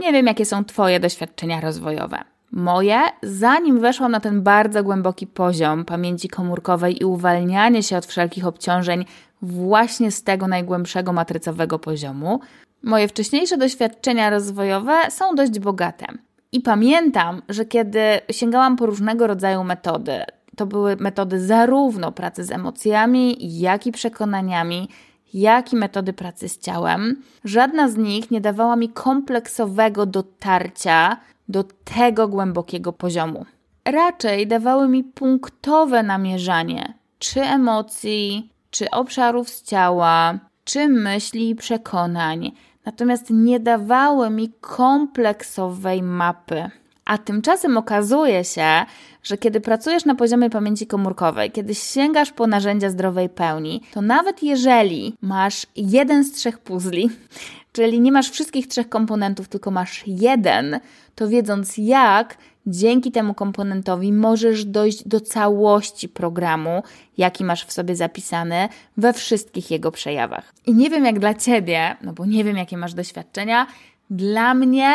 Nie 0.00 0.12
wiem, 0.12 0.26
jakie 0.26 0.44
są 0.44 0.64
Twoje 0.64 1.00
doświadczenia 1.00 1.60
rozwojowe 1.60 2.31
moje, 2.52 3.00
zanim 3.22 3.80
weszłam 3.80 4.12
na 4.12 4.20
ten 4.20 4.42
bardzo 4.42 4.84
głęboki 4.84 5.26
poziom 5.26 5.84
pamięci 5.84 6.28
komórkowej 6.28 7.02
i 7.02 7.04
uwalnianie 7.04 7.82
się 7.82 7.96
od 7.96 8.06
wszelkich 8.06 8.46
obciążeń 8.46 9.04
właśnie 9.42 10.10
z 10.10 10.22
tego 10.22 10.48
najgłębszego 10.48 11.12
matrycowego 11.12 11.78
poziomu, 11.78 12.40
moje 12.82 13.08
wcześniejsze 13.08 13.56
doświadczenia 13.56 14.30
rozwojowe 14.30 15.10
są 15.10 15.34
dość 15.34 15.58
bogate. 15.58 16.06
I 16.52 16.60
pamiętam, 16.60 17.42
że 17.48 17.64
kiedy 17.64 18.00
sięgałam 18.30 18.76
po 18.76 18.86
różnego 18.86 19.26
rodzaju 19.26 19.64
metody, 19.64 20.22
to 20.56 20.66
były 20.66 20.96
metody 20.96 21.40
zarówno 21.40 22.12
pracy 22.12 22.44
z 22.44 22.50
emocjami, 22.50 23.36
jak 23.60 23.86
i 23.86 23.92
przekonaniami, 23.92 24.88
jak 25.34 25.72
i 25.72 25.76
metody 25.76 26.12
pracy 26.12 26.48
z 26.48 26.58
ciałem, 26.58 27.22
żadna 27.44 27.88
z 27.88 27.96
nich 27.96 28.30
nie 28.30 28.40
dawała 28.40 28.76
mi 28.76 28.88
kompleksowego 28.88 30.06
dotarcia 30.06 31.16
do 31.48 31.64
tego 31.84 32.28
głębokiego 32.28 32.92
poziomu. 32.92 33.46
Raczej 33.84 34.46
dawały 34.46 34.88
mi 34.88 35.04
punktowe 35.04 36.02
namierzanie, 36.02 36.94
czy 37.18 37.42
emocji, 37.42 38.52
czy 38.70 38.90
obszarów 38.90 39.50
z 39.50 39.62
ciała, 39.62 40.38
czy 40.64 40.88
myśli 40.88 41.50
i 41.50 41.54
przekonań, 41.54 42.52
natomiast 42.86 43.30
nie 43.30 43.60
dawały 43.60 44.30
mi 44.30 44.52
kompleksowej 44.60 46.02
mapy. 46.02 46.70
A 47.04 47.18
tymczasem 47.18 47.76
okazuje 47.76 48.44
się, 48.44 48.86
że 49.22 49.38
kiedy 49.38 49.60
pracujesz 49.60 50.04
na 50.04 50.14
poziomie 50.14 50.50
pamięci 50.50 50.86
komórkowej, 50.86 51.50
kiedy 51.50 51.74
sięgasz 51.74 52.32
po 52.32 52.46
narzędzia 52.46 52.90
zdrowej 52.90 53.28
pełni, 53.28 53.82
to 53.92 54.02
nawet 54.02 54.42
jeżeli 54.42 55.14
masz 55.22 55.66
jeden 55.76 56.24
z 56.24 56.32
trzech 56.32 56.58
puzli, 56.58 57.10
czyli 57.72 58.00
nie 58.00 58.12
masz 58.12 58.30
wszystkich 58.30 58.68
trzech 58.68 58.88
komponentów, 58.88 59.48
tylko 59.48 59.70
masz 59.70 60.02
jeden, 60.06 60.80
to 61.14 61.28
wiedząc 61.28 61.78
jak, 61.78 62.36
dzięki 62.66 63.12
temu 63.12 63.34
komponentowi 63.34 64.12
możesz 64.12 64.64
dojść 64.64 65.08
do 65.08 65.20
całości 65.20 66.08
programu, 66.08 66.82
jaki 67.18 67.44
masz 67.44 67.64
w 67.64 67.72
sobie 67.72 67.96
zapisany 67.96 68.68
we 68.96 69.12
wszystkich 69.12 69.70
jego 69.70 69.90
przejawach. 69.90 70.52
I 70.66 70.74
nie 70.74 70.90
wiem 70.90 71.04
jak 71.04 71.18
dla 71.18 71.34
ciebie, 71.34 71.96
no 72.02 72.12
bo 72.12 72.26
nie 72.26 72.44
wiem 72.44 72.56
jakie 72.56 72.76
masz 72.76 72.94
doświadczenia, 72.94 73.66
dla 74.10 74.54
mnie 74.54 74.94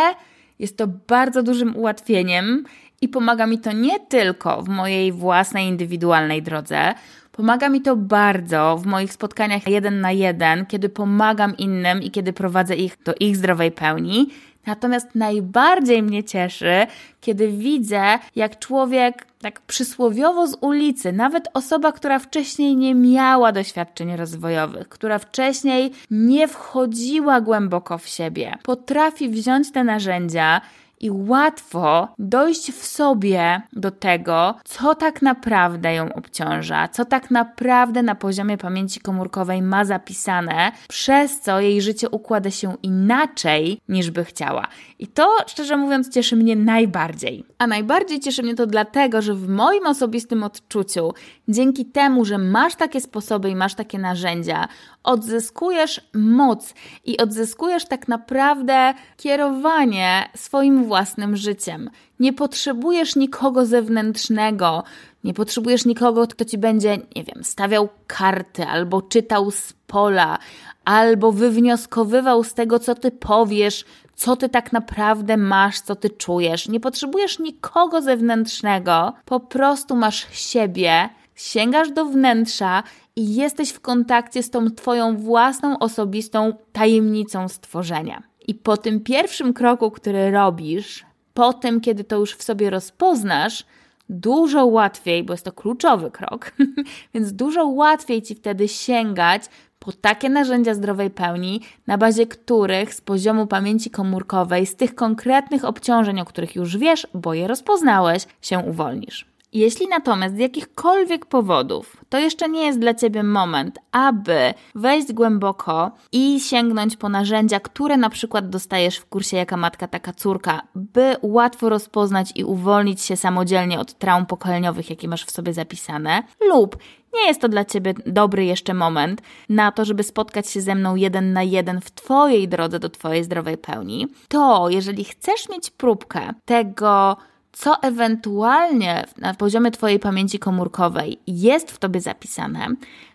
jest 0.60 0.78
to 0.78 0.88
bardzo 0.88 1.44
dużym 1.44 1.76
ułatwieniem 1.76 2.64
i 3.02 3.08
pomaga 3.08 3.48
mi 3.48 3.60
to 3.60 3.72
nie 3.72 4.00
tylko 4.00 4.62
w 4.62 4.70
mojej 4.70 5.12
własnej 5.12 5.68
indywidualnej 5.68 6.44
drodze, 6.44 6.94
Pomaga 7.38 7.70
mi 7.70 7.82
to 7.82 7.96
bardzo 7.96 8.78
w 8.78 8.86
moich 8.86 9.14
spotkaniach 9.14 9.68
jeden 9.68 10.02
na 10.02 10.12
jeden, 10.12 10.66
kiedy 10.66 10.90
pomagam 10.90 11.58
innym 11.58 12.04
i 12.04 12.12
kiedy 12.12 12.34
prowadzę 12.34 12.76
ich 12.76 12.98
do 13.04 13.14
ich 13.20 13.38
zdrowej 13.38 13.72
pełni. 13.72 14.30
Natomiast 14.66 15.16
najbardziej 15.16 16.04
mnie 16.04 16.24
cieszy, 16.24 16.88
kiedy 17.22 17.48
widzę, 17.48 18.20
jak 18.36 18.60
człowiek 18.60 19.28
tak 19.42 19.62
przysłowiowo 19.62 20.48
z 20.48 20.58
ulicy, 20.62 21.12
nawet 21.12 21.48
osoba, 21.54 21.92
która 21.92 22.20
wcześniej 22.20 22.76
nie 22.76 22.96
miała 22.96 23.52
doświadczeń 23.52 24.16
rozwojowych, 24.16 24.90
która 24.90 25.20
wcześniej 25.20 25.92
nie 26.12 26.48
wchodziła 26.48 27.42
głęboko 27.42 27.98
w 27.98 28.08
siebie, 28.08 28.58
potrafi 28.64 29.30
wziąć 29.30 29.72
te 29.72 29.84
narzędzia 29.84 30.62
i 31.00 31.12
łatwo 31.12 32.08
dojść 32.20 32.72
w 32.72 32.86
sobie 32.86 33.62
do 33.74 33.92
tego, 33.92 34.56
co 34.64 34.96
tak 34.96 35.22
naprawdę 35.22 35.94
ją 35.94 36.14
obciąża, 36.14 36.88
co 36.88 37.06
tak 37.06 37.32
naprawdę 37.32 38.04
na 38.04 38.16
poziomie 38.16 38.58
pamięci 38.58 39.00
komórkowej 39.00 39.62
ma 39.62 39.86
zapisane, 39.86 40.72
przez 40.88 41.42
co 41.42 41.60
jej 41.60 41.82
życie 41.82 42.10
układa 42.10 42.52
się 42.52 42.76
inaczej 42.84 43.82
niż 43.90 44.12
by 44.12 44.26
chciała. 44.26 44.68
I 45.00 45.08
to, 45.08 45.38
szczerze 45.48 45.78
mówiąc, 45.78 46.10
cieszy 46.10 46.36
mnie 46.36 46.56
najbardziej. 46.56 47.44
A 47.58 47.68
najbardziej 47.68 48.20
cieszy 48.20 48.44
mnie 48.44 48.56
to 48.56 48.68
dlatego, 48.68 49.22
że 49.22 49.34
w 49.34 49.48
moim 49.48 49.88
osobistym 49.88 50.44
odczuciu, 50.44 51.14
dzięki 51.48 51.86
temu, 51.86 52.26
że 52.26 52.38
masz 52.38 52.76
takie 52.76 53.02
sposoby 53.02 53.50
i 53.50 53.56
masz 53.56 53.76
takie 53.76 54.00
narzędzia, 54.00 54.68
odzyskujesz 55.08 56.02
moc 56.14 56.74
i 57.06 57.18
odzyskujesz 57.18 57.86
tak 57.86 58.08
naprawdę 58.08 58.94
kierowanie 59.18 60.30
swoim 60.36 60.84
własnym 60.84 61.36
życiem. 61.36 61.90
Nie 62.20 62.34
potrzebujesz 62.34 63.16
nikogo 63.16 63.66
zewnętrznego, 63.66 64.84
nie 65.24 65.34
potrzebujesz 65.34 65.86
nikogo, 65.86 66.28
kto 66.28 66.46
ci 66.46 66.58
będzie, 66.58 66.98
nie 67.16 67.24
wiem, 67.24 67.44
stawiał 67.44 67.90
karty, 68.08 68.66
albo 68.66 69.02
czytał 69.02 69.52
z 69.52 69.74
pola, 69.88 70.38
albo 70.86 71.32
wywnioskowywał 71.32 72.44
z 72.44 72.54
tego, 72.54 72.80
co 72.80 72.96
ty 72.96 73.12
powiesz, 73.12 73.86
co 74.16 74.36
ty 74.36 74.50
tak 74.50 74.74
naprawdę 74.74 75.38
masz, 75.38 75.80
co 75.80 75.96
ty 75.96 76.10
czujesz. 76.10 76.68
Nie 76.68 76.80
potrzebujesz 76.80 77.40
nikogo 77.40 78.02
zewnętrznego, 78.02 79.14
po 79.26 79.40
prostu 79.40 79.96
masz 79.96 80.28
siebie, 80.32 81.10
sięgasz 81.36 81.92
do 81.92 82.06
wnętrza 82.06 82.84
i 83.18 83.36
jesteś 83.36 83.70
w 83.70 83.80
kontakcie 83.80 84.44
z 84.44 84.50
tą 84.50 84.72
twoją 84.72 85.18
własną 85.18 85.80
osobistą 85.80 86.54
tajemnicą 86.72 87.48
stworzenia. 87.48 88.24
I 88.48 88.56
po 88.56 88.78
tym 88.78 89.00
pierwszym 89.00 89.54
kroku, 89.54 89.92
który 89.92 90.32
robisz, 90.32 91.06
po 91.34 91.54
tym, 91.54 91.82
kiedy 91.82 92.04
to 92.04 92.18
już 92.18 92.36
w 92.36 92.44
sobie 92.44 92.70
rozpoznasz, 92.70 93.66
dużo 94.10 94.66
łatwiej, 94.66 95.24
bo 95.24 95.34
jest 95.34 95.46
to 95.46 95.52
kluczowy 95.52 96.12
krok, 96.12 96.52
więc 97.14 97.34
dużo 97.34 97.66
łatwiej 97.66 98.22
ci 98.22 98.36
wtedy 98.36 98.68
sięgać 98.68 99.44
po 99.80 99.92
takie 99.92 100.30
narzędzia 100.30 100.74
zdrowej 100.74 101.10
pełni, 101.10 101.62
na 101.88 101.98
bazie 101.98 102.28
których 102.28 102.94
z 102.94 103.02
poziomu 103.02 103.48
pamięci 103.48 103.90
komórkowej, 103.92 104.66
z 104.66 104.76
tych 104.76 104.96
konkretnych 104.96 105.66
obciążeń, 105.66 106.20
o 106.20 106.26
których 106.26 106.56
już 106.56 106.78
wiesz, 106.78 107.08
bo 107.14 107.34
je 107.34 107.48
rozpoznałeś, 107.48 108.26
się 108.42 108.60
uwolnisz. 108.60 109.37
Jeśli 109.58 109.88
natomiast 109.88 110.36
z 110.36 110.40
jakichkolwiek 110.40 111.26
powodów 111.26 111.98
to 112.10 112.20
jeszcze 112.20 112.50
nie 112.50 112.66
jest 112.66 112.80
dla 112.80 112.94
Ciebie 112.94 113.24
moment, 113.24 113.80
aby 113.92 114.54
wejść 114.76 115.14
głęboko 115.14 115.92
i 116.12 116.40
sięgnąć 116.40 116.98
po 116.98 117.10
narzędzia, 117.10 117.60
które 117.60 117.98
na 117.98 118.10
przykład 118.10 118.50
dostajesz 118.50 118.98
w 118.98 119.06
kursie 119.06 119.38
Jaka 119.38 119.58
Matka, 119.58 119.88
Taka 119.88 120.14
Córka, 120.14 120.62
by 120.76 121.16
łatwo 121.22 121.70
rozpoznać 121.70 122.32
i 122.36 122.44
uwolnić 122.44 123.02
się 123.02 123.16
samodzielnie 123.16 123.80
od 123.80 123.94
traum 123.94 124.26
pokoleniowych, 124.26 124.90
jakie 124.90 125.08
masz 125.08 125.26
w 125.26 125.32
sobie 125.32 125.54
zapisane, 125.54 126.24
lub 126.50 126.78
nie 127.14 127.28
jest 127.28 127.42
to 127.42 127.50
dla 127.50 127.66
Ciebie 127.66 127.94
dobry 128.06 128.46
jeszcze 128.46 128.74
moment 128.74 129.22
na 129.50 129.72
to, 129.72 129.86
żeby 129.86 130.04
spotkać 130.04 130.50
się 130.50 130.62
ze 130.62 130.76
mną 130.76 130.96
jeden 130.96 131.34
na 131.34 131.44
jeden 131.44 131.82
w 131.82 131.92
Twojej 131.92 132.48
drodze 132.48 132.80
do 132.80 132.90
Twojej 132.90 133.24
zdrowej 133.24 133.58
pełni, 133.58 134.08
to 134.28 134.70
jeżeli 134.70 135.04
chcesz 135.04 135.50
mieć 135.50 135.70
próbkę 135.70 136.34
tego, 136.46 137.18
co 137.60 137.82
ewentualnie 137.82 139.06
na 139.18 139.34
poziomie 139.34 139.72
Twojej 139.72 140.00
pamięci 140.00 140.40
komórkowej 140.40 141.20
jest 141.28 141.72
w 141.72 141.78
Tobie 141.78 142.02
zapisane, 142.02 142.68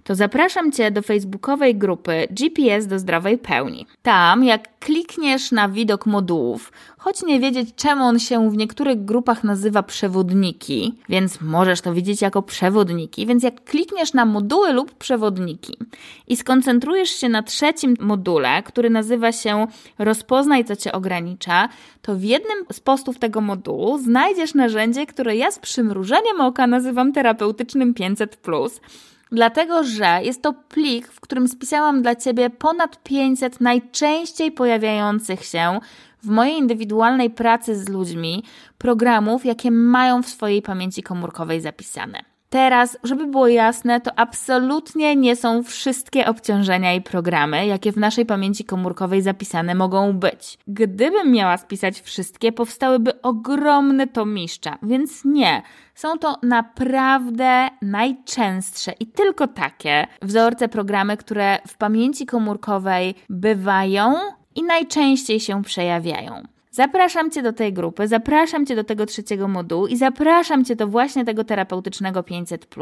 to 0.05 0.15
zapraszam 0.15 0.73
Cię 0.73 0.91
do 0.91 1.03
facebookowej 1.03 1.77
grupy 1.77 2.27
GPS 2.31 2.87
do 2.87 2.99
zdrowej 2.99 3.39
pełni. 3.39 3.87
Tam, 4.03 4.45
jak 4.45 4.79
klikniesz 4.79 5.53
na 5.53 5.69
widok 5.69 6.07
modułów, 6.07 6.73
choć 6.99 7.23
nie 7.23 7.41
wiedzieć, 7.41 7.75
czemu 7.77 8.05
on 8.05 8.19
się 8.19 8.51
w 8.51 8.57
niektórych 8.57 9.05
grupach 9.05 9.45
nazywa 9.45 9.83
przewodniki, 9.83 10.95
więc 11.09 11.41
możesz 11.41 11.81
to 11.81 11.95
widzieć 11.95 12.23
jako 12.23 12.43
przewodniki, 12.43 13.27
więc 13.27 13.43
jak 13.43 13.65
klikniesz 13.65 14.13
na 14.13 14.25
moduły 14.25 14.73
lub 14.73 14.95
przewodniki 14.95 15.77
i 16.29 16.37
skoncentrujesz 16.37 17.11
się 17.11 17.29
na 17.29 17.43
trzecim 17.43 17.97
module, 18.01 18.63
który 18.63 18.91
nazywa 18.91 19.33
się 19.33 19.67
Rozpoznaj, 19.99 20.65
co 20.65 20.77
Cię 20.77 20.93
ogranicza, 20.93 21.69
to 22.03 22.17
w 22.17 22.23
jednym 22.23 22.59
z 22.73 22.81
postów 22.81 23.19
tego 23.19 23.41
modułu 23.41 23.99
znajdziesz 23.99 24.55
narzędzie, 24.55 25.07
które 25.07 25.37
ja 25.37 25.51
z 25.51 25.59
przymrużeniem 25.59 26.41
oka 26.41 26.67
nazywam 26.67 27.13
terapeutycznym 27.13 27.95
500 27.95 28.37
dlatego 29.33 29.85
że 29.85 30.21
jest 30.23 30.43
to 30.43 30.53
plik, 30.53 31.09
w 31.09 31.21
którym 31.21 31.49
spisałam 31.49 32.03
dla 32.03 32.17
Ciebie 32.17 32.51
ponad 32.51 33.03
500 33.03 33.61
najczęściej 33.61 34.53
pojawiających 34.53 35.45
się 35.45 35.81
w 36.23 36.29
mojej 36.29 36.59
indywidualnej 36.59 37.31
pracy 37.31 37.77
z 37.77 37.89
ludźmi 37.89 38.45
programów, 38.79 39.45
jakie 39.45 39.71
mają 39.71 40.23
w 40.23 40.29
swojej 40.29 40.63
pamięci 40.63 41.03
komórkowej 41.03 41.61
zapisane. 41.61 42.33
Teraz, 42.53 42.99
żeby 43.05 43.27
było 43.27 43.49
jasne, 43.49 44.01
to 44.01 44.19
absolutnie 44.19 45.17
nie 45.17 45.37
są 45.37 45.63
wszystkie 45.63 46.27
obciążenia 46.27 46.95
i 46.95 47.01
programy, 47.01 47.67
jakie 47.67 47.93
w 47.93 47.97
naszej 47.97 48.27
pamięci 48.27 48.65
komórkowej 48.65 49.23
zapisane 49.23 49.75
mogą 49.75 50.13
być. 50.13 50.59
Gdybym 50.67 51.33
miała 51.33 51.57
spisać 51.57 52.01
wszystkie, 52.01 52.53
powstałyby 52.53 53.23
ogromne 53.23 54.07
tomiszcza, 54.07 54.79
więc 54.83 55.25
nie. 55.25 55.63
Są 55.95 56.19
to 56.19 56.37
naprawdę 56.43 57.69
najczęstsze 57.83 58.93
i 59.01 59.07
tylko 59.07 59.49
takie 59.49 60.07
wzorce 60.23 60.69
programy, 60.69 61.17
które 61.17 61.59
w 61.69 61.77
pamięci 61.77 62.27
komórkowej 62.27 63.15
bywają 63.31 64.15
i 64.55 64.63
najczęściej 64.63 65.41
się 65.41 65.63
przejawiają. 65.63 66.43
Zapraszam 66.75 67.31
Cię 67.31 67.43
do 67.43 67.53
tej 67.53 67.73
grupy, 67.73 68.09
zapraszam 68.09 68.67
Cię 68.67 68.77
do 68.77 68.85
tego 68.85 69.07
trzeciego 69.07 69.49
modułu 69.49 69.87
i 69.87 69.97
zapraszam 69.97 70.65
Cię 70.65 70.77
do 70.77 70.87
właśnie 70.87 71.25
tego 71.25 71.45
terapeutycznego 71.45 72.23
500. 72.23 72.75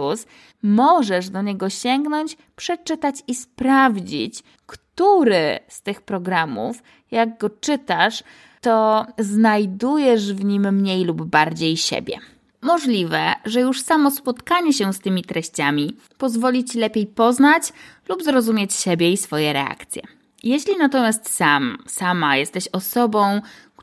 Możesz 0.63 1.31
do 1.31 1.43
niego 1.43 1.71
sięgnąć, 1.71 2.37
przeczytać 2.57 3.17
i 3.29 3.35
sprawdzić, 3.35 4.43
który 4.67 5.59
z 5.69 5.83
tych 5.83 6.03
programów, 6.03 6.83
jak 7.11 7.39
go 7.39 7.51
czytasz, 7.51 8.25
to 8.61 9.07
znajdujesz 9.19 10.33
w 10.33 10.45
nim 10.45 10.75
mniej 10.75 11.05
lub 11.05 11.23
bardziej 11.23 11.77
siebie. 11.77 12.19
Możliwe, 12.63 13.33
że 13.45 13.61
już 13.61 13.83
samo 13.83 14.11
spotkanie 14.11 14.73
się 14.73 14.93
z 14.93 15.01
tymi 15.01 15.25
treściami 15.25 15.97
pozwoli 16.19 16.65
Ci 16.65 16.79
lepiej 16.79 17.07
poznać 17.07 17.73
lub 18.09 18.23
zrozumieć 18.23 18.75
siebie 18.75 19.13
i 19.13 19.17
swoje 19.17 19.53
reakcje. 19.53 20.03
Jeśli 20.43 20.77
natomiast 20.77 21.35
sam, 21.35 21.79
sama 21.87 22.37
jesteś 22.37 22.69
osobą, 22.73 23.41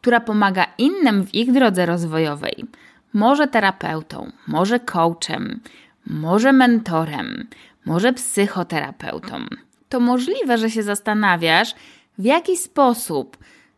która 0.08 0.20
pomaga 0.20 0.66
innym 0.78 1.26
w 1.26 1.36
ich 1.36 1.52
drodze 1.52 1.86
rozwojowej, 1.86 2.66
może 3.14 3.48
terapeutą, 3.48 4.32
może 4.48 4.80
coachem, 4.80 5.60
może 6.06 6.54
mentorem, 6.54 7.48
może 7.86 8.14
psychoterapeutą, 8.14 9.36
to 9.90 10.00
możliwe, 10.00 10.58
że 10.58 10.70
się 10.70 10.84
zastanawiasz, 10.84 11.76
w 12.18 12.26
jaki 12.26 12.58
sposób 12.58 13.38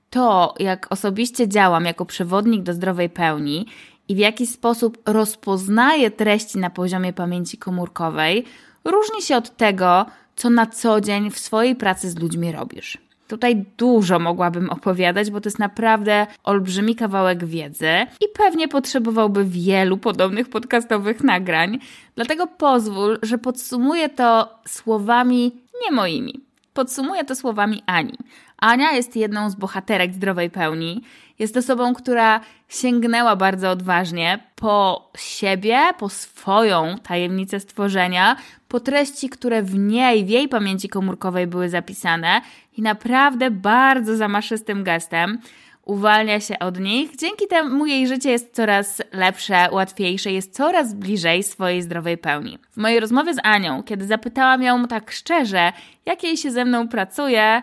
to, 0.10 0.54
jak 0.60 0.88
osobiście 0.90 1.48
działam 1.48 1.86
jako 1.86 2.06
przewodnik 2.06 2.64
do 2.64 2.74
zdrowej 2.74 3.10
pełni 3.10 3.66
i 4.08 4.16
w 4.16 4.18
jaki 4.18 4.48
sposób 4.48 4.98
rozpoznaję 5.06 6.12
treści 6.12 6.58
na 6.58 6.70
poziomie 6.70 7.14
pamięci 7.14 7.58
komórkowej, 7.58 8.46
różni 8.86 9.22
się 9.22 9.38
od 9.38 9.58
tego, 9.58 10.06
co 10.36 10.50
na 10.50 10.66
co 10.66 11.02
dzień 11.02 11.32
w 11.32 11.40
swojej 11.40 11.76
pracy 11.76 12.10
z 12.10 12.20
ludźmi 12.20 12.52
robisz. 12.52 13.09
Tutaj 13.30 13.66
dużo 13.78 14.20
mogłabym 14.20 14.70
opowiadać, 14.70 15.32
bo 15.32 15.42
to 15.42 15.48
jest 15.50 15.60
naprawdę 15.60 16.28
olbrzymi 16.44 16.96
kawałek 16.96 17.46
wiedzy 17.46 17.90
i 18.22 18.26
pewnie 18.34 18.68
potrzebowałby 18.68 19.46
wielu 19.46 19.98
podobnych 19.98 20.50
podcastowych 20.50 21.24
nagrań. 21.24 21.80
Dlatego 22.16 22.48
pozwól, 22.48 23.20
że 23.22 23.38
podsumuję 23.38 24.10
to 24.10 24.50
słowami 24.68 25.52
nie 25.84 25.92
moimi. 25.96 26.40
Podsumuję 26.74 27.24
to 27.24 27.36
słowami 27.36 27.84
Ani. 27.86 28.18
Ania 28.58 28.92
jest 28.92 29.16
jedną 29.16 29.50
z 29.50 29.56
bohaterek 29.56 30.14
zdrowej 30.14 30.50
pełni. 30.50 31.02
Jest 31.40 31.58
osobą, 31.58 31.94
która 31.94 32.40
sięgnęła 32.70 33.36
bardzo 33.36 33.70
odważnie 33.70 34.40
po 34.56 35.10
siebie, 35.18 35.80
po 36.00 36.10
swoją 36.10 36.96
tajemnicę 37.04 37.60
stworzenia, 37.60 38.36
po 38.68 38.80
treści, 38.80 39.30
które 39.30 39.64
w 39.64 39.76
niej, 39.76 40.26
w 40.26 40.30
jej 40.30 40.48
pamięci 40.48 40.90
komórkowej 40.90 41.48
były 41.48 41.70
zapisane 41.70 42.42
i 42.80 42.82
naprawdę 42.82 43.52
bardzo 43.52 44.16
zamaszystym 44.16 44.84
gestem 44.84 45.38
uwalnia 45.86 46.40
się 46.40 46.60
od 46.60 46.80
nich. 46.80 47.16
Dzięki 47.16 47.48
temu 47.48 47.86
jej 47.86 48.08
życie 48.08 48.32
jest 48.32 48.56
coraz 48.56 49.02
lepsze, 49.14 49.68
łatwiejsze, 49.72 50.32
jest 50.32 50.54
coraz 50.54 50.94
bliżej 50.94 51.44
swojej 51.44 51.82
zdrowej 51.82 52.18
pełni. 52.18 52.58
W 52.72 52.78
mojej 52.78 53.00
rozmowie 53.00 53.34
z 53.34 53.38
Anią, 53.44 53.84
kiedy 53.84 54.06
zapytałam 54.06 54.64
ją 54.64 54.88
tak 54.88 55.12
szczerze, 55.12 55.74
jak 56.06 56.24
jej 56.24 56.38
się 56.38 56.52
ze 56.52 56.66
mną 56.66 56.88
pracuje, 56.88 57.62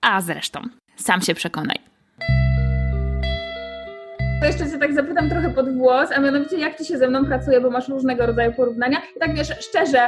a 0.00 0.20
zresztą, 0.20 0.60
sam 0.96 1.20
się 1.22 1.34
przekonaj. 1.34 1.91
To 4.42 4.46
jeszcze 4.46 4.70
cię 4.70 4.78
tak 4.78 4.94
zapytam 4.94 5.30
trochę 5.30 5.50
pod 5.50 5.76
włos, 5.76 6.10
a 6.16 6.20
mianowicie 6.20 6.58
jak 6.58 6.78
ci 6.78 6.84
się 6.84 6.98
ze 6.98 7.08
mną 7.08 7.24
pracuje, 7.24 7.60
bo 7.60 7.70
masz 7.70 7.88
różnego 7.88 8.26
rodzaju 8.26 8.52
porównania. 8.52 8.98
I 9.16 9.20
tak 9.20 9.36
wiesz, 9.36 9.48
szczerze, 9.60 9.98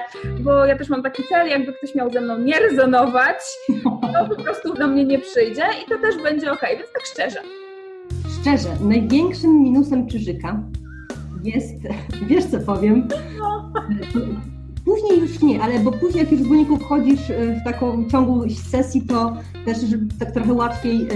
bo 0.41 0.65
ja 0.65 0.79
też 0.79 0.89
mam 0.89 1.03
taki 1.03 1.23
cel, 1.29 1.49
jakby 1.49 1.73
ktoś 1.73 1.95
miał 1.95 2.11
ze 2.11 2.21
mną 2.21 2.39
nie 2.39 2.61
rezonować, 2.61 3.37
to 4.13 4.37
po 4.37 4.43
prostu 4.43 4.75
do 4.75 4.87
mnie 4.87 5.05
nie 5.05 5.19
przyjdzie 5.19 5.63
i 5.63 5.89
to 5.89 5.99
też 5.99 6.23
będzie 6.23 6.53
ok, 6.53 6.61
więc 6.71 6.93
tak 6.93 7.03
szczerze. 7.13 7.39
Szczerze, 8.41 8.69
największym 8.81 9.63
minusem 9.63 10.07
Czyżyka 10.07 10.61
jest, 11.45 11.75
wiesz 12.29 12.45
co 12.45 12.59
powiem, 12.59 13.09
no. 13.39 13.73
Później 14.85 15.21
już 15.21 15.43
nie, 15.43 15.63
ale 15.63 15.79
bo 15.79 15.93
później 15.93 16.25
jak 16.25 16.33
już 16.33 16.41
z 16.41 16.47
Buniku 16.47 16.77
wchodzisz 16.77 17.31
e, 17.31 17.61
w 17.61 17.65
taką 17.65 18.09
ciągu 18.11 18.45
sesji, 18.71 19.03
to 19.03 19.37
też 19.65 19.79
żeby 19.81 20.15
tak 20.19 20.33
trochę 20.33 20.53
łatwiej 20.53 21.03
e, 21.03 21.07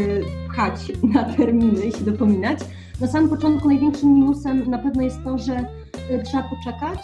pchać 0.48 0.92
na 1.14 1.24
terminy 1.24 1.86
i 1.86 1.92
się 1.92 2.04
dopominać. 2.04 2.58
Na 3.01 3.07
samym 3.07 3.28
początku 3.30 3.68
największym 3.68 4.14
minusem 4.14 4.70
na 4.70 4.78
pewno 4.78 5.03
jest 5.03 5.24
to, 5.24 5.38
że 5.38 5.55
e, 6.11 6.22
trzeba 6.22 6.42
poczekać 6.42 6.99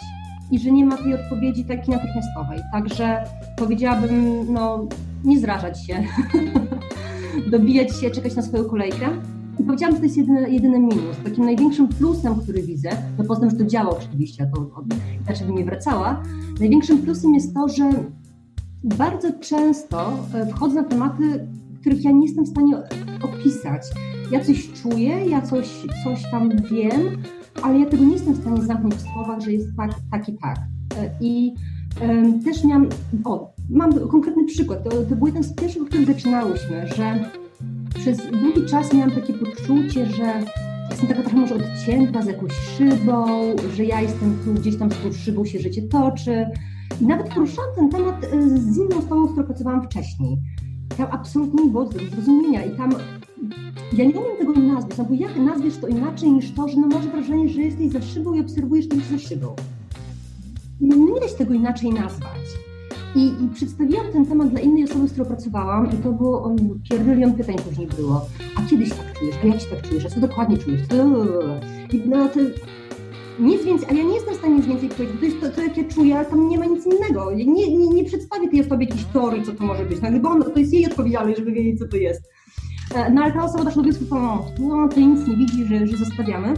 i 0.51 0.59
że 0.59 0.71
nie 0.71 0.85
ma 0.85 0.97
tej 0.97 1.13
odpowiedzi 1.13 1.65
takiej 1.65 1.95
natychmiastowej. 1.95 2.59
Także 2.71 3.23
powiedziałabym, 3.57 4.45
no 4.53 4.87
nie 5.23 5.39
zrażać 5.39 5.85
się, 5.85 6.03
dobijać 7.51 7.99
się, 7.99 8.09
czekać 8.11 8.35
na 8.35 8.41
swoją 8.41 8.65
kolejkę. 8.65 9.09
I 9.59 9.63
powiedziałam, 9.63 9.95
że 9.95 9.99
to 9.99 10.05
jest 10.05 10.17
jedyny, 10.17 10.51
jedyny 10.51 10.79
minus. 10.79 11.17
Takim 11.23 11.45
największym 11.45 11.87
plusem, 11.87 12.35
który 12.35 12.61
widzę, 12.61 12.89
no 13.17 13.23
poza 13.23 13.41
tym, 13.41 13.49
że 13.49 13.57
to 13.57 13.65
działa 13.65 13.89
oczywiście, 13.89 14.51
to 14.55 14.83
inaczej 15.25 15.47
bym 15.47 15.55
nie 15.55 15.65
wracała, 15.65 16.23
największym 16.59 16.97
plusem 16.97 17.33
jest 17.33 17.53
to, 17.53 17.69
że 17.69 17.91
bardzo 18.83 19.27
często 19.39 20.13
e, 20.33 20.45
wchodzę 20.45 20.75
na 20.81 20.83
tematy, 20.83 21.47
których 21.81 22.03
ja 22.03 22.11
nie 22.11 22.25
jestem 22.25 22.45
w 22.45 22.49
stanie 22.49 22.77
opisać. 23.23 23.81
Ja 24.31 24.39
coś 24.39 24.69
czuję, 24.73 25.25
ja 25.29 25.41
coś, 25.41 25.67
coś 26.03 26.31
tam 26.31 26.49
wiem, 26.71 27.01
ale 27.61 27.79
ja 27.79 27.85
tego 27.85 28.03
nie 28.03 28.13
jestem 28.13 28.33
w 28.33 28.41
stanie 28.41 28.61
zamknąć 28.61 28.95
w 28.95 29.01
słowach, 29.01 29.41
że 29.41 29.51
jest 29.51 29.67
tak, 29.77 29.91
tak 30.11 30.29
i 30.29 30.37
tak. 30.37 30.57
E, 30.97 31.09
I 31.21 31.53
um, 32.01 32.43
też 32.43 32.63
miałam, 32.63 32.89
o, 33.23 33.53
mam 33.69 34.09
konkretny 34.09 34.45
przykład, 34.45 34.83
to, 34.83 34.89
to 34.89 35.15
był 35.15 35.27
jeden 35.27 35.43
z 35.43 35.55
pierwszych, 35.55 35.81
o 35.81 35.85
którym 35.85 36.05
zaczynałyśmy, 36.05 36.87
że 36.87 37.31
przez 37.95 38.17
długi 38.17 38.69
czas 38.69 38.93
miałam 38.93 39.11
takie 39.11 39.33
poczucie, 39.33 40.05
że 40.05 40.43
jestem 40.89 41.07
taka 41.07 41.21
trochę 41.21 41.37
może 41.37 41.55
odcięta 41.55 42.21
z 42.21 42.27
jakąś 42.27 42.51
szybą, 42.53 43.25
że 43.75 43.85
ja 43.85 44.01
jestem 44.01 44.37
tu 44.45 44.53
gdzieś 44.53 44.77
tam 44.77 44.91
z 44.91 44.95
tą 45.03 45.13
szybą 45.13 45.45
się 45.45 45.59
życie 45.59 45.81
toczy. 45.81 46.45
I 47.01 47.05
nawet 47.05 47.33
poruszałam 47.33 47.75
ten 47.75 47.89
temat 47.89 48.23
e, 48.23 48.49
z 48.59 48.77
inną 48.77 48.97
osobą, 48.97 49.27
z 49.27 49.31
którą 49.31 49.45
pracowałam 49.45 49.83
wcześniej. 49.83 50.37
Tam 50.97 51.07
absolutnie 51.11 51.63
nie 51.63 51.71
było 51.71 51.89
zrozumienia 51.91 52.65
i 52.65 52.77
tam 52.77 52.89
ja 53.93 54.05
nie 54.05 54.13
umiem 54.13 54.37
tego 54.37 54.53
nazwać, 54.53 55.07
bo 55.09 55.13
jak 55.13 55.37
nazwiesz 55.37 55.77
to 55.77 55.87
inaczej 55.87 56.31
niż 56.31 56.51
to, 56.51 56.67
że 56.67 56.77
no 56.77 56.87
masz 56.87 57.07
wrażenie, 57.07 57.49
że 57.49 57.61
jesteś 57.61 57.91
za 57.91 58.01
szybą 58.01 58.33
i 58.33 58.39
obserwujesz 58.39 58.87
to 58.87 58.95
za 58.95 59.19
szybą. 59.19 59.55
Nie 60.81 61.19
da 61.19 61.27
się 61.27 61.35
tego 61.35 61.53
inaczej 61.53 61.89
nazwać. 61.89 62.41
I, 63.15 63.27
I, 63.27 63.49
przedstawiłam 63.53 64.05
ten 64.13 64.25
temat 64.25 64.49
dla 64.49 64.59
innej 64.59 64.83
osoby, 64.83 65.07
z 65.07 65.11
którą 65.11 65.25
pracowałam 65.25 65.91
i 65.91 65.97
to 66.03 66.11
było, 66.11 66.43
o 66.43 66.55
pierdylion 66.89 67.33
pytań 67.33 67.55
później 67.69 67.87
było. 67.87 68.25
A 68.55 68.69
kiedyś 68.69 68.89
tak 68.89 69.19
czujesz? 69.19 69.35
A 69.43 69.47
jak 69.47 69.61
się 69.61 69.67
tak 69.67 69.89
czujesz? 69.89 70.05
A 70.05 70.09
co 70.09 70.19
dokładnie 70.19 70.57
czujesz? 70.57 70.81
I 71.93 72.09
no 72.09 72.29
to 72.29 72.39
nic 73.39 73.65
więcej, 73.65 73.89
ale 73.89 73.97
ja 73.97 74.03
nie 74.03 74.13
jestem 74.13 74.33
w 74.33 74.37
stanie 74.37 74.55
nic 74.55 74.65
więcej 74.65 74.89
powiedzieć, 74.89 75.19
to 75.19 75.25
jest 75.25 75.41
to, 75.41 75.49
to 75.49 75.61
jak 75.61 75.77
ja 75.77 75.83
czuję, 75.83 76.17
ale 76.17 76.25
tam 76.25 76.49
nie 76.49 76.59
ma 76.59 76.65
nic 76.65 76.85
innego. 76.85 77.31
Nie, 77.31 77.45
nie, 77.45 77.87
nie 77.87 78.03
przedstawię 78.03 78.49
tej 78.49 78.65
osobie 78.65 78.85
jakiejś 78.85 79.05
teorii, 79.05 79.43
co 79.43 79.51
to 79.51 79.63
może 79.63 79.85
być, 79.85 80.01
no, 80.01 80.19
bo 80.19 80.29
on, 80.29 80.43
to 80.43 80.59
jest 80.59 80.73
jej 80.73 80.85
odpowiedzialność, 80.85 81.39
żeby 81.39 81.51
wiedzieć, 81.51 81.79
co 81.79 81.87
to 81.87 81.97
jest. 81.97 82.34
E, 82.93 83.11
no 83.11 83.21
ale 83.21 83.33
ta 83.33 83.43
osoba 83.43 83.63
doszła 83.63 83.83
do 83.83 83.89
wniosku, 83.89 84.15
no, 84.59 84.89
to 84.89 84.99
nic 84.99 85.27
nie 85.27 85.37
widzi, 85.37 85.65
że, 85.65 85.87
że 85.87 85.97
zostawiamy. 85.97 86.53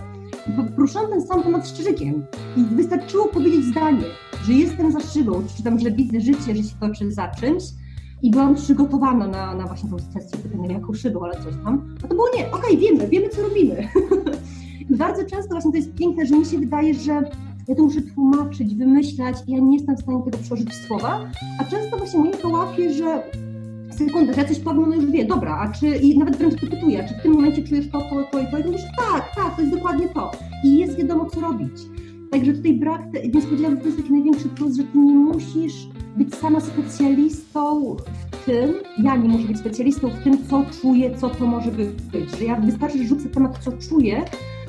Poruszałam 0.75 1.11
ten 1.11 1.21
sam 1.21 1.43
temat 1.43 1.67
z 1.67 1.73
Czyżykiem 1.73 2.25
i 2.57 2.63
wystarczyło 2.75 3.27
powiedzieć 3.27 3.65
zdanie, 3.65 4.03
że 4.45 4.53
jestem 4.53 4.91
za 4.91 4.99
szybą, 4.99 5.43
czy 5.57 5.63
tam, 5.63 5.79
że 5.79 5.91
widzę 5.91 6.19
życie, 6.19 6.55
że 6.55 6.63
się 6.63 6.75
toczy 6.79 7.11
za 7.11 7.27
czymś 7.27 7.63
i 8.21 8.31
byłam 8.31 8.55
przygotowana 8.55 9.27
na, 9.27 9.55
na 9.55 9.67
właśnie 9.67 9.89
tą 9.89 9.99
sesję 9.99 10.39
pytania, 10.39 10.71
jaką 10.71 10.93
szybą, 10.93 11.23
ale 11.23 11.33
coś 11.33 11.53
tam. 11.63 11.95
A 12.03 12.07
to 12.07 12.15
było 12.15 12.27
nie, 12.35 12.51
okej, 12.51 12.59
okay, 12.59 12.77
wiemy, 12.77 13.07
wiemy, 13.07 13.29
co 13.29 13.41
robimy. 13.41 13.87
I 14.89 14.95
bardzo 14.95 15.23
często 15.25 15.49
właśnie 15.49 15.71
to 15.71 15.77
jest 15.77 15.93
piękne, 15.93 16.25
że 16.25 16.35
mi 16.35 16.45
się 16.45 16.57
wydaje, 16.57 16.93
że 16.93 17.21
ja 17.67 17.75
to 17.75 17.83
muszę 17.83 18.01
tłumaczyć, 18.01 18.75
wymyślać 18.75 19.37
ja 19.47 19.59
nie 19.59 19.77
jestem 19.77 19.97
w 19.97 20.01
stanie 20.01 20.23
tego 20.23 20.37
przełożyć 20.37 20.69
w 20.69 20.87
słowa, 20.87 21.29
a 21.59 21.63
często 21.63 21.97
właśnie 21.97 22.19
moje 22.19 22.33
to 22.33 22.49
łapie, 22.49 22.93
że 22.93 23.23
sekundę, 23.97 24.33
że 24.33 24.41
ja 24.41 24.47
coś 24.47 24.59
powiem, 24.59 24.89
no 24.89 24.95
już 24.95 25.05
wie, 25.05 25.25
dobra, 25.25 25.57
a 25.57 25.71
czy, 25.71 25.87
i 25.87 26.17
nawet 26.17 26.35
wręcz 26.35 26.55
pytuję, 26.55 27.05
czy 27.07 27.13
w 27.13 27.21
tym 27.21 27.33
momencie 27.33 27.63
czujesz 27.63 27.89
to, 27.91 28.01
to, 28.01 28.23
to 28.31 28.39
i 28.39 28.51
to, 28.51 28.57
i 28.57 28.63
mówisz, 28.63 28.81
tak, 28.97 29.35
tak, 29.35 29.55
to 29.55 29.61
jest 29.61 29.73
dokładnie 29.73 30.09
to. 30.09 30.31
I 30.63 30.77
jest 30.77 30.97
wiadomo, 30.97 31.25
co 31.25 31.41
robić. 31.41 31.71
Także 32.31 32.53
tutaj 32.53 32.73
brak, 32.73 33.01
że 33.59 33.77
to 33.77 33.85
jest 33.85 33.97
taki 33.97 34.11
największy 34.11 34.49
plus, 34.49 34.75
że 34.75 34.83
ty 34.83 34.97
nie 34.97 35.15
musisz 35.15 35.87
być 36.17 36.35
sama 36.35 36.59
specjalistą 36.59 37.95
w 38.31 38.45
tym, 38.45 38.73
ja 39.03 39.15
nie 39.15 39.29
muszę 39.29 39.47
być 39.47 39.57
specjalistą 39.57 40.09
w 40.09 40.23
tym, 40.23 40.47
co 40.49 40.65
czuję, 40.81 41.17
co 41.17 41.29
to 41.29 41.45
może 41.45 41.71
być. 41.71 42.37
Że 42.39 42.45
ja 42.45 42.55
wystarczy, 42.55 42.97
że 42.97 43.03
rzucę 43.03 43.29
temat, 43.29 43.57
co 43.63 43.71
czuję, 43.71 44.25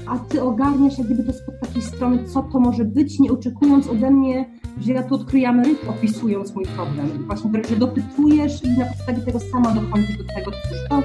a 0.06 0.18
ty 0.18 0.42
ogarniasz 0.42 0.98
jak 0.98 1.06
gdyby 1.06 1.24
to 1.24 1.32
z 1.32 1.42
takiej 1.60 1.82
strony, 1.82 2.24
co 2.24 2.42
to 2.42 2.60
może 2.60 2.84
być, 2.84 3.18
nie 3.18 3.32
oczekując 3.32 3.88
ode 3.88 4.10
mnie, 4.10 4.57
że 4.80 4.92
ja 4.92 5.02
tu 5.02 5.14
odkryję 5.14 5.48
Amerykę, 5.48 5.88
opisując 5.88 6.54
mój 6.54 6.64
problem. 6.64 7.26
Właśnie 7.26 7.50
wręcz, 7.50 7.68
że 7.68 7.76
dopytujesz 7.76 8.64
i 8.64 8.78
na 8.78 8.86
podstawie 8.86 9.22
tego 9.22 9.40
sama 9.40 9.74
dochodzisz 9.74 10.16
do 10.16 10.24
tego, 10.24 10.50
cóż 10.50 10.78
to 10.88 11.02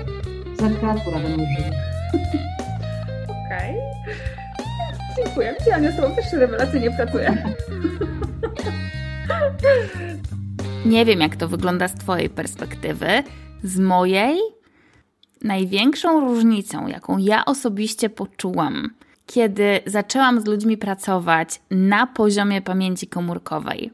za 0.64 0.70
kreatura 0.70 1.20
we 1.20 1.30
mnie 1.30 1.46
żyje. 1.56 1.72
Okej. 3.24 3.76
Okay. 3.76 4.16
Dziękuję. 5.18 5.56
Ja 5.68 5.92
z 5.92 5.96
Tobą 5.96 6.16
też 6.16 6.34
rewelacyjnie 6.34 6.92
pracuję. 6.92 7.44
Nie 10.86 11.06
wiem, 11.06 11.20
jak 11.20 11.36
to 11.36 11.48
wygląda 11.48 11.88
z 11.88 11.96
Twojej 11.96 12.30
perspektywy. 12.30 13.08
Z 13.64 13.80
mojej 13.80 14.38
największą 15.44 16.20
różnicą, 16.20 16.88
jaką 16.88 17.18
ja 17.18 17.46
osobiście 17.46 18.10
poczułam, 18.10 18.90
kiedy 19.26 19.80
zaczęłam 19.86 20.42
z 20.42 20.46
ludźmi 20.46 20.78
pracować 20.78 21.62
na 21.72 22.08
poziomie 22.08 22.62
pamięci 22.62 23.08
komórkowej. 23.08 23.92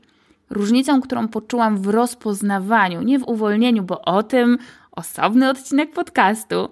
Różnicą, 0.49 1.01
którą 1.01 1.27
poczułam 1.27 1.77
w 1.77 1.87
rozpoznawaniu, 1.87 3.01
nie 3.01 3.19
w 3.19 3.27
uwolnieniu, 3.27 3.83
bo 3.83 4.01
o 4.01 4.23
tym 4.23 4.57
osobny 4.91 5.49
odcinek 5.49 5.93
podcastu. 5.93 6.69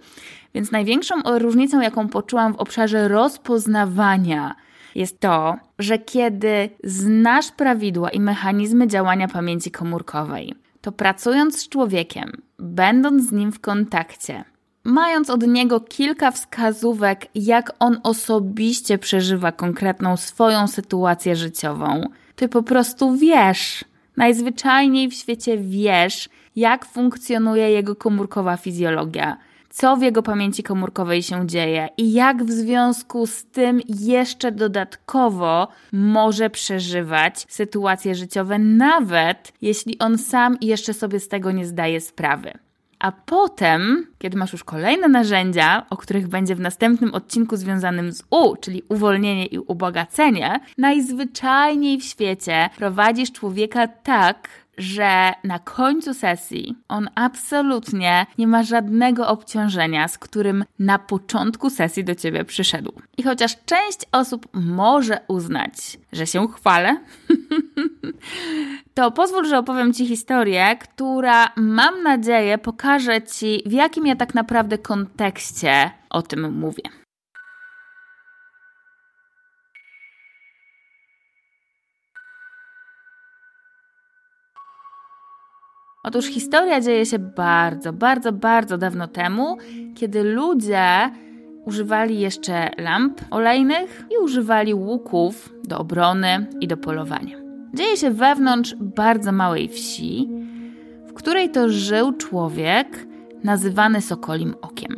Więc 0.53 0.72
największą 0.72 1.16
różnicą, 1.39 1.82
jaką 1.82 2.10
poczułam 2.10 2.53
w 2.53 2.58
obszarze 2.58 3.08
rozpoznawania, 3.08 4.55
jest 4.95 5.20
to, 5.20 5.55
że 5.80 5.99
kiedy 5.99 6.70
znasz 6.84 7.51
prawidła 7.51 8.10
i 8.10 8.20
mechanizmy 8.20 8.88
działania 8.88 9.28
pamięci 9.28 9.72
komórkowej, 9.72 10.53
to 10.82 10.91
pracując 10.91 11.60
z 11.60 11.70
człowiekiem, 11.70 12.32
będąc 12.60 13.30
z 13.30 13.32
nim 13.32 13.51
w 13.51 13.60
kontakcie, 13.60 14.43
mając 14.88 15.30
od 15.30 15.48
niego 15.48 15.80
kilka 15.80 16.32
wskazówek, 16.32 17.28
jak 17.36 17.72
on 17.80 18.00
osobiście 18.04 18.98
przeżywa 18.98 19.52
konkretną 19.52 20.18
swoją 20.18 20.68
sytuację 20.68 21.36
życiową, 21.36 22.04
ty 22.36 22.50
po 22.50 22.64
prostu 22.64 23.16
wiesz, 23.16 23.86
najzwyczajniej 24.18 25.10
w 25.10 25.14
świecie 25.14 25.58
wiesz, 25.58 26.30
jak 26.56 26.86
funkcjonuje 26.86 27.72
jego 27.72 27.96
komórkowa 27.96 28.58
fizjologia, 28.58 29.38
co 29.70 29.98
w 29.98 30.02
jego 30.02 30.24
pamięci 30.24 30.64
komórkowej 30.64 31.24
się 31.24 31.48
dzieje 31.48 31.90
i 31.98 32.14
jak 32.14 32.44
w 32.44 32.52
związku 32.52 33.28
z 33.28 33.46
tym 33.46 33.82
jeszcze 33.88 34.52
dodatkowo 34.52 35.68
może 35.92 36.50
przeżywać 36.50 37.46
sytuacje 37.50 38.16
życiowe, 38.16 38.60
nawet 38.60 39.54
jeśli 39.62 40.00
on 40.00 40.18
sam 40.18 40.58
jeszcze 40.62 40.94
sobie 40.94 41.20
z 41.20 41.28
tego 41.28 41.52
nie 41.52 41.66
zdaje 41.66 42.02
sprawy. 42.02 42.66
A 43.00 43.12
potem, 43.12 44.08
kiedy 44.20 44.38
masz 44.38 44.54
już 44.54 44.64
kolejne 44.64 45.08
narzędzia, 45.08 45.86
o 45.89 45.98
których 45.98 46.28
będzie 46.28 46.56
w 46.56 46.60
następnym 46.60 47.14
odcinku 47.14 47.58
związanym 47.58 48.12
z 48.12 48.24
U, 48.30 48.56
czyli 48.56 48.84
uwolnienie 48.89 49.45
i 49.45 49.60
ubogacenie, 49.60 50.60
najzwyczajniej 50.78 52.00
w 52.00 52.04
świecie 52.04 52.70
prowadzisz 52.78 53.32
człowieka 53.32 53.88
tak, 53.88 54.50
że 54.78 55.34
na 55.44 55.60
końcu 55.60 56.14
sesji 56.14 56.76
on 56.88 57.10
absolutnie 57.16 58.26
nie 58.38 58.48
ma 58.48 58.64
żadnego 58.64 59.28
obciążenia, 59.28 60.08
z 60.08 60.18
którym 60.18 60.66
na 60.80 61.00
początku 61.00 61.70
sesji 61.70 62.04
do 62.04 62.16
ciebie 62.16 62.46
przyszedł. 62.46 62.92
I 63.18 63.24
chociaż 63.24 63.56
część 63.66 64.00
osób 64.12 64.48
może 64.54 65.20
uznać, 65.28 65.74
że 66.12 66.28
się 66.28 66.48
chwalę, 66.48 66.98
to 68.94 69.12
pozwól, 69.12 69.46
że 69.46 69.58
opowiem 69.58 69.94
ci 69.94 70.08
historię, 70.08 70.78
która 70.82 71.52
mam 71.56 72.04
nadzieję 72.04 72.58
pokaże 72.58 73.22
ci, 73.22 73.64
w 73.66 73.72
jakim 73.72 74.08
ja 74.08 74.16
tak 74.16 74.36
naprawdę 74.36 74.78
kontekście 74.78 75.92
o 76.10 76.22
tym 76.22 76.54
mówię. 76.54 77.07
Otóż 86.08 86.26
historia 86.26 86.82
dzieje 86.82 87.05
się 87.05 87.20
bardzo, 87.20 87.93
bardzo, 87.93 88.32
bardzo 88.32 88.78
dawno 88.78 89.08
temu, 89.08 89.58
kiedy 89.95 90.24
ludzie 90.24 90.88
używali 91.66 92.20
jeszcze 92.20 92.70
lamp 92.78 93.22
olejnych 93.32 94.05
i 94.12 94.24
używali 94.24 94.74
łuków 94.74 95.53
do 95.64 95.80
obrony 95.80 96.47
i 96.62 96.68
do 96.68 96.78
polowania. 96.78 97.38
Dzieje 97.74 97.97
się 97.97 98.12
wewnątrz 98.12 98.76
bardzo 98.76 99.32
małej 99.32 99.68
wsi, 99.68 100.30
w 101.08 101.14
której 101.14 101.49
to 101.49 101.70
żył 101.70 102.14
człowiek 102.14 103.08
nazywany 103.43 104.01
Sokolim 104.01 104.55
Okiem. 104.62 104.95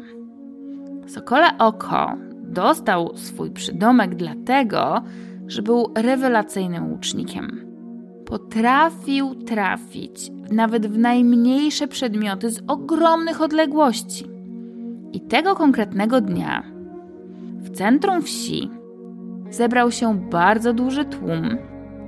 Sokole 1.07 1.57
Oko 1.57 2.15
dostał 2.43 3.17
swój 3.17 3.51
przydomek 3.51 4.15
dlatego, 4.15 5.03
że 5.47 5.61
był 5.61 5.93
rewelacyjnym 5.95 6.91
łucznikiem 6.91 7.69
potrafił 8.29 9.35
trafić 9.35 10.31
nawet 10.51 10.87
w 10.87 10.97
najmniejsze 10.97 11.87
przedmioty 11.87 12.49
z 12.49 12.61
ogromnych 12.67 13.41
odległości. 13.41 14.25
I 15.13 15.21
tego 15.21 15.55
konkretnego 15.55 16.21
dnia 16.21 16.63
w 17.57 17.69
centrum 17.69 18.21
wsi 18.21 18.69
zebrał 19.49 19.91
się 19.91 20.29
bardzo 20.29 20.73
duży 20.73 21.05
tłum, 21.05 21.57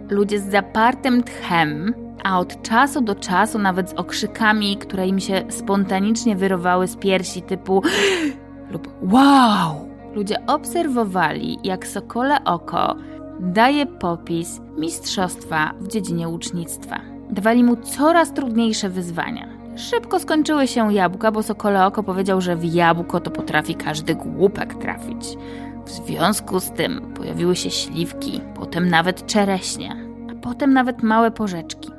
ludzie 0.10 0.40
z 0.40 0.52
zapartym 0.52 1.24
tchem, 1.24 1.94
a 2.24 2.40
od 2.40 2.62
czasu 2.62 3.02
do 3.02 3.16
czasu 3.16 3.60
nawet 3.60 3.90
z 3.90 3.94
okrzykami, 3.94 4.78
które 4.78 5.08
im 5.08 5.20
się 5.20 5.44
spontanicznie 5.50 6.36
wyrowały 6.36 6.88
z 6.88 6.96
piersi, 6.96 7.42
typu 7.42 7.82
lub 8.72 8.88
wow. 9.02 9.92
Ludzie 10.16 10.36
obserwowali, 10.48 11.60
jak 11.64 11.88
Sokole 11.88 12.44
Oko 12.44 12.96
daje 13.40 13.86
popis 13.86 14.62
mistrzostwa 14.78 15.74
w 15.80 15.88
dziedzinie 15.88 16.28
łucznictwa. 16.28 17.11
Dawali 17.32 17.64
mu 17.64 17.76
coraz 17.76 18.34
trudniejsze 18.34 18.90
wyzwania. 18.90 19.48
Szybko 19.76 20.20
skończyły 20.20 20.68
się 20.68 20.94
jabłka, 20.94 21.32
bo 21.32 21.44
Sokole 21.44 21.86
Oko 21.86 22.04
powiedział, 22.04 22.42
że 22.42 22.56
w 22.56 22.66
jabłko 22.66 23.20
to 23.20 23.32
potrafi 23.32 23.76
każdy 23.76 24.16
głupek 24.16 24.74
trafić. 24.74 25.38
W 25.86 25.90
związku 25.90 26.60
z 26.60 26.72
tym 26.72 27.14
pojawiły 27.14 27.56
się 27.56 27.72
śliwki, 27.72 28.42
potem 28.56 28.90
nawet 28.90 29.26
czereśnie, 29.26 29.96
a 30.32 30.36
potem 30.36 30.74
nawet 30.74 31.04
małe 31.04 31.32
porzeczki. 31.32 31.92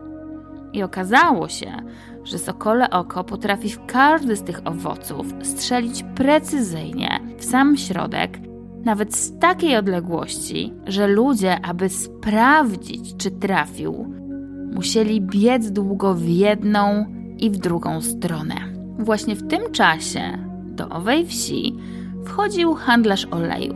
I 0.73 0.83
okazało 0.83 1.49
się, 1.49 1.73
że 2.25 2.39
sokole 2.39 2.91
oko 2.91 3.25
potrafi 3.25 3.69
w 3.69 3.87
każdy 3.87 4.37
z 4.37 4.43
tych 4.43 4.61
owoców 4.65 5.27
strzelić 5.43 6.05
precyzyjnie 6.15 7.21
w 7.39 7.45
sam 7.45 7.77
środek, 7.77 8.39
nawet 8.85 9.17
z 9.17 9.39
takiej 9.39 9.77
odległości, 9.77 10.73
że 10.87 11.07
ludzie, 11.07 11.61
aby 11.65 11.89
sprawdzić, 11.89 13.17
czy 13.17 13.31
trafił, 13.31 14.22
musieli 14.75 15.21
biec 15.21 15.71
długo 15.71 16.15
w 16.15 16.29
jedną 16.29 17.07
i 17.39 17.51
w 17.51 17.57
drugą 17.57 18.01
stronę. 18.01 18.55
Właśnie 18.99 19.37
w 19.37 19.49
tym 19.49 19.73
czasie 19.73 20.39
do 20.67 20.89
owej 20.89 21.27
wsi 21.27 21.77
wchodził 22.25 22.75
handlarz 22.75 23.27
oleju. 23.31 23.75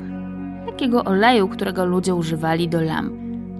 Takiego 0.66 1.04
oleju, 1.04 1.48
którego 1.48 1.84
ludzie 1.84 2.14
używali 2.14 2.68
do 2.68 2.80
lamp. 2.80 3.12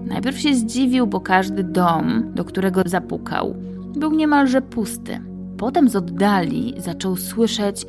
Najpierw 0.05 0.39
się 0.39 0.55
zdziwił, 0.55 1.07
bo 1.07 1.19
każdy 1.19 1.63
dom, 1.63 2.31
do 2.35 2.45
którego 2.45 2.81
zapukał, 2.85 3.55
był 3.95 4.11
niemalże 4.11 4.61
pusty. 4.61 5.19
Potem 5.57 5.89
z 5.89 5.95
oddali 5.95 6.73
zaczął 6.77 7.15
słyszeć: 7.15 7.85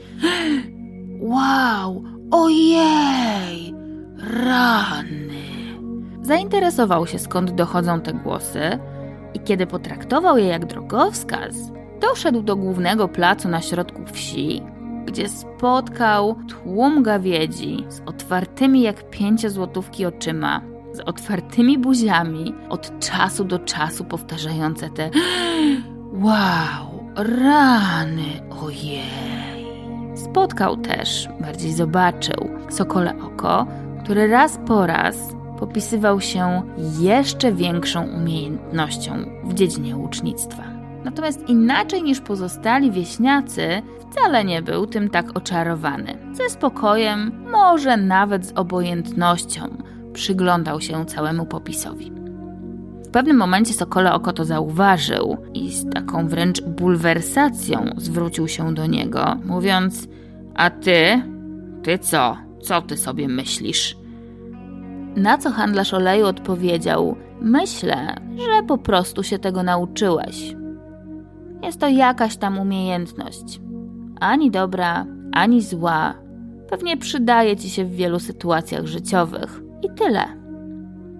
Wow, 1.21 2.05
ojej, 2.31 3.75
rany. 4.45 5.29
Zainteresował 6.23 7.07
się 7.07 7.19
skąd 7.19 7.51
dochodzą 7.51 8.01
te 8.01 8.13
głosy 8.13 8.61
i 9.35 9.41
kiedy 9.41 9.67
potraktował 9.67 10.39
je 10.39 10.47
jak 10.47 10.67
drogowskaz, 10.67 11.55
doszedł 12.01 12.43
do 12.43 12.57
głównego 12.57 13.09
placu 13.09 13.49
na 13.49 13.61
środku 13.61 14.03
wsi, 14.13 14.63
gdzie 15.07 15.29
spotkał 15.29 16.37
tłum 16.49 17.03
gawiedzi 17.03 17.85
z 17.89 18.01
otwartymi 18.07 18.83
jak 18.83 19.11
pięciozłotówki 19.11 20.07
oczyma, 20.07 20.61
z 20.93 21.01
otwartymi 21.01 21.79
buziami, 21.79 22.55
od 22.69 22.99
czasu 22.99 23.45
do 23.45 23.59
czasu 23.59 24.05
powtarzające 24.05 24.91
te 24.91 25.11
Wow, 26.13 27.05
rany, 27.17 28.43
ojej. 28.63 29.69
Spotkał 30.15 30.77
też, 30.77 31.29
bardziej 31.41 31.73
zobaczył, 31.73 32.49
sokole 32.69 33.15
oko, 33.23 33.67
który 34.05 34.29
raz 34.29 34.59
po 34.67 34.87
raz 34.87 35.38
popisywał 35.59 36.21
się 36.21 36.63
jeszcze 37.01 37.53
większą 37.53 38.07
umiejętnością 38.07 39.13
w 39.45 39.55
dziedzinie 39.55 39.97
łucznictwa. 39.97 40.63
Natomiast 41.05 41.49
inaczej 41.49 42.03
niż 42.03 42.21
pozostali 42.21 42.91
wieśniacy, 42.91 43.83
wcale 44.11 44.45
nie 44.45 44.63
był 44.63 44.87
tym 44.87 45.11
tak 45.11 45.37
oczarowany. 45.37 46.19
Ze 46.33 46.51
spokojem, 46.51 47.45
może 47.53 47.97
nawet 47.97 48.47
z 48.47 48.53
obojętnością, 48.53 49.63
przyglądał 50.13 50.81
się 50.81 51.07
całemu 51.07 51.47
popisowi. 51.47 52.13
W 53.05 53.11
pewnym 53.11 53.37
momencie 53.37 53.75
Sokole 53.75 54.13
Oko 54.13 54.33
to 54.33 54.45
zauważył 54.45 55.37
i 55.55 55.71
z 55.73 55.91
taką 55.91 56.29
wręcz 56.29 56.63
bulwersacją 56.63 57.95
zwrócił 57.97 58.49
się 58.49 58.75
do 58.75 58.87
niego, 58.87 59.37
mówiąc: 59.45 60.09
A 60.55 60.71
ty? 60.71 61.23
Ty 61.83 61.99
co? 61.99 62.37
Co 62.63 62.83
ty 62.83 62.97
sobie 62.97 63.29
myślisz? 63.29 63.97
Na 65.17 65.39
co 65.39 65.51
handlarz 65.51 65.95
oleju 65.95 66.27
odpowiedział: 66.27 67.17
Myślę, 67.41 68.15
że 68.37 68.63
po 68.67 68.79
prostu 68.79 69.23
się 69.23 69.39
tego 69.39 69.63
nauczyłeś. 69.63 70.55
Jest 71.63 71.81
to 71.81 71.89
jakaś 71.89 72.37
tam 72.37 72.59
umiejętność. 72.59 73.61
Ani 74.21 74.51
dobra, 74.51 75.07
ani 75.33 75.63
zła. 75.63 76.15
Pewnie 76.71 76.97
przydaje 76.97 77.57
ci 77.57 77.71
się 77.71 77.85
w 77.85 77.91
wielu 77.91 78.19
sytuacjach 78.19 78.87
życiowych. 78.87 79.61
I 79.83 79.91
tyle. 79.91 80.25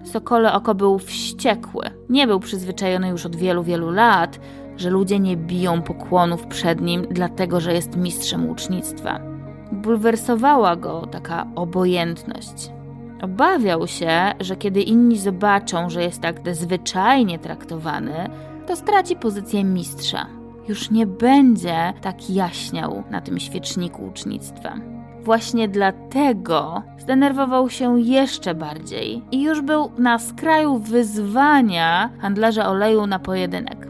Sokole 0.03 0.53
oko 0.53 0.75
był 0.75 0.99
wściekły. 0.99 1.85
Nie 2.09 2.27
był 2.27 2.39
przyzwyczajony 2.39 3.09
już 3.09 3.25
od 3.25 3.35
wielu, 3.35 3.63
wielu 3.63 3.91
lat, 3.91 4.39
że 4.77 4.89
ludzie 4.89 5.19
nie 5.19 5.37
biją 5.37 5.81
pokłonów 5.81 6.47
przed 6.47 6.81
nim, 6.81 7.07
dlatego 7.11 7.59
że 7.59 7.73
jest 7.73 7.95
mistrzem 7.95 8.47
łucznictwa. 8.47 9.19
Bulwersowała 9.71 10.75
go 10.75 11.07
taka 11.11 11.47
obojętność. 11.55 12.71
Obawiał 13.21 13.87
się, 13.87 14.31
że 14.39 14.55
kiedy 14.55 14.81
inni 14.81 15.17
zobaczą, 15.17 15.89
że 15.89 16.03
jest 16.03 16.21
tak 16.21 16.55
zwyczajnie 16.55 17.39
traktowany, 17.39 18.29
to 18.67 18.75
straci 18.75 19.15
pozycję 19.15 19.63
mistrza. 19.63 20.25
Już 20.67 20.91
nie 20.91 21.07
będzie 21.07 21.93
tak 22.01 22.29
jaśniał 22.29 23.03
na 23.11 23.21
tym 23.21 23.39
świeczniku 23.39 24.05
ucznictwa. 24.05 24.73
Właśnie 25.23 25.67
dlatego 25.67 26.83
zdenerwował 26.97 27.69
się 27.69 28.01
jeszcze 28.01 28.55
bardziej 28.55 29.21
i 29.31 29.41
już 29.41 29.61
był 29.61 29.91
na 29.97 30.19
skraju 30.19 30.77
wyzwania 30.77 32.09
handlarza 32.19 32.69
oleju 32.69 33.07
na 33.07 33.19
pojedynek. 33.19 33.87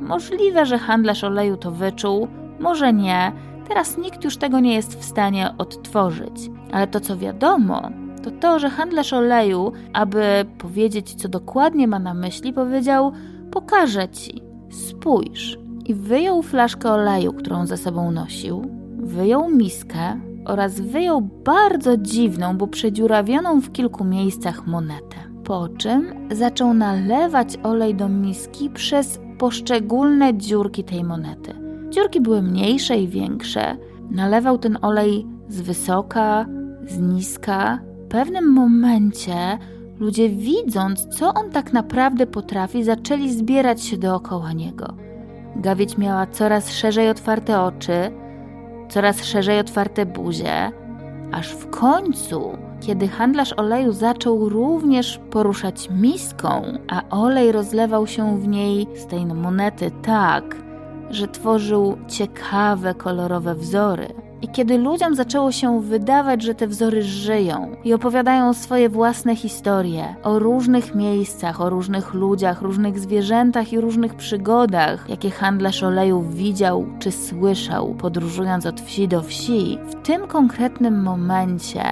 Możliwe, 0.00 0.66
że 0.66 0.78
handlarz 0.78 1.24
oleju 1.24 1.56
to 1.56 1.70
wyczuł, 1.70 2.28
może 2.60 2.92
nie, 2.92 3.32
teraz 3.68 3.98
nikt 3.98 4.24
już 4.24 4.36
tego 4.36 4.60
nie 4.60 4.74
jest 4.74 5.00
w 5.00 5.04
stanie 5.04 5.54
odtworzyć. 5.58 6.50
Ale 6.72 6.86
to 6.86 7.00
co 7.00 7.16
wiadomo, 7.16 7.90
to 8.22 8.30
to, 8.30 8.58
że 8.58 8.70
handlarz 8.70 9.12
oleju, 9.12 9.72
aby 9.92 10.22
powiedzieć, 10.58 11.14
co 11.14 11.28
dokładnie 11.28 11.88
ma 11.88 11.98
na 11.98 12.14
myśli, 12.14 12.52
powiedział: 12.52 13.12
Pokażę 13.50 14.08
ci, 14.08 14.42
spójrz. 14.70 15.58
I 15.86 15.94
wyjął 15.94 16.42
flaszkę 16.42 16.90
oleju, 16.90 17.32
którą 17.32 17.66
ze 17.66 17.76
sobą 17.76 18.10
nosił, 18.10 18.62
wyjął 18.96 19.50
miskę 19.50 20.20
oraz 20.46 20.80
wyjął 20.80 21.20
bardzo 21.20 21.96
dziwną, 21.96 22.56
bo 22.56 22.66
przedziurawioną 22.66 23.60
w 23.60 23.72
kilku 23.72 24.04
miejscach 24.04 24.66
monetę. 24.66 25.16
Po 25.44 25.68
czym 25.68 26.28
zaczął 26.30 26.74
nalewać 26.74 27.56
olej 27.62 27.94
do 27.94 28.08
miski 28.08 28.70
przez 28.70 29.20
poszczególne 29.38 30.34
dziurki 30.34 30.84
tej 30.84 31.04
monety. 31.04 31.54
Dziurki 31.88 32.20
były 32.20 32.42
mniejsze 32.42 32.98
i 32.98 33.08
większe. 33.08 33.76
Nalewał 34.10 34.58
ten 34.58 34.78
olej 34.82 35.26
z 35.48 35.60
wysoka, 35.60 36.46
z 36.86 36.98
niska. 36.98 37.78
Pewnym 38.10 38.52
momencie 38.52 39.58
ludzie, 40.00 40.28
widząc, 40.28 41.06
co 41.06 41.34
on 41.34 41.50
tak 41.50 41.72
naprawdę 41.72 42.26
potrafi, 42.26 42.84
zaczęli 42.84 43.30
zbierać 43.30 43.82
się 43.82 43.96
dookoła 43.96 44.52
niego. 44.52 44.94
Gawieć 45.56 45.98
miała 45.98 46.26
coraz 46.26 46.72
szerzej 46.72 47.10
otwarte 47.10 47.60
oczy, 47.60 48.10
coraz 48.88 49.24
szerzej 49.24 49.58
otwarte 49.58 50.06
buzie, 50.06 50.72
aż 51.32 51.48
w 51.52 51.70
końcu, 51.70 52.58
kiedy 52.80 53.08
handlarz 53.08 53.52
oleju 53.52 53.92
zaczął 53.92 54.48
również 54.48 55.20
poruszać 55.30 55.90
miską, 55.90 56.62
a 56.88 57.02
olej 57.10 57.52
rozlewał 57.52 58.06
się 58.06 58.40
w 58.40 58.48
niej 58.48 58.86
z 58.94 59.06
tej 59.06 59.26
monety 59.26 59.90
tak, 60.02 60.56
że 61.10 61.28
tworzył 61.28 61.96
ciekawe, 62.08 62.94
kolorowe 62.94 63.54
wzory. 63.54 64.29
I 64.42 64.48
kiedy 64.48 64.78
ludziom 64.78 65.14
zaczęło 65.14 65.52
się 65.52 65.80
wydawać, 65.80 66.42
że 66.42 66.54
te 66.54 66.66
wzory 66.66 67.02
żyją 67.02 67.76
i 67.84 67.94
opowiadają 67.94 68.54
swoje 68.54 68.88
własne 68.88 69.36
historie 69.36 70.14
o 70.22 70.38
różnych 70.38 70.94
miejscach, 70.94 71.60
o 71.60 71.70
różnych 71.70 72.14
ludziach, 72.14 72.62
różnych 72.62 72.98
zwierzętach 72.98 73.72
i 73.72 73.80
różnych 73.80 74.14
przygodach, 74.14 75.08
jakie 75.08 75.30
handlarz 75.30 75.82
oleju 75.82 76.22
widział 76.22 76.86
czy 76.98 77.12
słyszał, 77.12 77.94
podróżując 77.94 78.66
od 78.66 78.80
wsi 78.80 79.08
do 79.08 79.22
wsi, 79.22 79.78
w 79.90 80.06
tym 80.06 80.26
konkretnym 80.26 81.02
momencie 81.02 81.84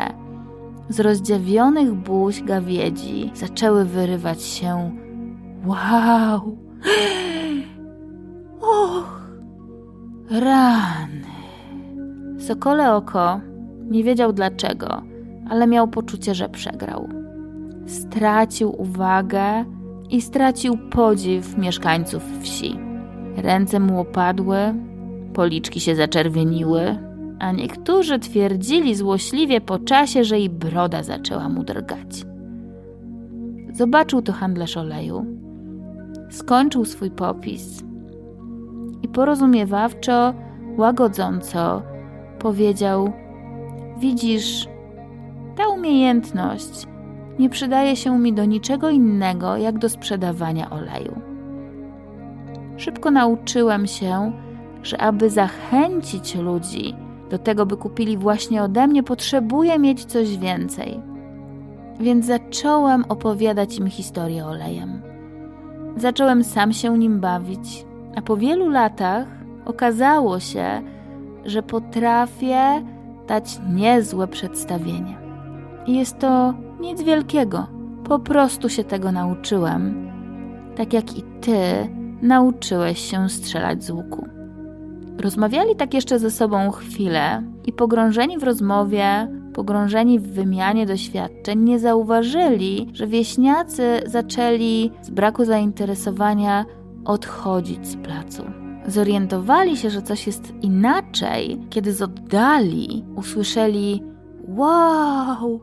z 0.88 1.00
rozdziawionych 1.00 1.94
buź 1.94 2.42
gawiedzi 2.42 3.30
zaczęły 3.34 3.84
wyrywać 3.84 4.42
się 4.42 4.90
wow, 5.66 6.58
och, 8.60 9.20
rany. 10.30 11.17
Sokole 12.48 12.94
oko 12.94 13.40
nie 13.90 14.04
wiedział 14.04 14.32
dlaczego, 14.32 15.02
ale 15.50 15.66
miał 15.66 15.88
poczucie, 15.88 16.34
że 16.34 16.48
przegrał. 16.48 17.08
Stracił 17.86 18.82
uwagę 18.82 19.64
i 20.10 20.20
stracił 20.20 20.78
podziw 20.90 21.58
mieszkańców 21.58 22.22
wsi. 22.40 22.78
Ręce 23.36 23.80
mu 23.80 24.00
opadły, 24.00 24.58
policzki 25.34 25.80
się 25.80 25.96
zaczerwieniły, 25.96 26.98
a 27.38 27.52
niektórzy 27.52 28.18
twierdzili 28.18 28.94
złośliwie 28.94 29.60
po 29.60 29.78
czasie, 29.78 30.24
że 30.24 30.40
i 30.40 30.50
broda 30.50 31.02
zaczęła 31.02 31.48
mu 31.48 31.64
drgać. 31.64 32.24
Zobaczył 33.72 34.22
to 34.22 34.32
handlarz 34.32 34.76
oleju, 34.76 35.26
skończył 36.30 36.84
swój 36.84 37.10
popis 37.10 37.82
i 39.02 39.08
porozumiewawczo, 39.08 40.34
łagodząco 40.78 41.82
powiedział: 42.38 43.12
Widzisz, 43.98 44.68
ta 45.56 45.68
umiejętność 45.68 46.86
nie 47.38 47.48
przydaje 47.48 47.96
się 47.96 48.18
mi 48.18 48.32
do 48.32 48.44
niczego 48.44 48.90
innego, 48.90 49.56
jak 49.56 49.78
do 49.78 49.88
sprzedawania 49.88 50.70
oleju. 50.70 51.20
Szybko 52.76 53.10
nauczyłem 53.10 53.86
się, 53.86 54.32
że 54.82 55.00
aby 55.00 55.30
zachęcić 55.30 56.34
ludzi 56.34 56.94
do 57.30 57.38
tego, 57.38 57.66
by 57.66 57.76
kupili 57.76 58.16
właśnie 58.16 58.62
ode 58.62 58.86
mnie, 58.86 59.02
potrzebuję 59.02 59.78
mieć 59.78 60.04
coś 60.04 60.38
więcej. 60.38 61.00
Więc 62.00 62.26
zacząłem 62.26 63.04
opowiadać 63.08 63.78
im 63.78 63.86
historię 63.86 64.46
olejem. 64.46 65.02
Zacząłem 65.96 66.44
sam 66.44 66.72
się 66.72 66.98
nim 66.98 67.20
bawić, 67.20 67.86
a 68.16 68.22
po 68.22 68.36
wielu 68.36 68.70
latach 68.70 69.26
okazało 69.64 70.40
się, 70.40 70.82
że 71.48 71.62
potrafię 71.62 72.82
dać 73.28 73.60
niezłe 73.74 74.28
przedstawienie. 74.28 75.18
I 75.86 75.96
jest 75.96 76.18
to 76.18 76.54
nic 76.80 77.02
wielkiego, 77.02 77.66
po 78.04 78.18
prostu 78.18 78.68
się 78.68 78.84
tego 78.84 79.12
nauczyłem, 79.12 80.10
tak 80.76 80.92
jak 80.92 81.18
i 81.18 81.22
ty 81.40 81.58
nauczyłeś 82.22 82.98
się 82.98 83.28
strzelać 83.28 83.84
z 83.84 83.90
łuku. 83.90 84.28
Rozmawiali 85.18 85.76
tak 85.76 85.94
jeszcze 85.94 86.18
ze 86.18 86.30
sobą 86.30 86.70
chwilę 86.70 87.42
i 87.66 87.72
pogrążeni 87.72 88.38
w 88.38 88.42
rozmowie, 88.42 89.28
pogrążeni 89.54 90.18
w 90.18 90.32
wymianie 90.32 90.86
doświadczeń, 90.86 91.62
nie 91.62 91.78
zauważyli, 91.78 92.90
że 92.92 93.06
wieśniacy 93.06 94.00
zaczęli 94.06 94.90
z 95.02 95.10
braku 95.10 95.44
zainteresowania 95.44 96.64
odchodzić 97.04 97.86
z 97.86 97.96
placu. 97.96 98.67
Zorientowali 98.88 99.76
się, 99.76 99.90
że 99.90 100.02
coś 100.02 100.26
jest 100.26 100.52
inaczej, 100.62 101.60
kiedy 101.70 101.92
z 101.92 102.02
oddali 102.02 103.04
usłyszeli: 103.16 104.02
Wow! 104.48 105.60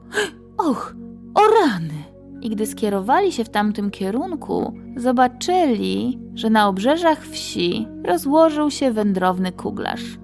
Och, 0.57 0.95
o 1.35 1.41
rany! 1.61 2.15
i 2.41 2.49
gdy 2.49 2.65
skierowali 2.65 3.31
się 3.31 3.43
w 3.43 3.49
tamtym 3.49 3.91
kierunku, 3.91 4.73
zobaczyli, 4.95 6.19
że 6.33 6.49
na 6.49 6.67
obrzeżach 6.67 7.21
wsi 7.27 7.87
rozłożył 8.03 8.71
się 8.71 8.91
wędrowny 8.91 9.51
kuglarz. 9.51 10.19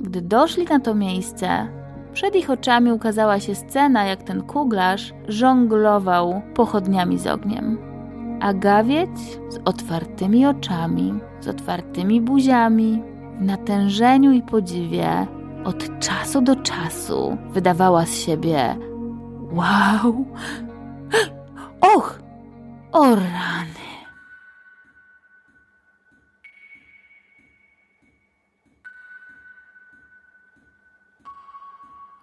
Gdy 0.00 0.22
doszli 0.22 0.64
na 0.64 0.80
to 0.80 0.94
miejsce, 0.94 1.68
przed 2.12 2.36
ich 2.36 2.50
oczami 2.50 2.92
ukazała 2.92 3.40
się 3.40 3.54
scena, 3.54 4.04
jak 4.04 4.22
ten 4.22 4.42
kuglarz 4.42 5.12
żonglował 5.28 6.42
pochodniami 6.54 7.18
z 7.18 7.26
ogniem. 7.26 7.91
A 8.42 8.52
gawiec 8.52 9.40
z 9.48 9.58
otwartymi 9.64 10.46
oczami, 10.46 11.14
z 11.40 11.48
otwartymi 11.48 12.20
buziami, 12.20 13.02
w 13.38 13.44
natężeniu 13.44 14.32
i 14.32 14.42
podziwie, 14.42 15.26
od 15.64 15.98
czasu 15.98 16.40
do 16.40 16.56
czasu 16.56 17.36
wydawała 17.50 18.06
z 18.06 18.14
siebie: 18.14 18.76
Wow! 19.52 20.24
Och, 21.80 22.22
o 22.92 23.14
rany. 23.14 23.81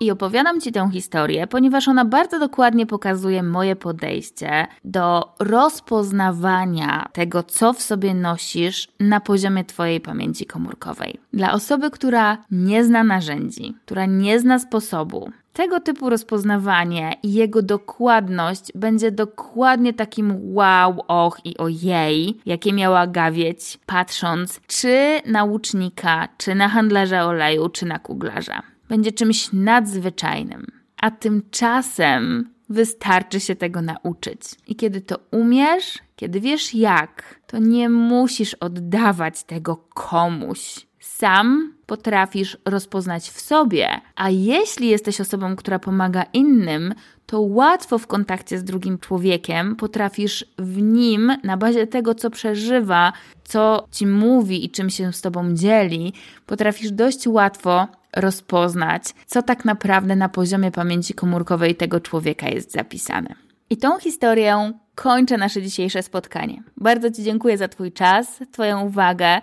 I 0.01 0.11
opowiadam 0.11 0.61
Ci 0.61 0.71
tę 0.71 0.89
historię, 0.93 1.47
ponieważ 1.47 1.87
ona 1.87 2.05
bardzo 2.05 2.39
dokładnie 2.39 2.85
pokazuje 2.85 3.43
moje 3.43 3.75
podejście 3.75 4.67
do 4.85 5.35
rozpoznawania 5.39 7.09
tego, 7.13 7.43
co 7.43 7.73
w 7.73 7.81
sobie 7.81 8.13
nosisz 8.13 8.87
na 8.99 9.19
poziomie 9.19 9.65
Twojej 9.65 10.01
pamięci 10.01 10.45
komórkowej. 10.45 11.19
Dla 11.33 11.53
osoby, 11.53 11.91
która 11.91 12.37
nie 12.51 12.83
zna 12.83 13.03
narzędzi, 13.03 13.75
która 13.85 14.05
nie 14.05 14.39
zna 14.39 14.59
sposobu, 14.59 15.31
tego 15.53 15.79
typu 15.79 16.09
rozpoznawanie 16.09 17.13
i 17.23 17.33
jego 17.33 17.61
dokładność 17.61 18.71
będzie 18.75 19.11
dokładnie 19.11 19.93
takim 19.93 20.55
wow, 20.55 21.03
och 21.07 21.39
i 21.43 21.57
ojej, 21.57 22.39
jakie 22.45 22.73
miała 22.73 23.07
gawieć, 23.07 23.79
patrząc 23.85 24.61
czy 24.67 25.21
na 25.25 25.43
łucznika, 25.43 26.27
czy 26.37 26.55
na 26.55 26.69
handlarza 26.69 27.25
oleju, 27.25 27.69
czy 27.69 27.85
na 27.85 27.99
kuglarza. 27.99 28.61
Będzie 28.89 29.11
czymś 29.11 29.53
nadzwyczajnym. 29.53 30.65
A 30.97 31.11
tymczasem 31.11 32.49
wystarczy 32.69 33.39
się 33.39 33.55
tego 33.55 33.81
nauczyć. 33.81 34.41
I 34.67 34.75
kiedy 34.75 35.01
to 35.01 35.19
umiesz, 35.31 35.99
kiedy 36.15 36.39
wiesz 36.39 36.73
jak, 36.73 37.39
to 37.47 37.57
nie 37.57 37.89
musisz 37.89 38.53
oddawać 38.53 39.43
tego 39.43 39.75
komuś 39.75 40.87
sam 40.99 41.73
potrafisz 41.89 42.57
rozpoznać 42.65 43.29
w 43.29 43.41
sobie, 43.41 43.87
a 44.15 44.29
jeśli 44.29 44.87
jesteś 44.87 45.21
osobą, 45.21 45.55
która 45.55 45.79
pomaga 45.79 46.23
innym, 46.33 46.93
to 47.25 47.41
łatwo 47.41 47.97
w 47.97 48.07
kontakcie 48.07 48.57
z 48.59 48.63
drugim 48.63 48.97
człowiekiem 48.97 49.75
potrafisz 49.75 50.45
w 50.57 50.81
nim, 50.81 51.37
na 51.43 51.57
bazie 51.57 51.87
tego, 51.87 52.15
co 52.15 52.29
przeżywa, 52.29 53.13
co 53.43 53.87
ci 53.91 54.07
mówi 54.07 54.65
i 54.65 54.69
czym 54.69 54.89
się 54.89 55.13
z 55.13 55.21
tobą 55.21 55.53
dzieli, 55.53 56.13
potrafisz 56.45 56.91
dość 56.91 57.27
łatwo 57.27 57.87
rozpoznać, 58.15 59.03
co 59.27 59.41
tak 59.41 59.65
naprawdę 59.65 60.15
na 60.15 60.29
poziomie 60.29 60.71
pamięci 60.71 61.13
komórkowej 61.13 61.75
tego 61.75 61.99
człowieka 61.99 62.49
jest 62.49 62.71
zapisane. 62.71 63.35
I 63.69 63.77
tą 63.77 63.99
historię 63.99 64.73
kończę 64.95 65.37
nasze 65.37 65.61
dzisiejsze 65.61 66.03
spotkanie. 66.03 66.63
Bardzo 66.77 67.11
Ci 67.11 67.23
dziękuję 67.23 67.57
za 67.57 67.67
Twój 67.67 67.91
czas, 67.91 68.39
Twoją 68.51 68.81
uwagę. 68.81 69.41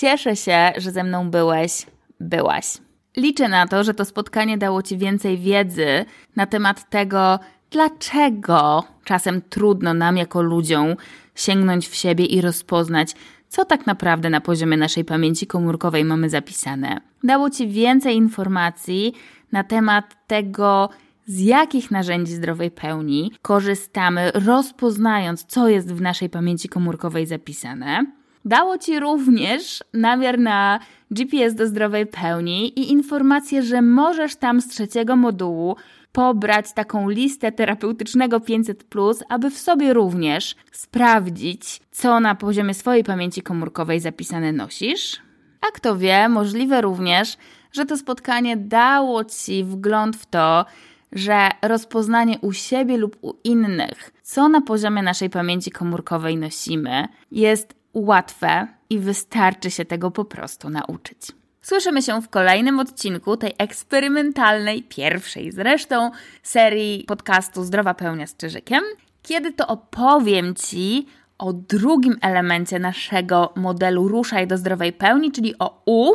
Cieszę 0.00 0.36
się, 0.36 0.72
że 0.76 0.90
ze 0.90 1.04
mną 1.04 1.30
byłeś, 1.30 1.86
byłaś. 2.20 2.78
Liczę 3.16 3.48
na 3.48 3.66
to, 3.66 3.84
że 3.84 3.94
to 3.94 4.04
spotkanie 4.04 4.58
dało 4.58 4.82
Ci 4.82 4.98
więcej 4.98 5.38
wiedzy 5.38 6.04
na 6.36 6.46
temat 6.46 6.90
tego, 6.90 7.38
dlaczego 7.70 8.84
czasem 9.04 9.42
trudno 9.42 9.94
nam 9.94 10.16
jako 10.16 10.42
ludziom 10.42 10.96
sięgnąć 11.34 11.88
w 11.88 11.94
siebie 11.94 12.24
i 12.24 12.40
rozpoznać, 12.40 13.14
co 13.48 13.64
tak 13.64 13.86
naprawdę 13.86 14.30
na 14.30 14.40
poziomie 14.40 14.76
naszej 14.76 15.04
pamięci 15.04 15.46
komórkowej 15.46 16.04
mamy 16.04 16.30
zapisane. 16.30 17.00
Dało 17.24 17.50
Ci 17.50 17.68
więcej 17.68 18.16
informacji 18.16 19.14
na 19.52 19.64
temat 19.64 20.26
tego, 20.26 20.88
z 21.26 21.40
jakich 21.40 21.90
narzędzi 21.90 22.34
zdrowej 22.34 22.70
pełni 22.70 23.32
korzystamy, 23.42 24.30
rozpoznając, 24.34 25.44
co 25.44 25.68
jest 25.68 25.94
w 25.94 26.00
naszej 26.00 26.30
pamięci 26.30 26.68
komórkowej 26.68 27.26
zapisane. 27.26 28.19
Dało 28.44 28.78
Ci 28.78 29.00
również 29.00 29.84
namiar 29.92 30.38
na 30.38 30.80
GPS 31.10 31.54
do 31.54 31.66
zdrowej 31.66 32.06
pełni 32.06 32.78
i 32.78 32.92
informację, 32.92 33.62
że 33.62 33.82
możesz 33.82 34.36
tam 34.36 34.60
z 34.60 34.68
trzeciego 34.68 35.16
modułu 35.16 35.76
pobrać 36.12 36.72
taką 36.72 37.08
listę 37.08 37.52
terapeutycznego 37.52 38.40
500, 38.40 38.84
aby 39.28 39.50
w 39.50 39.58
sobie 39.58 39.92
również 39.92 40.56
sprawdzić, 40.72 41.80
co 41.90 42.20
na 42.20 42.34
poziomie 42.34 42.74
swojej 42.74 43.04
pamięci 43.04 43.42
komórkowej 43.42 44.00
zapisane 44.00 44.52
nosisz. 44.52 45.20
A 45.60 45.72
kto 45.72 45.96
wie, 45.96 46.28
możliwe 46.28 46.80
również, 46.80 47.36
że 47.72 47.86
to 47.86 47.96
spotkanie 47.96 48.56
dało 48.56 49.24
Ci 49.24 49.64
wgląd 49.64 50.16
w 50.16 50.26
to, 50.26 50.64
że 51.12 51.48
rozpoznanie 51.62 52.38
u 52.40 52.52
siebie 52.52 52.96
lub 52.96 53.16
u 53.22 53.34
innych, 53.44 54.12
co 54.22 54.48
na 54.48 54.60
poziomie 54.60 55.02
naszej 55.02 55.30
pamięci 55.30 55.70
komórkowej 55.70 56.36
nosimy, 56.36 57.08
jest 57.32 57.79
łatwe 57.94 58.66
i 58.90 58.98
wystarczy 58.98 59.70
się 59.70 59.84
tego 59.84 60.10
po 60.10 60.24
prostu 60.24 60.70
nauczyć. 60.70 61.18
Słyszymy 61.62 62.02
się 62.02 62.22
w 62.22 62.28
kolejnym 62.28 62.80
odcinku 62.80 63.36
tej 63.36 63.54
eksperymentalnej, 63.58 64.82
pierwszej 64.82 65.52
zresztą 65.52 66.10
serii 66.42 67.04
podcastu 67.04 67.64
Zdrowa 67.64 67.94
Pełnia 67.94 68.26
z 68.26 68.36
Czyżykiem, 68.36 68.82
kiedy 69.22 69.52
to 69.52 69.66
opowiem 69.66 70.54
Ci 70.54 71.06
o 71.38 71.52
drugim 71.52 72.16
elemencie 72.20 72.78
naszego 72.78 73.52
modelu 73.56 74.08
Ruszaj 74.08 74.46
do 74.46 74.56
zdrowej 74.56 74.92
pełni, 74.92 75.32
czyli 75.32 75.54
o 75.58 75.82
U, 75.86 76.14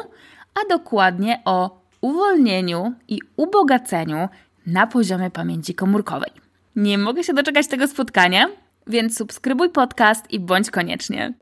a 0.56 0.70
dokładnie 0.70 1.42
o 1.46 1.82
uwolnieniu 2.02 2.94
i 3.08 3.20
ubogaceniu 3.38 4.30
na 4.68 4.88
poziomie 4.88 5.32
pamięci 5.32 5.76
komórkowej. 5.76 6.32
Nie 6.76 6.98
mogę 6.98 7.24
się 7.24 7.34
doczekać 7.34 7.68
tego 7.68 7.88
spotkania, 7.88 8.48
więc 8.88 9.18
subskrybuj 9.18 9.70
podcast 9.70 10.32
i 10.32 10.40
bądź 10.40 10.72
koniecznie. 10.72 11.34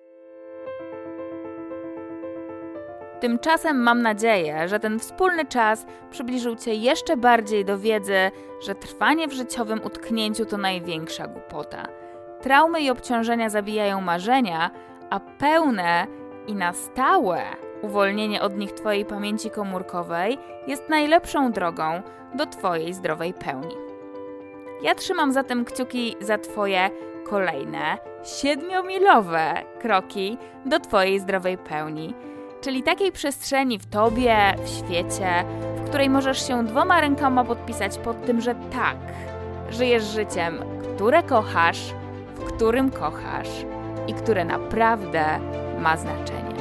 Tymczasem 3.23 3.77
mam 3.77 4.01
nadzieję, 4.01 4.67
że 4.67 4.79
ten 4.79 4.99
wspólny 4.99 5.45
czas 5.45 5.85
przybliżył 6.11 6.55
Cię 6.55 6.73
jeszcze 6.73 7.17
bardziej 7.17 7.65
do 7.65 7.77
wiedzy, 7.77 8.31
że 8.61 8.75
trwanie 8.75 9.27
w 9.27 9.33
życiowym 9.33 9.81
utknięciu 9.83 10.45
to 10.45 10.57
największa 10.57 11.27
głupota. 11.27 11.87
Traumy 12.41 12.81
i 12.81 12.89
obciążenia 12.89 13.49
zabijają 13.49 14.01
marzenia, 14.01 14.71
a 15.09 15.19
pełne 15.19 16.07
i 16.47 16.55
na 16.55 16.73
stałe 16.73 17.41
uwolnienie 17.81 18.41
od 18.41 18.57
nich 18.57 18.71
Twojej 18.71 19.05
pamięci 19.05 19.49
komórkowej 19.49 20.37
jest 20.67 20.89
najlepszą 20.89 21.51
drogą 21.51 22.01
do 22.35 22.45
Twojej 22.45 22.93
zdrowej 22.93 23.33
pełni. 23.33 23.75
Ja 24.81 24.95
trzymam 24.95 25.33
zatem 25.33 25.65
kciuki 25.65 26.15
za 26.21 26.37
Twoje 26.37 26.89
kolejne 27.25 27.97
siedmiomilowe 28.23 29.53
kroki 29.79 30.37
do 30.65 30.79
Twojej 30.79 31.19
zdrowej 31.19 31.57
pełni 31.57 32.13
czyli 32.63 32.83
takiej 32.83 33.11
przestrzeni 33.11 33.79
w 33.79 33.85
tobie, 33.85 34.37
w 34.63 34.69
świecie, 34.69 35.43
w 35.75 35.89
której 35.89 36.09
możesz 36.09 36.47
się 36.47 36.65
dwoma 36.65 37.01
rękoma 37.01 37.43
podpisać 37.43 37.97
pod 37.97 38.25
tym, 38.25 38.41
że 38.41 38.55
tak, 38.55 38.97
żyjesz 39.69 40.03
życiem, 40.03 40.59
które 40.95 41.23
kochasz, 41.23 41.93
w 42.35 42.43
którym 42.43 42.91
kochasz 42.91 43.49
i 44.07 44.13
które 44.13 44.45
naprawdę 44.45 45.25
ma 45.79 45.97
znaczenie. 45.97 46.53